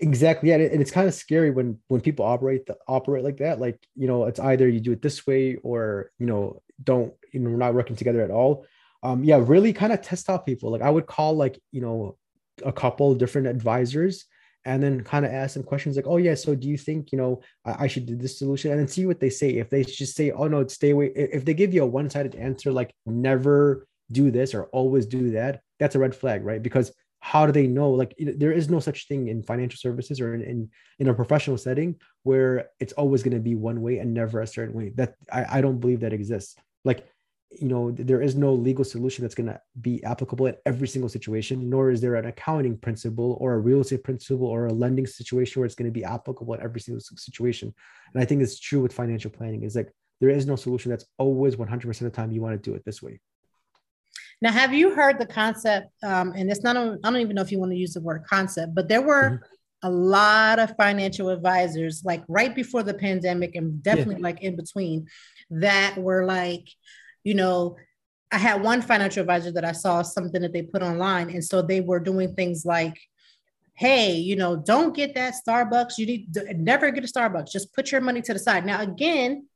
Exactly. 0.00 0.48
Yeah, 0.48 0.56
and 0.56 0.80
it's 0.80 0.90
kind 0.90 1.06
of 1.06 1.14
scary 1.14 1.50
when 1.50 1.78
when 1.88 2.00
people 2.00 2.24
operate 2.24 2.66
the, 2.66 2.76
operate 2.88 3.24
like 3.24 3.36
that. 3.38 3.60
Like 3.60 3.78
you 3.94 4.08
know, 4.08 4.24
it's 4.24 4.40
either 4.40 4.68
you 4.68 4.80
do 4.80 4.92
it 4.92 5.02
this 5.02 5.26
way 5.26 5.56
or 5.62 6.10
you 6.18 6.26
know 6.26 6.60
don't 6.82 7.14
you 7.32 7.40
know 7.40 7.50
we're 7.50 7.56
not 7.56 7.74
working 7.74 7.96
together 7.96 8.20
at 8.20 8.30
all. 8.30 8.66
Um, 9.02 9.22
yeah, 9.22 9.40
really 9.40 9.72
kind 9.72 9.92
of 9.92 10.02
test 10.02 10.28
out 10.28 10.46
people. 10.46 10.70
Like 10.70 10.82
I 10.82 10.90
would 10.90 11.06
call 11.06 11.36
like 11.36 11.60
you 11.70 11.80
know 11.80 12.16
a 12.64 12.72
couple 12.72 13.14
different 13.14 13.46
advisors 13.46 14.26
and 14.64 14.82
then 14.82 15.04
kind 15.04 15.24
of 15.26 15.32
ask 15.32 15.54
them 15.54 15.62
questions 15.62 15.94
like, 15.94 16.06
oh 16.06 16.16
yeah, 16.16 16.34
so 16.34 16.54
do 16.54 16.68
you 16.68 16.78
think 16.78 17.12
you 17.12 17.18
know 17.18 17.40
I, 17.64 17.84
I, 17.84 17.86
should 17.86 18.06
do 18.06 18.16
this 18.16 18.38
solution, 18.38 18.72
and 18.72 18.80
then 18.80 18.88
see 18.88 19.06
what 19.06 19.20
they 19.20 19.30
say. 19.30 19.50
If 19.50 19.70
they 19.70 19.84
just 19.84 20.16
say, 20.16 20.32
oh 20.32 20.48
no, 20.48 20.66
stay 20.66 20.90
away. 20.90 21.12
If 21.14 21.44
they 21.44 21.54
give 21.54 21.72
you 21.72 21.82
a 21.84 21.86
one 21.86 22.10
sided 22.10 22.34
answer 22.34 22.72
like 22.72 22.92
never 23.06 23.86
do 24.10 24.30
this 24.30 24.54
or 24.54 24.64
always 24.66 25.06
do 25.06 25.32
that, 25.32 25.60
that's 25.78 25.94
a 25.94 25.98
red 25.98 26.14
flag, 26.14 26.44
right? 26.44 26.62
Because 26.62 26.92
how 27.24 27.46
do 27.46 27.52
they 27.52 27.66
know? 27.66 27.88
Like 27.88 28.14
there 28.18 28.52
is 28.52 28.68
no 28.68 28.80
such 28.80 29.08
thing 29.08 29.28
in 29.28 29.42
financial 29.42 29.78
services 29.78 30.20
or 30.20 30.34
in 30.34 30.42
in, 30.42 30.68
in 30.98 31.08
a 31.08 31.14
professional 31.14 31.56
setting 31.56 31.96
where 32.22 32.68
it's 32.80 32.92
always 32.92 33.22
going 33.22 33.32
to 33.34 33.40
be 33.50 33.54
one 33.54 33.80
way 33.80 33.96
and 33.96 34.12
never 34.12 34.42
a 34.42 34.46
certain 34.46 34.74
way. 34.74 34.92
That 34.96 35.14
I, 35.32 35.46
I 35.56 35.60
don't 35.62 35.80
believe 35.80 36.00
that 36.00 36.12
exists. 36.12 36.54
Like 36.84 37.06
you 37.50 37.68
know 37.68 37.92
there 37.92 38.20
is 38.20 38.34
no 38.34 38.52
legal 38.52 38.84
solution 38.84 39.22
that's 39.22 39.34
going 39.34 39.46
to 39.46 39.58
be 39.80 40.04
applicable 40.04 40.46
in 40.46 40.56
every 40.66 40.88
single 40.88 41.08
situation 41.08 41.70
nor 41.70 41.90
is 41.90 42.00
there 42.00 42.16
an 42.16 42.26
accounting 42.26 42.76
principle 42.76 43.38
or 43.40 43.54
a 43.54 43.58
real 43.58 43.80
estate 43.80 44.04
principle 44.04 44.48
or 44.48 44.66
a 44.66 44.72
lending 44.72 45.06
situation 45.06 45.60
where 45.60 45.66
it's 45.66 45.76
going 45.76 45.92
to 45.92 46.00
be 46.00 46.04
applicable 46.04 46.52
in 46.54 46.60
every 46.60 46.80
single 46.80 47.00
situation. 47.00 47.72
And 48.12 48.22
i 48.22 48.26
think 48.26 48.42
it's 48.42 48.58
true 48.58 48.82
with 48.82 48.92
financial 48.92 49.30
planning 49.30 49.62
is 49.62 49.76
like 49.76 49.90
there 50.20 50.30
is 50.30 50.46
no 50.46 50.56
solution 50.56 50.90
that's 50.90 51.06
always 51.16 51.56
100% 51.56 51.84
of 51.84 51.98
the 51.98 52.10
time 52.10 52.32
you 52.32 52.42
want 52.42 52.54
to 52.60 52.70
do 52.70 52.76
it 52.76 52.84
this 52.84 53.00
way 53.00 53.20
now, 54.44 54.52
have 54.52 54.74
you 54.74 54.94
heard 54.94 55.18
the 55.18 55.24
concept? 55.24 55.88
Um, 56.02 56.34
and 56.36 56.50
it's 56.50 56.62
not, 56.62 56.76
I 56.76 56.96
don't 57.02 57.16
even 57.16 57.34
know 57.34 57.40
if 57.40 57.50
you 57.50 57.58
want 57.58 57.72
to 57.72 57.78
use 57.78 57.94
the 57.94 58.02
word 58.02 58.24
concept, 58.28 58.74
but 58.74 58.88
there 58.88 59.00
were 59.00 59.30
mm-hmm. 59.30 59.88
a 59.88 59.90
lot 59.90 60.58
of 60.58 60.76
financial 60.76 61.30
advisors, 61.30 62.02
like 62.04 62.22
right 62.28 62.54
before 62.54 62.82
the 62.82 62.92
pandemic 62.92 63.54
and 63.54 63.82
definitely 63.82 64.16
yeah. 64.16 64.20
like 64.20 64.42
in 64.42 64.54
between, 64.54 65.08
that 65.48 65.96
were 65.96 66.26
like, 66.26 66.68
you 67.22 67.32
know, 67.32 67.78
I 68.30 68.36
had 68.36 68.62
one 68.62 68.82
financial 68.82 69.22
advisor 69.22 69.50
that 69.52 69.64
I 69.64 69.72
saw 69.72 70.02
something 70.02 70.42
that 70.42 70.52
they 70.52 70.60
put 70.60 70.82
online. 70.82 71.30
And 71.30 71.42
so 71.42 71.62
they 71.62 71.80
were 71.80 71.98
doing 71.98 72.34
things 72.34 72.66
like 72.66 73.00
hey, 73.76 74.12
you 74.12 74.36
know, 74.36 74.54
don't 74.54 74.94
get 74.94 75.16
that 75.16 75.34
Starbucks. 75.44 75.98
You 75.98 76.06
need 76.06 76.32
to 76.34 76.54
never 76.54 76.92
get 76.92 77.02
a 77.02 77.08
Starbucks. 77.08 77.50
Just 77.50 77.74
put 77.74 77.90
your 77.90 78.00
money 78.00 78.22
to 78.22 78.32
the 78.32 78.38
side. 78.38 78.64
Now, 78.64 78.80
again, 78.82 79.48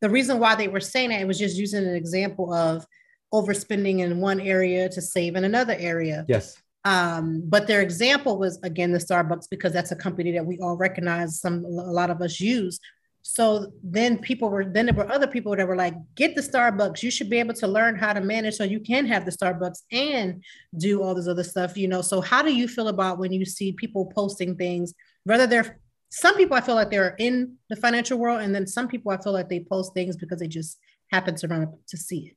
the 0.00 0.08
reason 0.08 0.38
why 0.38 0.54
they 0.54 0.68
were 0.68 0.78
saying 0.78 1.10
that 1.10 1.20
it 1.20 1.26
was 1.26 1.40
just 1.40 1.56
using 1.56 1.84
an 1.84 1.96
example 1.96 2.54
of 2.54 2.86
overspending 3.34 3.98
in 3.98 4.20
one 4.20 4.40
area 4.40 4.88
to 4.88 5.02
save 5.02 5.34
in 5.36 5.44
another 5.44 5.76
area. 5.78 6.24
Yes. 6.28 6.56
Um, 6.84 7.42
but 7.46 7.66
their 7.66 7.80
example 7.80 8.38
was 8.38 8.58
again 8.62 8.92
the 8.92 8.98
Starbucks 8.98 9.48
because 9.50 9.72
that's 9.72 9.92
a 9.92 9.96
company 9.96 10.32
that 10.32 10.46
we 10.46 10.58
all 10.58 10.76
recognize. 10.76 11.40
Some 11.40 11.64
a 11.64 11.68
lot 12.00 12.10
of 12.10 12.20
us 12.22 12.40
use. 12.40 12.78
So 13.26 13.72
then 13.82 14.18
people 14.18 14.50
were 14.50 14.66
then 14.66 14.84
there 14.86 14.94
were 14.94 15.10
other 15.10 15.26
people 15.26 15.56
that 15.56 15.66
were 15.66 15.76
like, 15.76 15.94
get 16.14 16.34
the 16.34 16.42
Starbucks. 16.42 17.02
You 17.02 17.10
should 17.10 17.30
be 17.30 17.38
able 17.38 17.54
to 17.54 17.66
learn 17.66 17.96
how 17.96 18.12
to 18.12 18.20
manage 18.20 18.56
so 18.56 18.64
you 18.64 18.80
can 18.80 19.06
have 19.06 19.24
the 19.24 19.32
Starbucks 19.32 19.80
and 19.90 20.44
do 20.76 21.02
all 21.02 21.14
this 21.14 21.26
other 21.26 21.42
stuff, 21.42 21.76
you 21.76 21.88
know. 21.88 22.02
So 22.02 22.20
how 22.20 22.42
do 22.42 22.54
you 22.54 22.68
feel 22.68 22.88
about 22.88 23.18
when 23.18 23.32
you 23.32 23.46
see 23.46 23.72
people 23.72 24.12
posting 24.14 24.54
things, 24.56 24.92
whether 25.24 25.46
they're 25.46 25.80
some 26.10 26.36
people 26.36 26.54
I 26.54 26.60
feel 26.60 26.76
like 26.76 26.90
they're 26.90 27.16
in 27.18 27.56
the 27.70 27.76
financial 27.76 28.18
world, 28.18 28.42
and 28.42 28.54
then 28.54 28.66
some 28.66 28.88
people 28.88 29.10
I 29.10 29.16
feel 29.16 29.32
like 29.32 29.48
they 29.48 29.60
post 29.60 29.94
things 29.94 30.16
because 30.16 30.38
they 30.38 30.46
just 30.46 30.78
happen 31.10 31.34
to 31.36 31.48
run 31.48 31.62
up 31.62 31.74
to 31.88 31.96
see 31.96 32.26
it. 32.28 32.36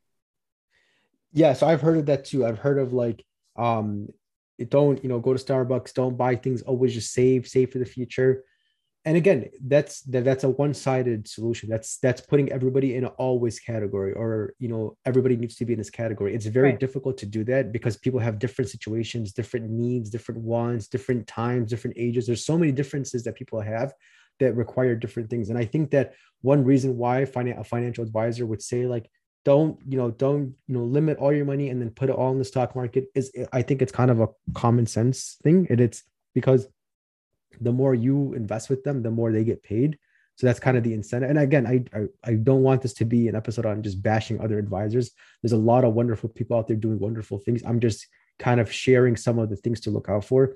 Yeah, 1.34 1.54
so 1.54 1.68
I've 1.68 1.82
heard 1.82 1.98
of 1.98 2.06
that 2.08 2.26
too. 2.26 2.46
I've 2.46 2.60
heard 2.60 2.80
of 2.80 2.94
like 2.94 3.24
um 3.56 4.08
don't, 4.70 5.04
you 5.04 5.10
know, 5.10 5.20
go 5.20 5.34
to 5.34 5.44
Starbucks, 5.44 5.94
don't 5.94 6.18
buy 6.18 6.36
things, 6.36 6.64
always 6.64 6.94
just 6.94 7.14
save, 7.14 7.48
save 7.48 7.72
for 7.72 7.78
the 7.78 7.86
future. 7.86 8.44
And 9.06 9.16
again 9.16 9.50
that's 9.62 10.02
that, 10.02 10.26
that's 10.26 10.44
a 10.44 10.50
one-sided 10.50 11.28
solution. 11.28 11.70
That's 11.70 11.98
that's 12.00 12.22
putting 12.22 12.52
everybody 12.52 12.96
in 12.96 13.06
an 13.06 13.12
always 13.18 13.60
category 13.60 14.14
or 14.14 14.54
you 14.60 14.68
know 14.68 14.98
everybody 15.06 15.38
needs 15.38 15.56
to 15.58 15.66
be 15.66 15.74
in 15.74 15.80
this 15.80 15.90
category. 15.90 16.34
It's 16.36 16.46
very 16.46 16.72
right. 16.72 16.80
difficult 16.80 17.18
to 17.20 17.26
do 17.26 17.44
that 17.46 17.72
because 17.72 17.98
people 17.98 18.20
have 18.20 18.40
different 18.40 18.70
situations 18.70 19.32
different 19.32 19.70
needs 19.70 20.10
different 20.10 20.42
wants 20.42 20.88
different 20.88 21.28
times 21.28 21.70
different 21.70 21.98
ages. 21.98 22.26
There's 22.26 22.46
so 22.46 22.58
many 22.58 22.72
differences 22.72 23.24
that 23.24 23.36
people 23.36 23.62
have 23.62 23.94
that 24.40 24.56
require 24.56 24.96
different 24.96 25.30
things. 25.30 25.50
And 25.50 25.58
i 25.58 25.66
think 25.66 25.92
that 25.92 26.14
one 26.42 26.64
reason 26.64 26.98
why 26.98 27.20
a 27.20 27.64
financial 27.64 28.04
advisor 28.04 28.46
would 28.46 28.62
say 28.62 28.86
like 28.86 29.10
don't 29.50 29.80
you 29.88 29.98
know 29.98 30.10
don't 30.12 30.46
you 30.68 30.76
know 30.76 30.84
limit 30.98 31.18
all 31.20 31.32
your 31.32 31.46
money 31.46 31.70
and 31.70 31.80
then 31.82 31.90
put 32.00 32.10
it 32.10 32.16
all 32.20 32.32
in 32.34 32.38
the 32.38 32.52
stock 32.54 32.76
market 32.76 33.06
is 33.16 33.32
i 33.54 33.62
think 33.62 33.82
it's 33.82 33.98
kind 34.00 34.12
of 34.12 34.20
a 34.20 34.28
common 34.54 34.86
sense 34.86 35.38
thing 35.44 35.66
and 35.70 35.80
it's 35.80 36.04
because 36.34 36.68
the 37.62 37.72
more 37.72 37.94
you 37.94 38.34
invest 38.34 38.70
with 38.70 38.84
them, 38.84 39.02
the 39.02 39.12
more 39.12 39.32
they 39.32 39.44
get 39.44 39.64
paid. 39.64 39.98
So 40.36 40.46
that's 40.46 40.60
kind 40.60 40.78
of 40.78 40.84
the 40.84 40.94
incentive. 40.94 41.30
And 41.30 41.40
again, 41.40 41.66
I, 41.66 41.84
I, 41.98 42.06
I 42.24 42.34
don't 42.36 42.62
want 42.62 42.82
this 42.82 42.94
to 42.96 43.06
be 43.06 43.28
an 43.28 43.36
episode 43.36 43.66
on 43.66 43.82
just 43.82 44.04
bashing 44.04 44.40
other 44.40 44.60
advisors. 44.60 45.12
There's 45.42 45.54
a 45.54 45.58
lot 45.58 45.84
of 45.84 45.94
wonderful 45.94 46.30
people 46.30 46.58
out 46.58 46.68
there 46.68 46.78
doing 46.78 47.00
wonderful 47.00 47.40
things. 47.40 47.64
I'm 47.66 47.80
just 47.80 48.06
kind 48.38 48.60
of 48.60 48.72
sharing 48.72 49.16
some 49.16 49.40
of 49.40 49.50
the 49.50 49.56
things 49.56 49.80
to 49.82 49.90
look 49.90 50.10
out 50.10 50.26
for. 50.26 50.54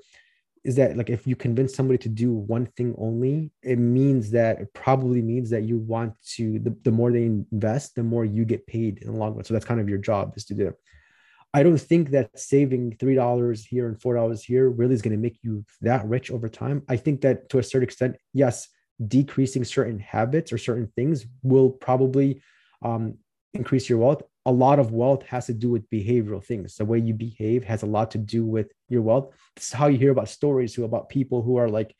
Is 0.64 0.76
that 0.76 0.96
like 0.96 1.10
if 1.10 1.26
you 1.26 1.34
convince 1.34 1.74
somebody 1.74 1.98
to 1.98 2.08
do 2.08 2.32
one 2.32 2.66
thing 2.66 2.94
only, 2.96 3.50
it 3.62 3.78
means 3.78 4.30
that 4.30 4.60
it 4.60 4.72
probably 4.72 5.20
means 5.20 5.50
that 5.50 5.64
you 5.64 5.78
want 5.78 6.14
to 6.36 6.60
the, 6.60 6.76
the 6.84 6.92
more 6.92 7.10
they 7.10 7.24
invest, 7.24 7.96
the 7.96 8.04
more 8.04 8.24
you 8.24 8.44
get 8.44 8.66
paid 8.66 8.98
in 8.98 9.12
the 9.12 9.18
long 9.18 9.34
run. 9.34 9.44
So 9.44 9.54
that's 9.54 9.64
kind 9.64 9.80
of 9.80 9.88
your 9.88 9.98
job 9.98 10.34
is 10.36 10.44
to 10.46 10.54
do 10.54 10.68
it. 10.68 10.74
I 11.54 11.62
don't 11.62 11.78
think 11.78 12.10
that 12.10 12.38
saving 12.38 12.96
three 12.98 13.14
dollars 13.14 13.64
here 13.64 13.88
and 13.88 14.00
four 14.00 14.14
dollars 14.14 14.42
here 14.42 14.70
really 14.70 14.94
is 14.94 15.02
going 15.02 15.16
to 15.16 15.22
make 15.22 15.38
you 15.42 15.64
that 15.80 16.06
rich 16.06 16.30
over 16.30 16.48
time. 16.48 16.82
I 16.88 16.96
think 16.96 17.22
that 17.22 17.48
to 17.50 17.58
a 17.58 17.62
certain 17.62 17.88
extent, 17.88 18.16
yes, 18.32 18.68
decreasing 19.06 19.64
certain 19.64 19.98
habits 19.98 20.52
or 20.52 20.58
certain 20.58 20.90
things 20.94 21.26
will 21.42 21.70
probably 21.70 22.42
um, 22.82 23.18
increase 23.52 23.88
your 23.88 23.98
wealth. 23.98 24.22
A 24.44 24.52
lot 24.52 24.78
of 24.78 24.92
wealth 24.92 25.24
has 25.26 25.46
to 25.46 25.54
do 25.54 25.70
with 25.70 25.88
behavioral 25.90 26.44
things. 26.44 26.76
The 26.76 26.84
way 26.84 26.98
you 26.98 27.14
behave 27.14 27.64
has 27.64 27.82
a 27.82 27.86
lot 27.86 28.10
to 28.12 28.18
do 28.18 28.44
with 28.44 28.72
your 28.88 29.02
wealth. 29.02 29.34
This 29.54 29.66
is 29.68 29.72
how 29.72 29.86
you 29.86 29.98
hear 29.98 30.10
about 30.10 30.28
stories 30.28 30.76
about 30.78 31.08
people 31.08 31.42
who 31.42 31.56
are 31.56 31.68
like, 31.68 31.94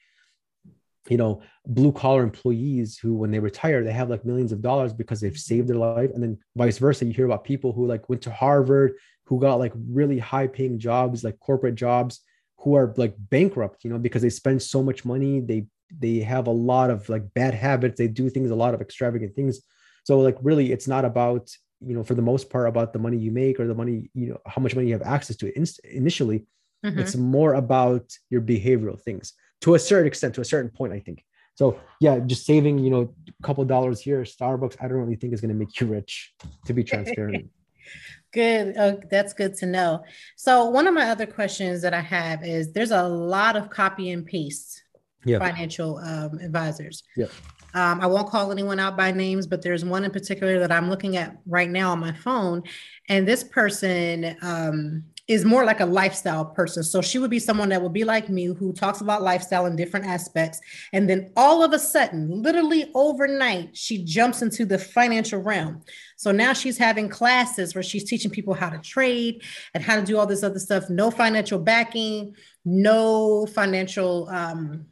you 1.09 1.17
know, 1.17 1.43
blue 1.67 1.93
collar 1.93 2.23
employees 2.23 2.99
who, 2.99 3.15
when 3.15 3.31
they 3.31 3.39
retire, 3.39 3.83
they 3.83 3.93
have 3.93 4.11
like 4.11 4.25
millions 4.25 4.53
of 4.53 4.63
dollars 4.63 4.93
because 4.93 5.21
they've 5.21 5.37
saved 5.37 5.69
their 5.69 5.77
life. 5.77 6.11
And 6.15 6.23
then 6.23 6.39
vice 6.57 6.79
versa, 6.79 7.05
you 7.05 7.13
hear 7.13 7.27
about 7.27 7.45
people 7.45 7.73
who 7.73 7.87
like 7.87 8.09
went 8.09 8.23
to 8.23 8.31
Harvard, 8.31 8.95
who 9.27 9.41
got 9.41 9.59
like 9.59 9.73
really 9.75 10.19
high 10.19 10.47
paying 10.47 10.79
jobs, 10.79 11.25
like 11.25 11.39
corporate 11.41 11.75
jobs, 11.75 12.21
who 12.59 12.75
are 12.75 12.95
like 12.97 13.15
bankrupt, 13.19 13.85
you 13.85 13.91
know, 13.91 13.99
because 13.99 14.23
they 14.23 14.31
spend 14.31 14.63
so 14.63 14.83
much 14.83 15.05
money. 15.05 15.41
They 15.41 15.67
they 15.99 16.21
have 16.21 16.47
a 16.47 16.53
lot 16.53 16.91
of 16.91 17.09
like 17.09 17.35
bad 17.35 17.55
habits. 17.55 17.99
They 17.99 18.09
do 18.09 18.31
things, 18.31 18.51
a 18.51 18.55
lot 18.55 18.75
of 18.75 18.81
extravagant 18.81 19.35
things. 19.35 19.61
So 20.05 20.21
like 20.21 20.37
really, 20.43 20.73
it's 20.73 20.89
not 20.89 21.05
about 21.05 21.51
you 21.85 21.95
know 21.95 22.05
for 22.05 22.15
the 22.15 22.23
most 22.23 22.51
part 22.51 22.69
about 22.69 22.93
the 22.93 22.99
money 22.99 23.17
you 23.17 23.31
make 23.31 23.59
or 23.61 23.67
the 23.67 23.75
money 23.75 24.11
you 24.15 24.29
know 24.31 24.39
how 24.47 24.61
much 24.63 24.75
money 24.75 24.89
you 24.89 24.93
have 24.93 25.03
access 25.03 25.37
to 25.37 25.57
in- 25.57 25.67
initially. 25.85 26.47
Mm-hmm. 26.85 26.99
It's 26.99 27.15
more 27.15 27.55
about 27.55 28.11
your 28.29 28.41
behavioral 28.41 29.01
things 29.01 29.35
to 29.63 29.75
a 29.75 29.79
certain 29.79 30.09
extent, 30.09 30.35
to 30.35 30.41
a 30.41 30.45
certain 30.45 30.71
point, 30.71 30.93
I 30.93 30.99
think. 30.99 31.25
So 31.55 31.79
yeah, 32.01 32.19
just 32.19 32.45
saving, 32.45 32.79
you 32.79 32.91
know, 32.91 33.15
a 33.29 33.43
couple 33.47 33.65
dollars 33.65 34.01
here, 34.01 34.23
Starbucks, 34.23 34.77
I 34.81 34.89
don't 34.89 34.99
really 34.99 35.17
think 35.17 35.33
is 35.33 35.41
going 35.41 35.51
to 35.51 35.55
make 35.55 35.79
you 35.81 35.87
rich, 35.87 36.35
to 36.67 36.73
be 36.73 36.83
transparent. 36.83 37.51
Good. 38.33 38.75
Oh, 38.79 38.99
that's 39.11 39.35
good 39.35 39.55
to 39.57 39.67
know. 39.67 40.05
So, 40.37 40.65
one 40.67 40.87
of 40.87 40.95
my 40.95 41.11
other 41.11 41.27
questions 41.27 41.83
that 41.83 41.93
I 41.93 42.01
have 42.01 42.43
is 42.43 42.73
there's 42.73 42.93
a 42.93 43.03
lot 43.03 43.57
of 43.57 43.69
copy 43.69 44.11
and 44.11 44.25
paste 44.25 44.83
yeah. 45.25 45.39
financial 45.39 45.99
um, 45.99 46.39
advisors. 46.39 47.03
Yeah. 47.15 47.27
Um, 47.75 48.01
I 48.01 48.07
won't 48.07 48.29
call 48.29 48.53
anyone 48.53 48.79
out 48.79 48.97
by 48.97 49.13
names, 49.13 49.47
but 49.47 49.63
there's 49.63 49.85
one 49.85 50.05
in 50.05 50.11
particular 50.11 50.59
that 50.61 50.73
I'm 50.73 50.91
looking 50.91 51.17
at 51.17 51.37
right 51.47 51.71
now 51.71 51.93
on 51.93 52.01
my 52.01 52.13
phone. 52.13 52.63
And 53.09 53.27
this 53.27 53.45
person, 53.45 54.37
um, 54.43 55.05
is 55.29 55.45
more 55.45 55.65
like 55.65 55.81
a 55.81 55.87
lifestyle 55.87 56.45
person. 56.45 56.83
So 56.83 57.01
she 57.01 57.19
would 57.19 57.31
be 57.31 57.39
someone 57.39 57.69
that 57.69 57.81
would 57.81 57.93
be 57.93 58.05
like 58.05 58.29
me 58.29 58.47
who 58.47 58.73
talks 58.73 59.01
about 59.01 59.23
lifestyle 59.23 59.67
in 59.67 59.77
different 59.77 60.07
aspects. 60.07 60.61
And 60.93 61.09
then 61.09 61.31
all 61.37 61.63
of 61.63 61.73
a 61.73 61.79
sudden, 61.79 62.43
literally 62.43 62.91
overnight, 62.95 63.77
she 63.77 64.05
jumps 64.05 64.43
into 64.43 64.67
the 64.67 64.79
financial 64.79 65.41
realm. 65.41 65.83
So 66.17 66.33
now 66.33 66.53
she's 66.53 66.77
having 66.77 67.09
classes 67.09 67.75
where 67.75 67.83
she's 67.83 68.05
teaching 68.05 68.31
people 68.31 68.55
how 68.55 68.69
to 68.69 68.79
trade 68.79 69.43
and 69.75 69.83
how 69.83 69.97
to 69.97 70.03
do 70.03 70.19
all 70.19 70.27
this 70.27 70.43
other 70.43 70.59
stuff. 70.59 70.91
No 70.91 71.11
financial 71.11 71.59
backing, 71.59 72.35
no 72.65 73.47
financial, 73.47 74.29
um, 74.29 74.87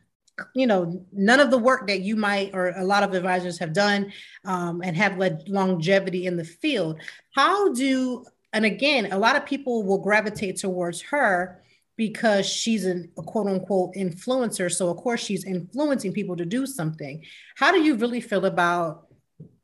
you 0.55 0.67
know, 0.67 1.05
none 1.13 1.41
of 1.41 1.51
the 1.51 1.59
work 1.59 1.87
that 1.89 2.01
you 2.01 2.17
might 2.17 2.51
or 2.55 2.69
a 2.77 2.85
lot 2.85 3.03
of 3.03 3.15
advisors 3.15 3.59
have 3.59 3.73
done 3.73 4.13
um, 4.45 4.81
and 4.85 4.97
have 4.97 5.19
led 5.19 5.49
longevity 5.49 6.27
in 6.27 6.37
the 6.37 6.45
field. 6.45 7.01
How 7.35 7.73
do 7.73 8.25
and 8.53 8.65
again, 8.65 9.13
a 9.13 9.19
lot 9.19 9.37
of 9.37 9.47
people 9.47 9.85
will 9.85 9.99
gravitate 9.99 10.57
towards 10.57 11.01
her 11.03 11.63
because 11.97 12.47
she's 12.47 12.85
an, 12.85 13.11
a 13.19 13.23
quote 13.23 13.47
unquote 13.47 13.95
influencer. 13.95 14.73
So, 14.73 14.89
of 14.89 14.97
course, 14.97 15.23
she's 15.23 15.45
influencing 15.45 16.13
people 16.13 16.37
to 16.37 16.45
do 16.45 16.67
something. 16.67 17.25
How 17.57 17.73
do 17.73 17.81
you 17.81 17.95
really 17.97 18.21
feel 18.21 18.47
about 18.47 19.07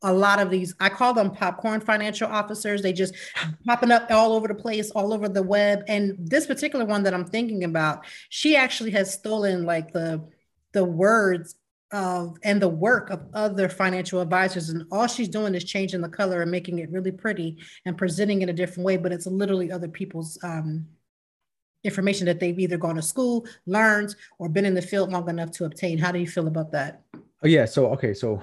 a 0.02 0.12
lot 0.12 0.38
of 0.38 0.50
these? 0.50 0.74
I 0.78 0.88
call 0.88 1.14
them 1.14 1.30
popcorn 1.30 1.80
financial 1.80 2.28
officers. 2.28 2.82
They 2.82 2.92
just 2.92 3.14
popping 3.66 3.90
up 3.90 4.08
all 4.10 4.34
over 4.34 4.48
the 4.48 4.54
place, 4.54 4.90
all 4.90 5.12
over 5.12 5.28
the 5.28 5.42
web. 5.42 5.82
And 5.88 6.14
this 6.18 6.46
particular 6.46 6.84
one 6.84 7.02
that 7.04 7.14
I'm 7.14 7.24
thinking 7.24 7.64
about, 7.64 8.04
she 8.28 8.54
actually 8.54 8.90
has 8.92 9.12
stolen 9.12 9.64
like 9.64 9.92
the 9.92 10.22
the 10.76 10.84
words 10.84 11.54
of 11.90 12.36
and 12.42 12.60
the 12.60 12.68
work 12.68 13.08
of 13.08 13.22
other 13.32 13.66
financial 13.66 14.20
advisors. 14.20 14.68
And 14.68 14.84
all 14.92 15.06
she's 15.06 15.28
doing 15.28 15.54
is 15.54 15.64
changing 15.64 16.02
the 16.02 16.08
color 16.08 16.42
and 16.42 16.50
making 16.50 16.80
it 16.80 16.90
really 16.90 17.12
pretty 17.12 17.56
and 17.86 17.96
presenting 17.96 18.42
it 18.42 18.50
a 18.50 18.52
different 18.52 18.84
way. 18.84 18.98
But 18.98 19.10
it's 19.10 19.26
literally 19.26 19.72
other 19.72 19.88
people's 19.88 20.38
um, 20.44 20.86
information 21.82 22.26
that 22.26 22.40
they've 22.40 22.58
either 22.58 22.76
gone 22.76 22.96
to 22.96 23.02
school 23.02 23.46
learned 23.64 24.14
or 24.38 24.50
been 24.50 24.66
in 24.66 24.74
the 24.74 24.82
field 24.82 25.10
long 25.10 25.30
enough 25.30 25.50
to 25.52 25.64
obtain. 25.64 25.96
How 25.96 26.12
do 26.12 26.18
you 26.18 26.28
feel 26.28 26.46
about 26.46 26.70
that? 26.72 27.00
Oh 27.42 27.48
yeah. 27.48 27.64
So 27.64 27.86
okay. 27.92 28.12
So 28.12 28.42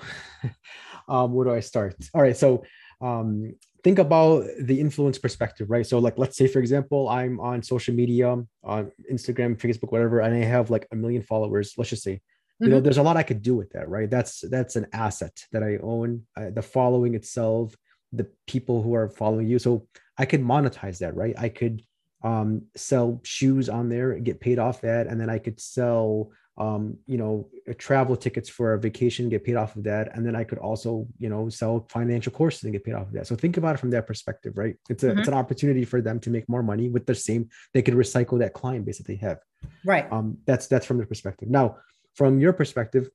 um, 1.07 1.33
where 1.33 1.45
do 1.45 1.53
i 1.53 1.59
start? 1.59 1.95
All 2.15 2.21
right. 2.23 2.35
So 2.35 2.63
um, 2.99 3.53
think 3.83 3.99
about 3.99 4.45
the 4.59 4.79
influence 4.79 5.17
perspective 5.17 5.69
right? 5.69 5.85
So 5.85 5.99
like 5.99 6.17
let's 6.17 6.37
say 6.37 6.47
for 6.47 6.59
example 6.59 7.09
i'm 7.09 7.39
on 7.39 7.61
social 7.61 7.93
media 7.93 8.27
on 8.63 8.91
instagram 9.11 9.57
facebook 9.57 9.91
whatever 9.91 10.21
and 10.21 10.33
i 10.33 10.45
have 10.45 10.69
like 10.69 10.87
a 10.91 10.95
million 10.95 11.21
followers 11.21 11.73
let's 11.77 11.89
just 11.89 12.03
say 12.03 12.21
you 12.59 12.69
know 12.69 12.77
mm-hmm. 12.77 12.83
there's 12.83 12.97
a 12.97 13.03
lot 13.03 13.17
i 13.17 13.23
could 13.23 13.41
do 13.41 13.55
with 13.55 13.71
that 13.71 13.89
right? 13.89 14.09
That's 14.09 14.41
that's 14.49 14.75
an 14.75 14.87
asset 14.93 15.35
that 15.51 15.63
i 15.63 15.77
own 15.81 16.25
uh, 16.37 16.49
the 16.51 16.61
following 16.61 17.15
itself 17.15 17.75
the 18.11 18.27
people 18.47 18.83
who 18.83 18.93
are 18.93 19.09
following 19.09 19.47
you. 19.47 19.59
So 19.59 19.87
i 20.17 20.25
could 20.25 20.41
monetize 20.41 20.99
that 20.99 21.15
right? 21.15 21.35
I 21.37 21.49
could 21.49 21.81
um, 22.23 22.63
sell 22.75 23.19
shoes 23.23 23.67
on 23.67 23.89
there 23.89 24.13
and 24.13 24.23
get 24.23 24.39
paid 24.39 24.57
off 24.57 24.81
that 24.81 25.07
and 25.07 25.19
then 25.19 25.29
i 25.29 25.39
could 25.39 25.59
sell 25.59 26.31
um, 26.57 26.97
you 27.07 27.17
know 27.17 27.47
travel 27.77 28.15
tickets 28.15 28.47
for 28.47 28.73
a 28.73 28.79
vacation 28.79 29.27
get 29.29 29.43
paid 29.43 29.55
off 29.55 29.75
of 29.75 29.83
that 29.83 30.15
and 30.15 30.23
then 30.25 30.35
i 30.35 30.43
could 30.43 30.59
also 30.59 31.07
you 31.17 31.27
know 31.27 31.49
sell 31.49 31.85
financial 31.89 32.31
courses 32.31 32.63
and 32.63 32.73
get 32.73 32.83
paid 32.83 32.93
off 32.93 33.07
of 33.07 33.13
that. 33.13 33.25
So 33.25 33.35
think 33.35 33.57
about 33.57 33.75
it 33.75 33.79
from 33.79 33.89
that 33.91 34.05
perspective 34.05 34.57
right? 34.57 34.75
It's 34.89 35.03
a 35.03 35.09
mm-hmm. 35.09 35.19
it's 35.19 35.27
an 35.27 35.33
opportunity 35.33 35.85
for 35.85 36.01
them 36.01 36.19
to 36.21 36.29
make 36.29 36.47
more 36.47 36.63
money 36.63 36.89
with 36.89 37.05
the 37.05 37.15
same 37.15 37.49
they 37.73 37.81
could 37.81 37.95
recycle 37.95 38.39
that 38.39 38.53
client 38.53 38.85
base 38.85 38.99
that 38.99 39.07
they 39.07 39.15
have. 39.15 39.39
Right. 39.83 40.11
Um 40.11 40.37
that's 40.45 40.67
that's 40.67 40.85
from 40.85 40.97
their 40.97 41.07
perspective. 41.07 41.49
Now 41.49 41.77
from 42.15 42.39
your 42.39 42.53
perspective 42.53 43.09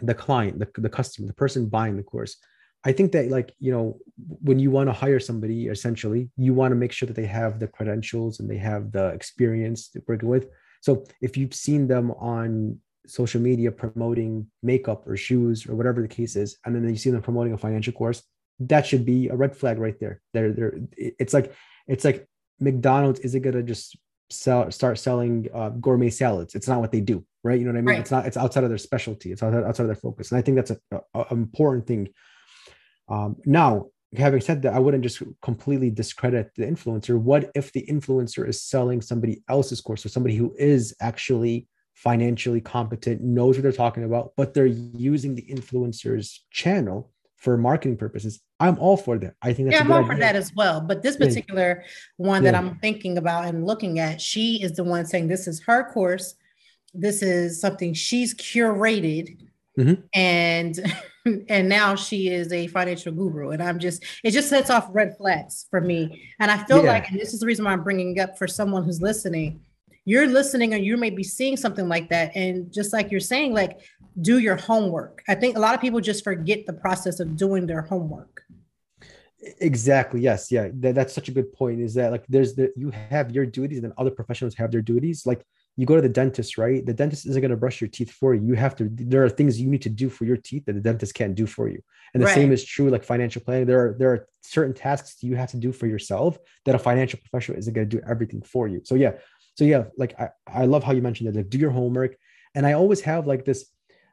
the 0.00 0.14
client 0.14 0.58
the, 0.58 0.68
the 0.80 0.88
customer 0.88 1.26
the 1.26 1.34
person 1.34 1.66
buying 1.66 1.96
the 1.96 2.02
course 2.02 2.36
i 2.84 2.92
think 2.92 3.12
that 3.12 3.28
like 3.28 3.54
you 3.58 3.72
know 3.72 3.98
when 4.40 4.58
you 4.58 4.70
want 4.70 4.88
to 4.88 4.92
hire 4.92 5.20
somebody 5.20 5.68
essentially 5.68 6.30
you 6.36 6.52
want 6.54 6.72
to 6.72 6.76
make 6.76 6.92
sure 6.92 7.06
that 7.06 7.14
they 7.14 7.26
have 7.26 7.58
the 7.58 7.68
credentials 7.68 8.40
and 8.40 8.50
they 8.50 8.56
have 8.56 8.92
the 8.92 9.08
experience 9.08 9.88
to 9.88 10.02
work 10.08 10.22
with 10.22 10.48
So 10.82 11.04
if 11.20 11.36
you've 11.36 11.54
seen 11.54 11.86
them 11.86 12.10
on 12.10 12.78
social 13.06 13.40
media 13.40 13.70
promoting 13.70 14.48
makeup 14.62 15.06
or 15.06 15.16
shoes 15.16 15.66
or 15.66 15.74
whatever 15.76 16.02
the 16.02 16.08
case 16.08 16.36
is, 16.36 16.58
and 16.66 16.74
then 16.74 16.88
you 16.88 16.96
see 16.96 17.10
them 17.10 17.22
promoting 17.22 17.52
a 17.52 17.58
financial 17.58 17.92
course, 17.92 18.22
that 18.60 18.84
should 18.86 19.06
be 19.06 19.28
a 19.28 19.34
red 19.34 19.56
flag 19.56 19.78
right 19.78 19.98
there. 20.00 20.20
There, 20.34 20.52
there. 20.52 20.74
It's 20.96 21.32
like 21.32 21.54
it's 21.86 22.04
like 22.04 22.26
McDonald's 22.60 23.20
isn't 23.20 23.42
gonna 23.42 23.62
just 23.62 23.96
sell 24.28 24.70
start 24.70 24.98
selling 24.98 25.48
uh, 25.54 25.70
gourmet 25.70 26.10
salads. 26.10 26.54
It's 26.54 26.68
not 26.68 26.80
what 26.80 26.90
they 26.90 27.00
do, 27.00 27.24
right? 27.44 27.58
You 27.58 27.64
know 27.64 27.72
what 27.72 27.78
I 27.78 27.82
mean? 27.82 27.94
Right. 27.94 28.00
It's 28.00 28.10
not. 28.10 28.26
It's 28.26 28.36
outside 28.36 28.64
of 28.64 28.70
their 28.70 28.78
specialty. 28.78 29.30
It's 29.32 29.42
outside, 29.42 29.64
outside 29.64 29.84
of 29.84 29.88
their 29.88 29.96
focus, 29.96 30.32
and 30.32 30.38
I 30.38 30.42
think 30.42 30.56
that's 30.56 30.72
a, 30.72 30.78
a, 31.14 31.20
a 31.30 31.32
important 31.32 31.86
thing. 31.86 32.08
Um, 33.08 33.36
now, 33.44 33.86
having 34.16 34.40
said 34.40 34.62
that, 34.62 34.74
I 34.74 34.78
wouldn't 34.78 35.02
just 35.02 35.22
completely 35.40 35.90
discredit 35.90 36.50
the 36.54 36.64
influencer. 36.64 37.18
What 37.18 37.50
if 37.54 37.72
the 37.72 37.84
influencer 37.86 38.46
is 38.46 38.62
selling 38.62 39.00
somebody 39.00 39.42
else's 39.48 39.80
course 39.80 40.04
or 40.04 40.08
somebody 40.08 40.36
who 40.36 40.54
is 40.58 40.94
actually 41.00 41.66
financially 41.94 42.60
competent, 42.60 43.22
knows 43.22 43.56
what 43.56 43.62
they're 43.62 43.72
talking 43.72 44.04
about, 44.04 44.32
but 44.36 44.54
they're 44.54 44.66
using 44.66 45.34
the 45.34 45.42
influencer's 45.42 46.44
channel 46.50 47.10
for 47.36 47.56
marketing 47.56 47.96
purposes? 47.96 48.40
I'm 48.60 48.78
all 48.78 48.96
for 48.96 49.18
that. 49.18 49.34
I 49.42 49.52
think 49.52 49.68
that's 49.68 49.80
yeah, 49.80 49.84
I'm 49.84 49.92
all 49.92 50.06
for 50.06 50.16
that 50.16 50.36
as 50.36 50.52
well. 50.54 50.80
But 50.80 51.02
this 51.02 51.16
particular 51.16 51.82
yeah. 51.84 51.92
one 52.16 52.44
that 52.44 52.54
yeah. 52.54 52.60
I'm 52.60 52.78
thinking 52.78 53.18
about 53.18 53.46
and 53.46 53.66
looking 53.66 53.98
at, 53.98 54.20
she 54.20 54.62
is 54.62 54.72
the 54.72 54.84
one 54.84 55.06
saying 55.06 55.28
this 55.28 55.48
is 55.48 55.60
her 55.62 55.90
course. 55.92 56.34
This 56.94 57.22
is 57.22 57.60
something 57.60 57.94
she's 57.94 58.34
curated. 58.34 59.38
Mm-hmm. 59.78 60.02
And 60.14 60.94
and 61.48 61.68
now 61.68 61.94
she 61.94 62.28
is 62.28 62.52
a 62.52 62.66
financial 62.66 63.12
guru 63.12 63.50
and 63.50 63.62
i'm 63.62 63.78
just 63.78 64.04
it 64.24 64.32
just 64.32 64.48
sets 64.48 64.70
off 64.70 64.88
red 64.90 65.16
flags 65.16 65.66
for 65.70 65.80
me. 65.80 66.28
And 66.40 66.50
i 66.50 66.58
feel 66.64 66.84
yeah. 66.84 66.92
like 66.92 67.10
and 67.10 67.18
this 67.18 67.32
is 67.32 67.40
the 67.40 67.46
reason 67.46 67.64
why 67.64 67.72
i'm 67.72 67.84
bringing 67.84 68.18
up 68.20 68.36
for 68.36 68.48
someone 68.48 68.84
who's 68.84 69.00
listening 69.00 69.60
you're 70.04 70.26
listening 70.26 70.74
or 70.74 70.78
you 70.78 70.96
may 70.96 71.10
be 71.10 71.22
seeing 71.22 71.56
something 71.56 71.88
like 71.88 72.08
that. 72.10 72.32
And 72.34 72.72
just 72.72 72.92
like 72.92 73.10
you're 73.10 73.20
saying 73.20 73.54
like 73.54 73.80
do 74.20 74.38
your 74.38 74.56
homework. 74.56 75.22
I 75.28 75.34
think 75.34 75.56
a 75.56 75.60
lot 75.60 75.74
of 75.74 75.80
people 75.80 76.00
just 76.00 76.24
forget 76.24 76.66
the 76.66 76.72
process 76.72 77.20
of 77.20 77.36
doing 77.36 77.66
their 77.66 77.82
homework. 77.82 78.42
Exactly 79.60 80.20
yes 80.20 80.52
yeah. 80.52 80.68
That, 80.74 80.94
that's 80.94 81.14
such 81.14 81.28
a 81.28 81.32
good 81.32 81.52
point 81.52 81.80
is 81.80 81.94
that 81.94 82.12
like 82.12 82.24
there's 82.28 82.54
the 82.54 82.72
you 82.76 82.90
have 82.90 83.32
your 83.32 83.46
duties 83.46 83.78
and 83.78 83.84
then 83.84 83.92
other 83.96 84.10
professionals 84.10 84.54
have 84.56 84.70
their 84.70 84.82
duties. 84.82 85.24
Like 85.26 85.44
you 85.76 85.86
go 85.86 85.96
to 85.96 86.02
the 86.02 86.08
dentist, 86.08 86.58
right? 86.58 86.84
The 86.84 86.92
dentist 86.92 87.26
isn't 87.26 87.40
going 87.40 87.50
to 87.50 87.56
brush 87.56 87.80
your 87.80 87.88
teeth 87.88 88.10
for 88.10 88.34
you. 88.34 88.44
You 88.44 88.54
have 88.54 88.76
to, 88.76 88.88
there 88.92 89.24
are 89.24 89.30
things 89.30 89.58
you 89.58 89.70
need 89.70 89.82
to 89.82 89.88
do 89.88 90.10
for 90.10 90.26
your 90.26 90.36
teeth 90.36 90.66
that 90.66 90.74
the 90.74 90.80
dentist 90.80 91.14
can't 91.14 91.34
do 91.34 91.46
for 91.46 91.68
you. 91.68 91.80
And 92.12 92.22
the 92.22 92.26
right. 92.26 92.34
same 92.34 92.52
is 92.52 92.62
true 92.62 92.90
like 92.90 93.02
financial 93.02 93.40
planning. 93.40 93.66
There 93.66 93.80
are, 93.80 93.96
there 93.98 94.12
are 94.12 94.28
certain 94.42 94.74
tasks 94.74 95.22
you 95.22 95.34
have 95.34 95.50
to 95.52 95.56
do 95.56 95.72
for 95.72 95.86
yourself 95.86 96.36
that 96.66 96.74
a 96.74 96.78
financial 96.78 97.18
professional 97.20 97.58
isn't 97.58 97.72
going 97.72 97.88
to 97.88 97.96
do 97.96 98.02
everything 98.06 98.42
for 98.42 98.68
you. 98.68 98.82
So 98.84 98.96
yeah. 98.96 99.12
So 99.54 99.64
yeah, 99.64 99.84
like 99.96 100.18
I, 100.20 100.28
I 100.46 100.66
love 100.66 100.84
how 100.84 100.92
you 100.92 101.00
mentioned 101.00 101.28
that, 101.28 101.36
like 101.36 101.48
do 101.48 101.58
your 101.58 101.70
homework. 101.70 102.16
And 102.54 102.66
I 102.66 102.74
always 102.74 103.00
have 103.02 103.26
like 103.26 103.46
this, 103.46 103.70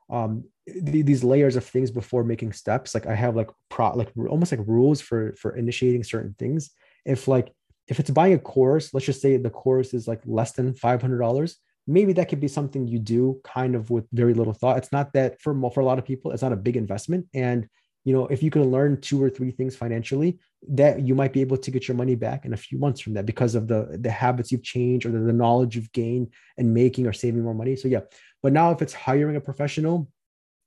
um, 0.10 0.46
th- 0.66 1.06
these 1.06 1.26
layers 1.26 1.58
of 1.58 1.66
things 1.66 1.92
before 1.92 2.24
making 2.24 2.54
steps. 2.54 2.94
Like 2.94 3.06
I 3.06 3.16
have 3.16 3.36
like 3.36 3.50
pro, 3.68 3.98
like 3.98 4.12
almost 4.30 4.54
like 4.54 4.62
rules 4.66 5.02
for, 5.02 5.36
for 5.36 5.58
initiating 5.58 6.06
certain 6.06 6.36
things. 6.40 6.72
If 7.06 7.28
like, 7.28 7.54
if 7.90 8.00
it's 8.00 8.12
buying 8.12 8.34
a 8.34 8.40
course, 8.40 8.94
let's 8.94 9.06
just 9.06 9.22
say 9.22 9.36
the 9.36 9.50
course 9.50 9.94
is 9.94 10.08
like 10.08 10.22
less 10.26 10.54
than 10.54 10.74
$500, 10.74 11.56
maybe 11.88 12.14
that 12.14 12.30
could 12.30 12.40
be 12.40 12.48
something 12.48 12.88
you 12.88 13.00
do 13.00 13.42
kind 13.44 13.76
of 13.76 13.90
with 13.90 14.06
very 14.14 14.36
little 14.36 14.54
thought. 14.54 14.78
It's 14.78 14.92
not 14.92 15.12
that 15.14 15.42
for, 15.42 15.60
for 15.72 15.80
a 15.80 15.86
lot 15.86 15.98
of 15.98 16.06
people, 16.06 16.32
it's 16.32 16.44
not 16.44 16.54
a 16.54 16.58
big 16.58 16.78
investment. 16.78 17.26
And, 17.34 17.68
you 18.06 18.14
know, 18.14 18.28
if 18.28 18.44
you 18.44 18.52
can 18.52 18.64
learn 18.70 19.02
two 19.02 19.22
or 19.22 19.30
three 19.30 19.50
things 19.50 19.76
financially, 19.76 20.40
that 20.70 21.02
you 21.02 21.16
might 21.16 21.34
be 21.34 21.42
able 21.42 21.58
to 21.58 21.72
get 21.72 21.88
your 21.88 21.98
money 21.98 22.14
back 22.14 22.46
in 22.46 22.54
a 22.54 22.58
few 22.58 22.78
months 22.78 23.02
from 23.02 23.16
that 23.16 23.26
because 23.26 23.56
of 23.56 23.68
the, 23.68 23.98
the 24.00 24.12
habits 24.12 24.52
you've 24.52 24.64
changed 24.64 25.08
or 25.08 25.12
the, 25.12 25.20
the 25.20 25.34
knowledge 25.34 25.76
you've 25.76 25.92
gained 25.92 26.32
and 26.60 26.74
making 26.74 27.08
or 27.08 27.14
saving 27.14 27.42
more 27.42 27.56
money. 27.56 27.76
So 27.76 27.88
yeah, 27.88 28.02
but 28.44 28.54
now 28.54 28.72
if 28.72 28.84
it's 28.84 28.94
hiring 28.94 29.36
a 29.36 29.42
professional 29.42 30.12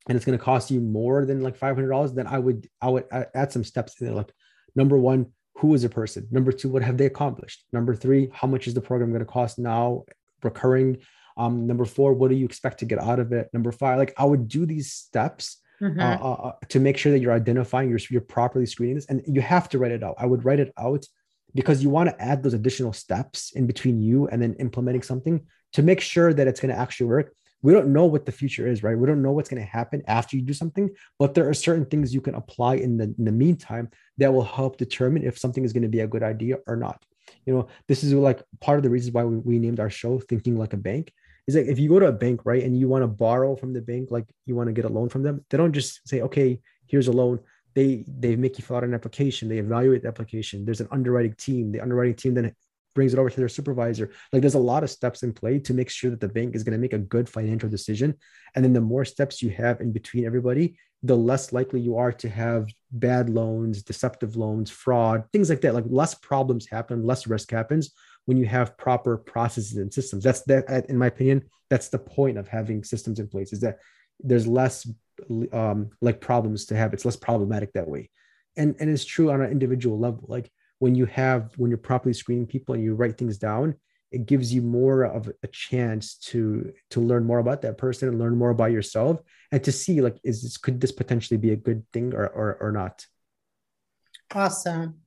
and 0.09 0.17
it's 0.17 0.25
going 0.25 0.37
to 0.37 0.45
cost 0.45 0.73
you 0.73 0.81
more 0.81 1.25
than 1.25 1.41
like 1.41 1.57
$500, 1.57 2.15
then 2.17 2.27
I 2.27 2.41
would, 2.41 2.69
I 2.81 2.89
would 2.89 3.05
add 3.13 3.53
some 3.53 3.63
steps 3.63 4.01
in 4.01 4.09
there. 4.09 4.17
Like 4.17 4.33
number 4.75 4.99
one, 4.99 5.27
who 5.57 5.75
is 5.75 5.85
a 5.85 5.89
person? 5.89 6.27
Number 6.31 6.53
two, 6.53 6.69
what 6.69 6.83
have 6.83 6.97
they 6.97 7.07
accomplished? 7.07 7.65
Number 7.73 7.95
three, 7.95 8.31
how 8.33 8.49
much 8.49 8.67
is 8.67 8.75
the 8.75 8.81
program 8.81 9.11
going 9.11 9.21
to 9.21 9.27
cost 9.27 9.59
now, 9.59 10.05
recurring? 10.43 10.99
Um, 11.37 11.67
number 11.67 11.85
four, 11.85 12.13
what 12.15 12.29
do 12.29 12.37
you 12.37 12.45
expect 12.45 12.79
to 12.81 12.85
get 12.85 13.01
out 13.01 13.19
of 13.19 13.33
it? 13.33 13.49
Number 13.53 13.73
five, 13.73 13.99
like 13.99 14.15
I 14.19 14.25
would 14.25 14.49
do 14.49 14.67
these 14.67 14.93
steps 14.93 15.59
mm-hmm. 15.81 16.01
uh, 16.01 16.17
uh, 16.17 16.49
uh 16.49 16.53
to 16.69 16.81
make 16.81 16.99
sure 16.99 17.13
that 17.13 17.21
you're 17.21 17.33
identifying, 17.33 17.89
you're, 17.89 18.01
you're 18.11 18.21
properly 18.21 18.67
screening 18.67 18.97
this, 18.97 19.07
and 19.07 19.23
you 19.27 19.41
have 19.41 19.69
to 19.71 19.79
write 19.79 19.93
it 19.93 20.03
out. 20.03 20.17
I 20.19 20.27
would 20.27 20.45
write 20.45 20.61
it 20.61 20.73
out 20.79 21.07
because 21.55 21.83
you 21.83 21.91
want 21.91 22.09
to 22.09 22.23
add 22.23 22.43
those 22.43 22.55
additional 22.55 22.93
steps 22.93 23.53
in 23.53 23.67
between 23.67 24.01
you 24.01 24.29
and 24.29 24.41
then 24.41 24.55
implementing 24.55 25.03
something 25.03 25.47
to 25.75 25.83
make 25.83 26.01
sure 26.01 26.33
that 26.33 26.47
it's 26.47 26.61
going 26.61 26.75
to 26.75 26.81
actually 26.81 27.07
work 27.07 27.35
we 27.63 27.73
don't 27.73 27.93
know 27.93 28.05
what 28.07 28.27
the 28.27 28.33
future 28.33 28.67
is, 28.67 28.83
right? 28.83 28.99
We 28.99 29.07
don't 29.07 29.23
know 29.23 29.33
what's 29.33 29.49
going 29.49 29.63
to 29.63 29.69
happen 29.69 30.03
after 30.07 30.37
you 30.37 30.43
do 30.43 30.53
something, 30.53 30.91
but 31.19 31.35
there 31.35 31.49
are 31.49 31.55
certain 31.55 31.87
things 31.87 32.13
you 32.13 32.21
can 32.21 32.35
apply 32.35 32.77
in 32.77 32.97
the, 32.97 33.15
in 33.17 33.25
the 33.25 33.33
meantime 33.33 33.89
that 34.19 34.33
will 34.33 34.45
help 34.45 34.77
determine 34.77 35.25
if 35.25 35.39
something 35.39 35.65
is 35.65 35.73
going 35.73 35.85
to 35.85 35.89
be 35.89 36.01
a 36.01 36.07
good 36.07 36.23
idea 36.23 36.59
or 36.67 36.77
not. 36.77 37.05
You 37.47 37.55
know, 37.55 37.69
this 37.89 38.03
is 38.03 38.13
like 38.13 38.43
part 38.61 38.79
of 38.79 38.83
the 38.83 38.91
reasons 38.91 39.15
why 39.15 39.25
we, 39.25 39.37
we 39.39 39.59
named 39.59 39.81
our 39.81 39.91
show 39.91 40.19
Thinking 40.19 40.57
Like 40.57 40.73
a 40.73 40.77
Bank. 40.77 41.13
Is 41.47 41.55
that 41.55 41.69
if 41.69 41.79
you 41.79 41.89
go 41.89 41.99
to 41.99 42.07
a 42.07 42.13
bank, 42.13 42.43
right, 42.45 42.63
and 42.63 42.79
you 42.79 42.89
want 42.89 43.03
to 43.03 43.09
borrow 43.09 43.57
from 43.57 43.73
the 43.73 43.83
bank, 43.83 44.11
like 44.13 44.27
you 44.47 44.55
want 44.55 44.69
to 44.69 44.73
get 44.73 44.85
a 44.85 44.89
loan 44.89 45.09
from 45.09 45.25
them, 45.25 45.45
they 45.51 45.59
don't 45.59 45.73
just 45.73 46.07
say, 46.09 46.21
okay, 46.23 46.61
here's 46.87 47.09
a 47.09 47.13
loan. 47.13 47.41
They 47.75 48.05
they 48.07 48.37
make 48.37 48.59
you 48.59 48.65
fill 48.65 48.77
out 48.77 48.85
an 48.85 48.95
application, 48.95 49.49
they 49.49 49.59
evaluate 49.59 50.03
the 50.03 50.09
application. 50.09 50.65
There's 50.65 50.81
an 50.81 50.89
underwriting 50.93 51.35
team. 51.35 51.73
The 51.73 51.81
underwriting 51.81 52.15
team 52.15 52.35
then 52.35 52.55
brings 52.95 53.13
it 53.13 53.19
over 53.19 53.31
to 53.31 53.37
their 53.37 53.49
supervisor. 53.49 54.11
Like 54.33 54.43
there's 54.43 54.55
a 54.55 54.59
lot 54.59 54.83
of 54.83 54.91
steps 54.91 55.23
in 55.23 55.33
play 55.33 55.59
to 55.61 55.75
make 55.75 55.91
sure 55.91 56.11
that 56.11 56.21
the 56.21 56.29
bank 56.29 56.55
is 56.55 56.63
going 56.63 56.75
to 56.75 56.79
make 56.79 56.93
a 56.93 56.99
good 56.99 57.29
financial 57.29 57.69
decision. 57.69 58.15
And 58.55 58.65
then 58.65 58.73
the 58.73 58.81
more 58.81 59.05
steps 59.05 59.43
you 59.43 59.51
have 59.51 59.81
in 59.81 59.93
between 59.93 60.27
everybody, 60.27 60.77
the 61.03 61.17
less 61.17 61.53
likely 61.53 61.81
you 61.81 61.97
are 61.97 62.13
to 62.13 62.29
have 62.29 62.69
bad 62.93 63.29
loans, 63.29 63.83
deceptive 63.83 64.37
loans, 64.37 64.71
fraud, 64.71 65.25
things 65.33 65.51
like 65.51 65.61
that. 65.63 65.75
Like 65.75 65.85
less 65.89 66.15
problems 66.15 66.69
happen, 66.69 67.05
less 67.05 67.27
risk 67.27 67.51
happens 67.51 67.91
when 68.27 68.37
you 68.37 68.47
have 68.47 68.77
proper 68.79 69.17
processes 69.17 69.77
and 69.77 69.93
systems. 69.93 70.23
That's 70.23 70.43
that, 70.43 70.87
in 70.89 70.97
my 70.97 71.07
opinion, 71.07 71.43
that's 71.71 71.89
the 71.89 71.99
point 71.99 72.39
of 72.39 72.47
having 72.47 72.85
systems 72.85 73.19
in 73.19 73.27
place 73.27 73.53
is 73.53 73.61
that 73.61 73.79
there's 74.21 74.47
less 74.47 74.89
um, 75.53 75.91
like 76.01 76.21
problems 76.21 76.67
to 76.67 76.77
have. 76.77 76.93
It's 76.93 77.05
less 77.05 77.17
problematic 77.17 77.73
that 77.73 77.89
way. 77.89 78.11
And, 78.57 78.77
and 78.79 78.89
it's 78.89 79.05
true 79.05 79.33
on 79.33 79.41
an 79.41 79.51
individual 79.51 79.99
level. 79.99 80.27
Like 80.29 80.53
when 80.83 80.97
you 80.97 81.07
have 81.07 81.53
when 81.59 81.71
you're 81.71 81.79
properly 81.79 82.13
screening 82.13 82.45
people 82.45 82.75
and 82.75 82.83
you 82.83 82.93
write 82.93 83.17
things 83.17 83.39
down 83.39 83.73
it 84.11 84.27
gives 84.27 84.53
you 84.53 84.61
more 84.61 85.05
of 85.05 85.31
a 85.45 85.47
chance 85.47 86.17
to 86.17 86.73
to 86.91 87.01
learn 87.01 87.25
more 87.25 87.39
about 87.39 87.63
that 87.63 87.79
person 87.79 88.09
and 88.09 88.19
learn 88.19 88.37
more 88.37 88.51
about 88.51 88.73
yourself 88.73 89.23
and 89.53 89.63
to 89.63 89.71
see 89.71 90.01
like 90.01 90.19
is 90.25 90.43
this 90.43 90.57
could 90.57 90.81
this 90.81 90.91
potentially 90.91 91.39
be 91.39 91.53
a 91.53 91.57
good 91.69 91.85
thing 91.93 92.13
or 92.13 92.27
or, 92.27 92.59
or 92.61 92.73
not? 92.73 93.07
Awesome 94.35 94.99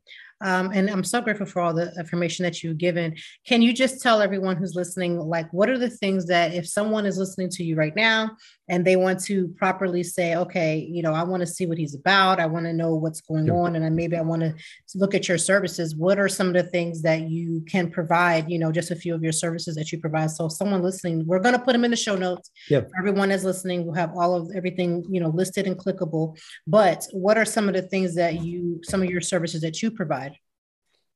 um, 0.42 0.72
and 0.74 0.90
I'm 0.90 1.04
so 1.04 1.22
grateful 1.22 1.46
for 1.46 1.62
all 1.62 1.74
the 1.74 1.94
information 1.98 2.44
that 2.44 2.62
you've 2.62 2.78
given. 2.78 3.16
Can 3.48 3.62
you 3.62 3.74
just 3.74 4.02
tell 4.02 4.22
everyone 4.22 4.58
who's 4.58 4.76
listening, 4.76 5.18
like, 5.18 5.52
what 5.54 5.70
are 5.70 5.78
the 5.78 5.90
things 5.90 6.26
that 6.28 6.54
if 6.54 6.68
someone 6.68 7.06
is 7.06 7.18
listening 7.18 7.50
to 7.52 7.64
you 7.64 7.76
right 7.76 7.96
now 7.96 8.32
and 8.68 8.84
they 8.84 8.98
want 8.98 9.24
to 9.24 9.48
properly 9.58 10.04
say, 10.04 10.36
okay, 10.36 10.78
you 10.78 11.02
know, 11.02 11.14
I 11.14 11.24
want 11.24 11.42
to 11.42 11.48
see 11.48 11.66
what 11.66 11.78
he's 11.78 11.96
about, 11.96 12.40
I 12.40 12.48
want 12.48 12.66
to 12.66 12.74
know 12.74 12.96
what's 12.96 13.22
going 13.22 13.50
on, 13.50 13.76
and 13.76 13.96
maybe 13.96 14.18
I 14.18 14.22
want 14.22 14.42
to 14.42 14.54
look 14.96 15.14
at 15.14 15.30
your 15.30 15.38
services. 15.38 15.96
What 15.96 16.20
are 16.20 16.28
some 16.28 16.48
of 16.48 16.54
the 16.54 16.64
things 16.64 17.02
that 17.04 17.30
you 17.30 17.64
can 17.70 17.90
provide? 17.90 18.50
You 18.50 18.60
know, 18.60 18.72
just 18.72 18.92
a 18.92 18.96
few 18.96 19.16
of 19.16 19.24
your 19.24 19.32
services 19.32 19.76
that 19.76 19.92
you 19.92 20.00
provide. 20.00 20.32
So, 20.32 20.50
someone 20.50 20.82
listening, 20.82 21.26
we're 21.26 21.40
going 21.40 21.56
to 21.56 21.64
put 21.64 21.74
them 21.74 21.86
in 21.86 21.92
the 21.92 21.98
show 21.98 22.16
notes. 22.16 22.52
Yep. 22.70 22.92
Everyone 23.00 23.32
is 23.32 23.46
listening. 23.46 23.86
We'll 23.86 23.96
have 23.96 24.12
all 24.18 24.36
of 24.36 24.52
everything, 24.56 25.06
you 25.10 25.22
know, 25.22 25.30
listed 25.30 25.66
and 25.68 25.78
clickable. 25.78 26.38
But 26.68 27.06
what 27.14 27.38
are 27.38 27.46
some 27.46 27.68
of 27.70 27.76
the 27.76 27.84
things 27.84 28.16
that 28.16 28.42
you, 28.42 28.82
some 28.84 29.02
of 29.02 29.10
your 29.10 29.22
services 29.22 29.62
that 29.62 29.82
you 29.82 29.92
provide? 29.92 30.35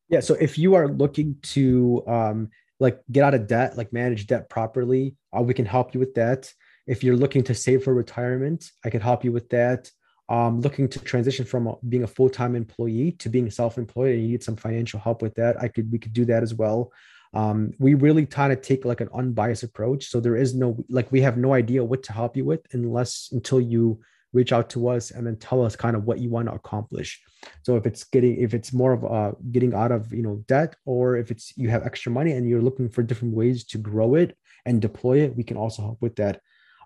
Yeah. 0.09 0.19
So 0.21 0.33
if 0.33 0.57
you 0.57 0.73
are 0.75 0.87
looking 0.87 1.35
to 1.53 2.03
um, 2.07 2.49
like 2.79 2.99
get 3.11 3.23
out 3.23 3.35
of 3.35 3.47
debt, 3.47 3.77
like 3.77 3.93
manage 3.93 4.27
debt 4.27 4.49
properly, 4.49 5.15
uh, 5.35 5.41
we 5.41 5.53
can 5.53 5.65
help 5.65 5.93
you 5.93 5.99
with 5.99 6.15
that. 6.15 6.51
If 6.87 7.03
you're 7.03 7.15
looking 7.15 7.43
to 7.43 7.53
save 7.53 7.83
for 7.83 7.93
retirement, 7.93 8.71
I 8.83 8.89
can 8.89 9.01
help 9.01 9.23
you 9.23 9.31
with 9.31 9.49
that. 9.49 9.91
Um, 10.27 10.61
looking 10.61 10.87
to 10.89 10.99
transition 10.99 11.45
from 11.45 11.75
being 11.87 12.03
a 12.03 12.07
full-time 12.07 12.55
employee 12.55 13.13
to 13.13 13.29
being 13.29 13.49
self-employed 13.49 14.13
and 14.13 14.21
you 14.21 14.29
need 14.29 14.43
some 14.43 14.55
financial 14.55 14.99
help 14.99 15.23
with 15.23 15.33
that, 15.35 15.59
I 15.59 15.67
could 15.67 15.91
we 15.91 15.97
could 15.97 16.13
do 16.13 16.25
that 16.25 16.43
as 16.43 16.53
well. 16.53 16.91
Um, 17.33 17.73
we 17.79 17.93
really 17.93 18.25
kind 18.25 18.51
of 18.51 18.61
take 18.61 18.85
like 18.85 19.01
an 19.01 19.09
unbiased 19.13 19.63
approach. 19.63 20.05
So 20.05 20.19
there 20.19 20.35
is 20.35 20.55
no 20.55 20.83
like 20.89 21.11
we 21.11 21.21
have 21.21 21.37
no 21.37 21.53
idea 21.53 21.83
what 21.83 22.03
to 22.03 22.13
help 22.13 22.35
you 22.35 22.45
with 22.45 22.61
unless 22.73 23.29
until 23.31 23.61
you 23.61 24.01
reach 24.33 24.53
out 24.53 24.69
to 24.71 24.87
us 24.87 25.11
and 25.11 25.25
then 25.25 25.37
tell 25.37 25.63
us 25.63 25.75
kind 25.75 25.95
of 25.95 26.05
what 26.05 26.19
you 26.19 26.29
want 26.29 26.47
to 26.47 26.53
accomplish. 26.53 27.21
So 27.63 27.75
if 27.75 27.85
it's 27.85 28.03
getting 28.03 28.39
if 28.41 28.53
it's 28.53 28.73
more 28.73 28.93
of 28.93 29.05
uh, 29.05 29.31
getting 29.51 29.73
out 29.73 29.91
of 29.91 30.13
you 30.13 30.21
know 30.21 30.43
debt 30.47 30.75
or 30.85 31.17
if 31.17 31.31
it's 31.31 31.53
you 31.57 31.69
have 31.69 31.85
extra 31.85 32.11
money 32.11 32.33
and 32.33 32.47
you're 32.47 32.61
looking 32.61 32.89
for 32.89 33.03
different 33.03 33.35
ways 33.35 33.63
to 33.65 33.77
grow 33.77 34.15
it 34.15 34.37
and 34.65 34.81
deploy 34.81 35.21
it 35.21 35.35
we 35.35 35.43
can 35.43 35.57
also 35.57 35.81
help 35.81 36.01
with 36.01 36.15
that. 36.17 36.41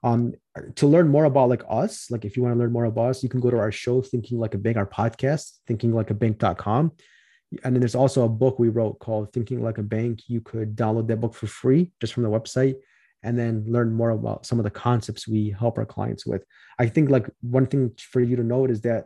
Um, 0.05 0.33
to 0.75 0.85
learn 0.85 1.07
more 1.07 1.23
about 1.23 1.47
like 1.47 1.63
us 1.69 2.11
like 2.11 2.25
if 2.25 2.35
you 2.35 2.43
want 2.43 2.55
to 2.55 2.59
learn 2.59 2.73
more 2.73 2.83
about 2.83 3.11
us 3.11 3.23
you 3.23 3.29
can 3.29 3.39
go 3.39 3.49
to 3.49 3.57
our 3.57 3.71
show 3.71 4.01
thinking 4.01 4.37
like 4.37 4.53
a 4.53 4.57
bank 4.57 4.75
our 4.75 4.85
podcast 4.85 5.59
thinking 5.65 5.93
like 5.93 6.09
a 6.09 6.13
bank.com 6.13 6.91
and 7.63 7.75
then 7.75 7.79
there's 7.79 7.95
also 7.95 8.25
a 8.25 8.29
book 8.29 8.57
we 8.57 8.69
wrote 8.69 8.99
called 8.99 9.31
Thinking 9.31 9.61
Like 9.61 9.77
a 9.77 9.83
Bank. 9.83 10.21
You 10.27 10.41
could 10.41 10.75
download 10.75 11.07
that 11.07 11.19
book 11.19 11.33
for 11.33 11.47
free 11.47 11.91
just 12.01 12.13
from 12.13 12.23
the 12.23 12.29
website 12.29 12.75
and 13.23 13.37
then 13.37 13.63
learn 13.67 13.93
more 13.93 14.11
about 14.11 14.45
some 14.45 14.59
of 14.59 14.63
the 14.63 14.71
concepts 14.71 15.27
we 15.27 15.49
help 15.57 15.77
our 15.77 15.85
clients 15.85 16.25
with. 16.25 16.43
I 16.77 16.87
think 16.87 17.09
like 17.09 17.27
one 17.41 17.65
thing 17.65 17.91
for 17.97 18.21
you 18.21 18.35
to 18.35 18.43
note 18.43 18.69
is 18.69 18.81
that 18.81 19.05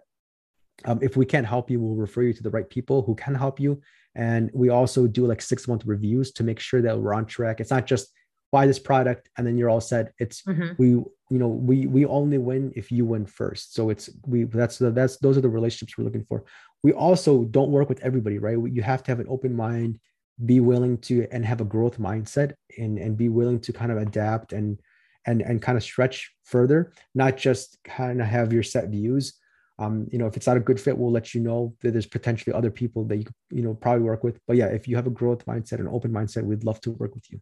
um, 0.86 1.00
if 1.02 1.18
we 1.18 1.26
can't 1.26 1.46
help 1.46 1.70
you, 1.70 1.80
we'll 1.80 1.96
refer 1.96 2.24
you 2.24 2.34
to 2.34 2.44
the 2.44 2.50
right 2.50 2.70
people 2.70 3.02
who 3.02 3.16
can 3.16 3.36
help 3.36 3.60
you. 3.60 3.82
And 4.16 4.50
we 4.54 4.70
also 4.70 5.08
do 5.08 5.26
like 5.28 5.42
six 5.42 5.68
month 5.68 5.86
reviews 5.86 6.32
to 6.34 6.44
make 6.44 6.60
sure 6.60 6.82
that 6.82 6.98
we're 6.98 7.14
on 7.14 7.26
track. 7.26 7.60
It's 7.60 7.72
not 7.72 7.86
just 7.86 8.10
buy 8.52 8.66
this 8.66 8.80
product 8.80 9.30
and 9.38 9.46
then 9.46 9.58
you're 9.58 9.70
all 9.70 9.82
set. 9.82 10.14
It's 10.20 10.42
mm-hmm. 10.44 10.74
we 10.78 10.88
you 10.88 11.40
know 11.40 11.48
we 11.48 11.86
we 11.86 12.06
only 12.06 12.38
win 12.38 12.74
if 12.76 12.92
you 12.92 13.06
win 13.06 13.26
first. 13.26 13.74
So 13.74 13.90
it's 13.90 14.10
we 14.26 14.46
that's 14.46 14.78
the 14.78 14.92
that's 14.92 15.18
those 15.18 15.38
are 15.38 15.42
the 15.42 15.50
relationships 15.50 15.98
we're 15.98 16.06
looking 16.06 16.26
for. 16.26 16.46
We 16.84 16.94
also 16.94 17.44
don't 17.46 17.72
work 17.72 17.90
with 17.90 18.02
everybody, 18.02 18.38
right? 18.38 18.58
You 18.58 18.82
have 18.82 19.04
to 19.04 19.12
have 19.12 19.20
an 19.20 19.28
open 19.30 19.56
mind, 19.56 20.00
be 20.46 20.60
willing 20.60 20.98
to 21.00 21.28
and 21.32 21.46
have 21.46 21.62
a 21.62 21.66
growth 21.66 22.00
mindset 22.00 22.54
and 22.78 22.98
and 22.98 23.18
be 23.18 23.30
willing 23.30 23.60
to 23.62 23.74
kind 23.74 23.92
of 23.92 23.98
adapt 23.98 24.54
and 24.54 24.80
and 25.26 25.42
and 25.42 25.62
kind 25.62 25.78
of 25.78 25.84
stretch 25.84 26.32
further, 26.44 26.94
not 27.16 27.38
just 27.38 27.78
kind 27.84 28.22
of 28.22 28.28
have 28.28 28.54
your 28.54 28.64
set 28.64 28.90
views 28.90 29.34
um, 29.80 30.08
you 30.12 30.18
know, 30.18 30.26
if 30.26 30.36
it's 30.36 30.48
not 30.48 30.58
a 30.58 30.62
good 30.62 30.80
fit, 30.80 30.98
we'll 30.98 31.12
let 31.12 31.34
you 31.34 31.42
know 31.42 31.76
that 31.82 31.92
there's 31.92 32.08
potentially 32.08 32.54
other 32.54 32.72
people 32.72 33.04
that 33.06 33.18
you 33.18 33.26
you 33.52 33.62
know 33.62 33.74
probably 33.74 34.04
work 34.04 34.24
with. 34.24 34.40
But 34.48 34.58
yeah, 34.58 34.68
if 34.68 34.88
you 34.88 34.96
have 34.96 35.08
a 35.08 35.12
growth 35.12 35.46
mindset, 35.46 35.80
an 35.80 35.88
open 35.88 36.12
mindset, 36.12 36.44
we'd 36.44 36.64
love 36.64 36.82
to 36.82 36.92
work 36.92 37.14
with 37.14 37.32
you. 37.32 37.40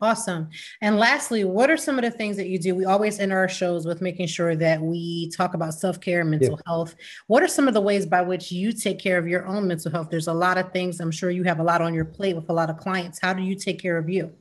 Awesome. 0.00 0.50
And 0.82 0.98
lastly, 0.98 1.44
what 1.44 1.70
are 1.70 1.76
some 1.76 1.98
of 1.98 2.04
the 2.04 2.10
things 2.10 2.36
that 2.36 2.48
you 2.48 2.58
do? 2.58 2.74
We 2.74 2.84
always 2.84 3.20
end 3.20 3.32
our 3.32 3.48
shows 3.48 3.86
with 3.86 4.02
making 4.02 4.26
sure 4.26 4.56
that 4.56 4.80
we 4.80 5.30
talk 5.30 5.54
about 5.54 5.74
self 5.74 6.00
care 6.00 6.20
and 6.20 6.30
mental 6.30 6.56
yeah. 6.56 6.62
health. 6.66 6.96
What 7.26 7.42
are 7.42 7.48
some 7.48 7.68
of 7.68 7.74
the 7.74 7.80
ways 7.80 8.04
by 8.04 8.20
which 8.22 8.50
you 8.50 8.72
take 8.72 8.98
care 8.98 9.18
of 9.18 9.28
your 9.28 9.46
own 9.46 9.68
mental 9.68 9.90
health? 9.90 10.08
There's 10.10 10.26
a 10.26 10.34
lot 10.34 10.58
of 10.58 10.72
things. 10.72 11.00
I'm 11.00 11.12
sure 11.12 11.30
you 11.30 11.44
have 11.44 11.60
a 11.60 11.64
lot 11.64 11.80
on 11.80 11.94
your 11.94 12.04
plate 12.04 12.34
with 12.34 12.50
a 12.50 12.52
lot 12.52 12.70
of 12.70 12.76
clients. 12.76 13.20
How 13.22 13.32
do 13.32 13.42
you 13.42 13.54
take 13.54 13.80
care 13.80 13.96
of 13.96 14.08
you? 14.08 14.32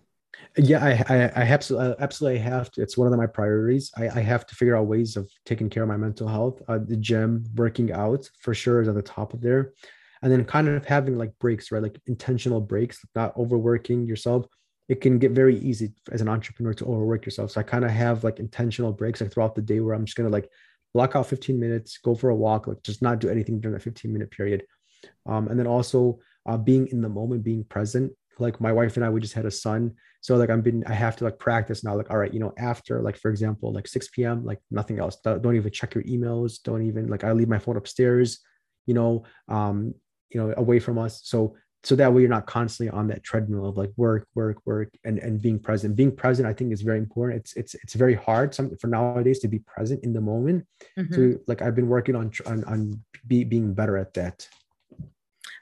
Yeah, 0.57 0.83
I, 0.83 1.13
I, 1.13 1.15
I 1.23 1.41
absolutely, 1.43 1.95
absolutely 1.99 2.39
have 2.39 2.71
to. 2.71 2.81
It's 2.81 2.97
one 2.97 3.11
of 3.11 3.17
my 3.17 3.27
priorities. 3.27 3.91
I, 3.95 4.09
I 4.09 4.21
have 4.21 4.45
to 4.47 4.55
figure 4.55 4.75
out 4.75 4.87
ways 4.87 5.17
of 5.17 5.29
taking 5.45 5.69
care 5.69 5.83
of 5.83 5.89
my 5.89 5.97
mental 5.97 6.27
health. 6.27 6.61
Uh, 6.67 6.79
the 6.79 6.97
gym, 6.97 7.45
working 7.55 7.91
out 7.91 8.29
for 8.39 8.53
sure 8.53 8.81
is 8.81 8.87
at 8.87 8.95
the 8.95 9.01
top 9.01 9.33
of 9.33 9.41
there. 9.41 9.73
And 10.21 10.31
then 10.31 10.45
kind 10.45 10.67
of 10.67 10.85
having 10.85 11.17
like 11.17 11.37
breaks, 11.39 11.71
right? 11.71 11.83
Like 11.83 11.99
intentional 12.07 12.61
breaks, 12.61 13.03
not 13.13 13.35
overworking 13.37 14.05
yourself. 14.05 14.45
It 14.89 15.01
can 15.01 15.17
get 15.17 15.31
very 15.31 15.57
easy 15.59 15.93
as 16.11 16.21
an 16.21 16.29
entrepreneur 16.29 16.73
to 16.73 16.85
overwork 16.85 17.25
yourself. 17.25 17.51
So 17.51 17.61
I 17.61 17.63
kind 17.63 17.85
of 17.85 17.91
have 17.91 18.23
like 18.23 18.39
intentional 18.39 18.91
breaks 18.91 19.21
like 19.21 19.31
throughout 19.31 19.55
the 19.55 19.61
day 19.61 19.79
where 19.79 19.95
I'm 19.95 20.05
just 20.05 20.17
to 20.17 20.27
like 20.29 20.49
block 20.93 21.15
out 21.15 21.27
15 21.27 21.59
minutes, 21.59 21.97
go 21.97 22.15
for 22.15 22.29
a 22.29 22.35
walk, 22.35 22.67
like 22.67 22.83
just 22.83 23.01
not 23.01 23.19
do 23.19 23.29
anything 23.29 23.59
during 23.59 23.73
that 23.73 23.83
15 23.83 24.11
minute 24.11 24.31
period. 24.31 24.65
Um, 25.25 25.47
and 25.47 25.59
then 25.59 25.67
also 25.67 26.19
uh, 26.45 26.57
being 26.57 26.87
in 26.87 27.01
the 27.01 27.09
moment, 27.09 27.43
being 27.43 27.63
present. 27.63 28.11
Like 28.39 28.59
my 28.59 28.71
wife 28.73 28.97
and 28.97 29.05
I, 29.05 29.09
we 29.09 29.21
just 29.21 29.33
had 29.35 29.45
a 29.45 29.51
son 29.51 29.93
so 30.23 30.37
like 30.37 30.49
I've 30.49 30.63
been, 30.63 30.85
I 30.87 30.93
have 30.93 31.17
to 31.17 31.25
like 31.25 31.37
practice 31.37 31.83
now. 31.83 31.97
Like, 31.97 32.09
all 32.09 32.17
right, 32.17 32.33
you 32.33 32.39
know, 32.39 32.53
after 32.57 33.01
like 33.01 33.17
for 33.17 33.29
example, 33.29 33.73
like 33.73 33.87
6 33.87 34.07
p.m., 34.07 34.45
like 34.45 34.59
nothing 34.71 34.97
else. 34.97 35.17
Don't 35.17 35.57
even 35.57 35.69
check 35.69 35.93
your 35.93 36.05
emails. 36.05 36.63
Don't 36.63 36.87
even 36.87 37.07
like 37.07 37.25
I 37.25 37.33
leave 37.33 37.49
my 37.49 37.59
phone 37.59 37.75
upstairs, 37.75 38.39
you 38.85 38.93
know, 38.93 39.25
um, 39.49 39.93
you 40.29 40.39
know, 40.39 40.53
away 40.55 40.79
from 40.79 40.97
us. 40.97 41.19
So 41.25 41.57
so 41.83 41.95
that 41.97 42.13
way 42.13 42.21
you're 42.21 42.29
not 42.29 42.47
constantly 42.47 42.89
on 42.97 43.07
that 43.07 43.23
treadmill 43.23 43.67
of 43.67 43.77
like 43.77 43.91
work, 43.97 44.27
work, 44.35 44.57
work, 44.65 44.89
and 45.03 45.19
and 45.19 45.41
being 45.41 45.59
present. 45.59 45.95
Being 45.95 46.15
present, 46.15 46.47
I 46.47 46.53
think, 46.53 46.71
is 46.71 46.81
very 46.81 46.97
important. 46.97 47.41
It's 47.41 47.53
it's 47.55 47.75
it's 47.75 47.93
very 47.93 48.15
hard 48.15 48.55
some 48.55 48.75
for 48.77 48.87
nowadays 48.87 49.39
to 49.39 49.47
be 49.47 49.59
present 49.59 50.03
in 50.03 50.13
the 50.13 50.21
moment. 50.21 50.65
Mm-hmm. 50.97 51.13
So 51.13 51.39
like 51.47 51.61
I've 51.61 51.75
been 51.75 51.89
working 51.89 52.15
on 52.15 52.31
on 52.45 52.63
on 52.63 53.03
be, 53.27 53.43
being 53.43 53.73
better 53.73 53.97
at 53.97 54.13
that. 54.13 54.47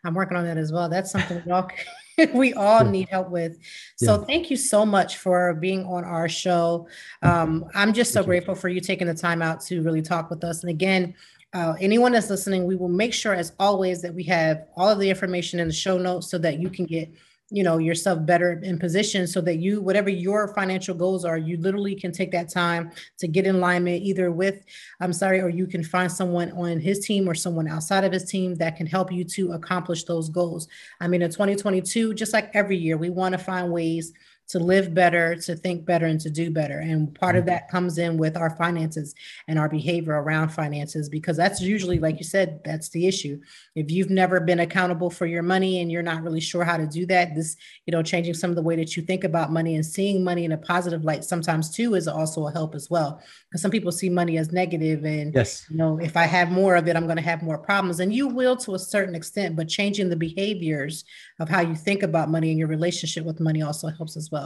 I'm 0.03 0.13
working 0.13 0.37
on 0.37 0.45
that 0.45 0.57
as 0.57 0.71
well. 0.71 0.89
That's 0.89 1.11
something 1.11 1.41
we 1.45 1.51
all 1.51 1.69
we 2.33 2.53
all 2.53 2.85
need 2.85 3.09
help 3.09 3.29
with. 3.29 3.57
So 3.95 4.19
yeah. 4.19 4.25
thank 4.25 4.51
you 4.51 4.57
so 4.57 4.85
much 4.85 5.17
for 5.17 5.55
being 5.55 5.85
on 5.85 6.03
our 6.03 6.29
show. 6.29 6.87
Um, 7.23 7.65
I'm 7.73 7.93
just 7.93 8.13
so 8.13 8.23
grateful 8.23 8.53
for 8.53 8.69
you 8.69 8.79
taking 8.79 9.07
the 9.07 9.15
time 9.15 9.41
out 9.41 9.61
to 9.61 9.81
really 9.81 10.01
talk 10.01 10.29
with 10.29 10.43
us. 10.43 10.61
And 10.61 10.69
again, 10.69 11.15
uh, 11.53 11.75
anyone 11.79 12.13
that's 12.13 12.29
listening, 12.29 12.65
we 12.65 12.75
will 12.75 12.89
make 12.89 13.13
sure, 13.13 13.33
as 13.33 13.53
always, 13.59 14.01
that 14.01 14.13
we 14.13 14.23
have 14.23 14.65
all 14.75 14.89
of 14.89 14.99
the 14.99 15.09
information 15.09 15.59
in 15.59 15.67
the 15.67 15.73
show 15.73 15.97
notes 15.97 16.29
so 16.29 16.37
that 16.37 16.59
you 16.59 16.69
can 16.69 16.85
get 16.85 17.11
you 17.53 17.63
know 17.63 17.77
yourself 17.77 18.25
better 18.25 18.53
in 18.63 18.79
position 18.79 19.27
so 19.27 19.41
that 19.41 19.57
you 19.57 19.81
whatever 19.81 20.09
your 20.09 20.53
financial 20.55 20.95
goals 20.95 21.25
are 21.25 21.37
you 21.37 21.57
literally 21.57 21.93
can 21.93 22.11
take 22.11 22.31
that 22.31 22.49
time 22.49 22.89
to 23.17 23.27
get 23.27 23.45
in 23.45 23.55
alignment 23.55 24.01
either 24.01 24.31
with 24.31 24.63
i'm 25.01 25.11
sorry 25.11 25.41
or 25.41 25.49
you 25.49 25.67
can 25.67 25.83
find 25.83 26.09
someone 26.09 26.49
on 26.53 26.79
his 26.79 26.99
team 27.05 27.27
or 27.27 27.35
someone 27.35 27.67
outside 27.67 28.05
of 28.05 28.13
his 28.13 28.23
team 28.23 28.55
that 28.55 28.77
can 28.77 28.87
help 28.87 29.11
you 29.11 29.25
to 29.25 29.51
accomplish 29.51 30.05
those 30.05 30.29
goals. 30.29 30.69
I 31.01 31.09
mean 31.09 31.21
in 31.21 31.29
2022 31.29 32.13
just 32.13 32.31
like 32.31 32.49
every 32.53 32.77
year 32.77 32.97
we 32.97 33.09
want 33.09 33.33
to 33.33 33.37
find 33.37 33.69
ways 33.69 34.13
to 34.49 34.59
live 34.59 34.93
better, 34.93 35.35
to 35.35 35.55
think 35.55 35.85
better, 35.85 36.05
and 36.05 36.19
to 36.19 36.29
do 36.29 36.51
better. 36.51 36.79
And 36.79 37.13
part 37.15 37.35
of 37.35 37.41
mm-hmm. 37.41 37.51
that 37.51 37.69
comes 37.69 37.97
in 37.97 38.17
with 38.17 38.35
our 38.35 38.49
finances 38.57 39.15
and 39.47 39.57
our 39.57 39.69
behavior 39.69 40.21
around 40.21 40.49
finances, 40.49 41.07
because 41.07 41.37
that's 41.37 41.61
usually, 41.61 41.99
like 41.99 42.17
you 42.17 42.25
said, 42.25 42.59
that's 42.65 42.89
the 42.89 43.07
issue. 43.07 43.39
If 43.75 43.89
you've 43.89 44.09
never 44.09 44.41
been 44.41 44.59
accountable 44.59 45.09
for 45.09 45.25
your 45.25 45.43
money 45.43 45.81
and 45.81 45.89
you're 45.89 46.01
not 46.01 46.23
really 46.23 46.41
sure 46.41 46.65
how 46.65 46.75
to 46.75 46.85
do 46.85 47.05
that, 47.05 47.33
this, 47.33 47.55
you 47.85 47.91
know, 47.91 48.03
changing 48.03 48.33
some 48.33 48.49
of 48.49 48.57
the 48.57 48.61
way 48.61 48.75
that 48.75 48.97
you 48.97 49.03
think 49.03 49.23
about 49.23 49.53
money 49.53 49.75
and 49.75 49.85
seeing 49.85 50.23
money 50.23 50.43
in 50.43 50.51
a 50.51 50.57
positive 50.57 51.05
light 51.05 51.23
sometimes 51.23 51.73
too 51.73 51.95
is 51.95 52.07
also 52.07 52.47
a 52.47 52.51
help 52.51 52.75
as 52.75 52.89
well. 52.89 53.21
Because 53.49 53.61
some 53.61 53.71
people 53.71 53.91
see 53.91 54.09
money 54.09 54.37
as 54.37 54.51
negative 54.51 55.05
and, 55.05 55.33
yes. 55.33 55.65
you 55.69 55.77
know, 55.77 55.97
if 55.99 56.17
I 56.17 56.23
have 56.23 56.51
more 56.51 56.75
of 56.75 56.87
it, 56.87 56.97
I'm 56.97 57.05
going 57.05 57.17
to 57.17 57.23
have 57.23 57.41
more 57.41 57.57
problems. 57.57 58.01
And 58.01 58.13
you 58.13 58.27
will 58.27 58.57
to 58.57 58.75
a 58.75 58.79
certain 58.79 59.15
extent, 59.15 59.55
but 59.55 59.69
changing 59.69 60.09
the 60.09 60.15
behaviors 60.17 61.05
of 61.39 61.47
how 61.47 61.61
you 61.61 61.75
think 61.75 62.03
about 62.03 62.29
money 62.29 62.49
and 62.49 62.59
your 62.59 62.67
relationship 62.67 63.23
with 63.25 63.39
money 63.39 63.61
also 63.61 63.87
helps 63.87 64.17
as 64.17 64.29
well. 64.29 64.40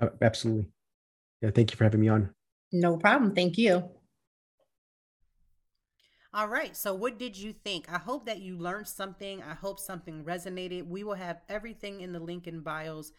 Uh, 0.00 0.08
absolutely. 0.20 0.66
Yeah. 1.40 1.50
Thank 1.50 1.70
you 1.70 1.76
for 1.76 1.84
having 1.84 2.00
me 2.00 2.08
on. 2.08 2.30
No 2.72 2.96
problem. 2.96 3.34
Thank 3.34 3.58
you. 3.58 3.88
All 6.34 6.48
right. 6.48 6.74
So, 6.74 6.94
what 6.94 7.18
did 7.18 7.36
you 7.36 7.52
think? 7.52 7.92
I 7.92 7.98
hope 7.98 8.24
that 8.24 8.40
you 8.40 8.56
learned 8.56 8.88
something. 8.88 9.42
I 9.42 9.52
hope 9.52 9.78
something 9.78 10.24
resonated. 10.24 10.86
We 10.86 11.04
will 11.04 11.14
have 11.14 11.42
everything 11.48 12.00
in 12.00 12.12
the 12.12 12.20
link 12.20 12.46
in 12.46 12.60
bios 12.60 13.12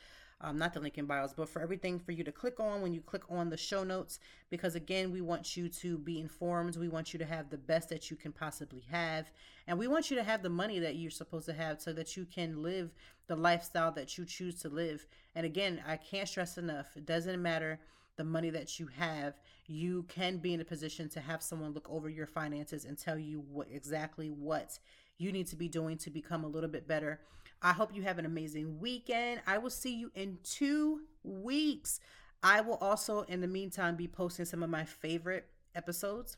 um, 0.43 0.57
not 0.57 0.73
the 0.73 0.79
link 0.79 0.97
in 0.97 1.05
bios, 1.05 1.33
but 1.33 1.49
for 1.49 1.61
everything 1.61 1.97
for 1.97 2.11
you 2.11 2.23
to 2.23 2.31
click 2.31 2.59
on 2.59 2.81
when 2.81 2.93
you 2.93 3.01
click 3.01 3.23
on 3.29 3.49
the 3.49 3.57
show 3.57 3.83
notes. 3.83 4.19
Because 4.49 4.75
again, 4.75 5.11
we 5.11 5.21
want 5.21 5.55
you 5.55 5.69
to 5.69 5.97
be 5.97 6.19
informed. 6.19 6.75
We 6.75 6.89
want 6.89 7.13
you 7.13 7.19
to 7.19 7.25
have 7.25 7.49
the 7.49 7.57
best 7.57 7.89
that 7.89 8.11
you 8.11 8.17
can 8.17 8.31
possibly 8.31 8.83
have. 8.91 9.31
And 9.67 9.79
we 9.79 9.87
want 9.87 10.11
you 10.11 10.17
to 10.17 10.23
have 10.23 10.43
the 10.43 10.49
money 10.49 10.79
that 10.79 10.95
you're 10.95 11.11
supposed 11.11 11.45
to 11.45 11.53
have 11.53 11.81
so 11.81 11.93
that 11.93 12.17
you 12.17 12.25
can 12.25 12.61
live 12.61 12.91
the 13.27 13.35
lifestyle 13.35 13.91
that 13.93 14.17
you 14.17 14.25
choose 14.25 14.61
to 14.61 14.69
live. 14.69 15.07
And 15.33 15.45
again, 15.45 15.81
I 15.87 15.97
can't 15.97 16.27
stress 16.27 16.57
enough 16.57 16.95
it 16.97 17.05
doesn't 17.05 17.41
matter 17.41 17.79
the 18.15 18.23
money 18.23 18.49
that 18.51 18.79
you 18.79 18.87
have, 18.97 19.33
you 19.67 20.03
can 20.03 20.37
be 20.37 20.53
in 20.53 20.61
a 20.61 20.65
position 20.65 21.09
to 21.09 21.19
have 21.19 21.41
someone 21.41 21.71
look 21.71 21.89
over 21.89 22.09
your 22.09 22.27
finances 22.27 22.85
and 22.85 22.97
tell 22.97 23.17
you 23.17 23.43
what 23.51 23.67
exactly 23.71 24.29
what 24.29 24.77
you 25.17 25.31
need 25.31 25.47
to 25.47 25.55
be 25.55 25.67
doing 25.67 25.97
to 25.97 26.09
become 26.09 26.43
a 26.43 26.47
little 26.47 26.69
bit 26.69 26.87
better 26.87 27.19
I 27.63 27.71
hope 27.71 27.95
you 27.95 28.01
have 28.03 28.19
an 28.19 28.25
amazing 28.25 28.79
weekend. 28.79 29.41
I 29.47 29.57
will 29.57 29.69
see 29.69 29.95
you 29.95 30.11
in 30.15 30.37
two 30.43 31.01
weeks. 31.23 32.01
I 32.43 32.59
will 32.59 32.75
also, 32.75 33.21
in 33.21 33.39
the 33.39 33.47
meantime, 33.47 33.95
be 33.95 34.07
posting 34.07 34.43
some 34.43 34.61
of 34.61 34.69
my 34.69 34.83
favorite 34.83 35.47
episodes. 35.73 36.35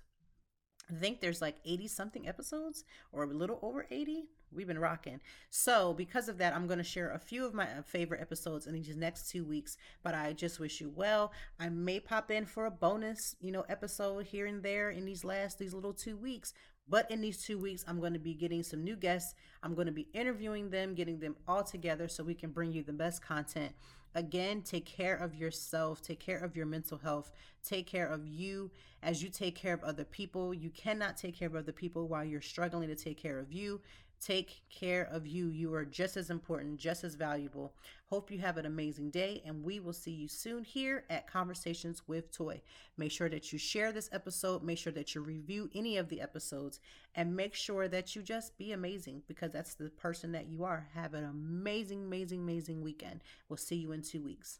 I 0.88 0.94
think 0.94 1.20
there's 1.20 1.42
like 1.42 1.56
80 1.66 1.88
something 1.88 2.28
episodes 2.28 2.84
or 3.12 3.24
a 3.24 3.28
little 3.28 3.58
over 3.64 3.88
80. 3.90 4.26
We've 4.52 4.68
been 4.68 4.78
rocking. 4.78 5.20
So, 5.50 5.96
because 5.96 6.30
of 6.30 6.38
that, 6.38 6.56
I'm 6.56 6.68
going 6.68 6.78
to 6.78 6.84
share 6.84 7.10
a 7.10 7.20
few 7.20 7.44
of 7.44 7.56
my 7.56 7.64
uh, 7.66 7.82
favorite 7.84 8.22
episodes 8.22 8.68
in 8.68 8.74
these 8.74 8.96
next 8.96 9.30
two 9.30 9.44
weeks. 9.44 9.78
But 10.04 10.14
I 10.14 10.34
just 10.34 10.60
wish 10.60 10.80
you 10.80 10.92
well. 10.96 11.34
I 11.60 11.70
may 11.70 12.00
pop 12.00 12.30
in 12.30 12.46
for 12.46 12.68
a 12.68 12.72
bonus, 12.72 13.36
you 13.42 13.52
know, 13.52 13.66
episode 13.68 14.28
here 14.28 14.46
and 14.46 14.62
there 14.62 14.92
in 14.92 15.06
these 15.06 15.24
last, 15.24 15.58
these 15.58 15.74
little 15.74 15.92
two 15.94 16.16
weeks. 16.16 16.54
But 16.88 17.10
in 17.10 17.22
these 17.22 17.42
two 17.42 17.58
weeks, 17.58 17.84
I'm 17.88 18.00
going 18.00 18.14
to 18.14 18.20
be 18.20 18.36
getting 18.36 18.62
some 18.62 18.84
new 18.84 18.96
guests. 18.96 19.34
I'm 19.64 19.74
going 19.74 19.88
to 19.88 19.94
be 19.94 20.08
interviewing 20.14 20.70
them, 20.70 20.94
getting 20.94 21.20
them 21.20 21.36
all 21.48 21.64
together 21.64 22.08
so 22.08 22.24
we 22.24 22.36
can 22.36 22.52
bring 22.52 22.72
you 22.72 22.84
the 22.84 22.94
best 22.94 23.24
content. 23.24 23.74
Again, 24.14 24.62
take 24.62 24.86
care 24.86 25.16
of 25.16 25.36
yourself, 25.36 26.02
take 26.02 26.22
care 26.22 26.38
of 26.38 26.56
your 26.56 26.66
mental 26.66 26.98
health, 26.98 27.32
take 27.64 27.86
care 27.86 28.08
of 28.08 28.26
you 28.26 28.72
as 29.04 29.22
you 29.22 29.30
take 29.30 29.56
care 29.56 29.74
of 29.74 29.84
other 29.84 30.06
people. 30.06 30.54
You 30.54 30.70
cannot 30.70 31.18
take 31.18 31.38
care 31.38 31.50
of 31.50 31.56
other 31.56 31.74
people 31.74 32.08
while 32.08 32.24
you're 32.24 32.40
struggling 32.40 32.88
to 32.88 32.96
take 32.96 33.18
care 33.18 33.40
of 33.40 33.52
you. 33.52 33.82
Take 34.22 34.62
care 34.70 35.04
of 35.12 35.28
you. 35.28 35.50
You 35.50 35.74
are 35.74 35.86
just 35.86 36.18
as 36.18 36.30
important, 36.30 36.80
just 36.80 37.04
as 37.04 37.16
valuable. 37.16 37.74
Hope 38.08 38.32
you 38.32 38.40
have 38.40 38.58
an 38.58 38.66
amazing 38.66 39.10
day, 39.10 39.42
and 39.46 39.64
we 39.64 39.80
will 39.80 39.94
see 39.94 40.12
you 40.12 40.28
soon 40.28 40.64
here 40.64 41.04
at 41.10 41.28
Conversations 41.28 42.04
with 42.08 42.32
Toy. 42.32 42.62
Make 42.98 43.12
sure 43.12 43.30
that 43.30 43.52
you 43.52 43.60
share 43.60 43.92
this 43.92 44.10
episode, 44.12 44.64
make 44.64 44.78
sure 44.78 44.94
that 44.94 45.16
you 45.16 45.22
review 45.22 45.70
any 45.74 45.98
of 45.98 46.10
the 46.10 46.22
episodes, 46.22 46.80
and 47.16 47.36
make 47.36 47.56
sure 47.56 47.88
that 47.88 48.16
you 48.16 48.22
just 48.22 48.58
be 48.58 48.72
amazing 48.72 49.24
because 49.28 49.52
that's 49.52 49.74
the 49.74 49.90
person 49.90 50.32
that 50.34 50.48
you 50.48 50.64
are. 50.64 50.88
Have 50.94 51.14
an 51.14 51.24
amazing, 51.24 52.04
amazing, 52.04 52.42
amazing 52.42 52.82
weekend. 52.82 53.22
We'll 53.50 53.58
see 53.58 53.76
you 53.76 53.92
in 53.92 54.02
two 54.02 54.22
weeks. 54.22 54.60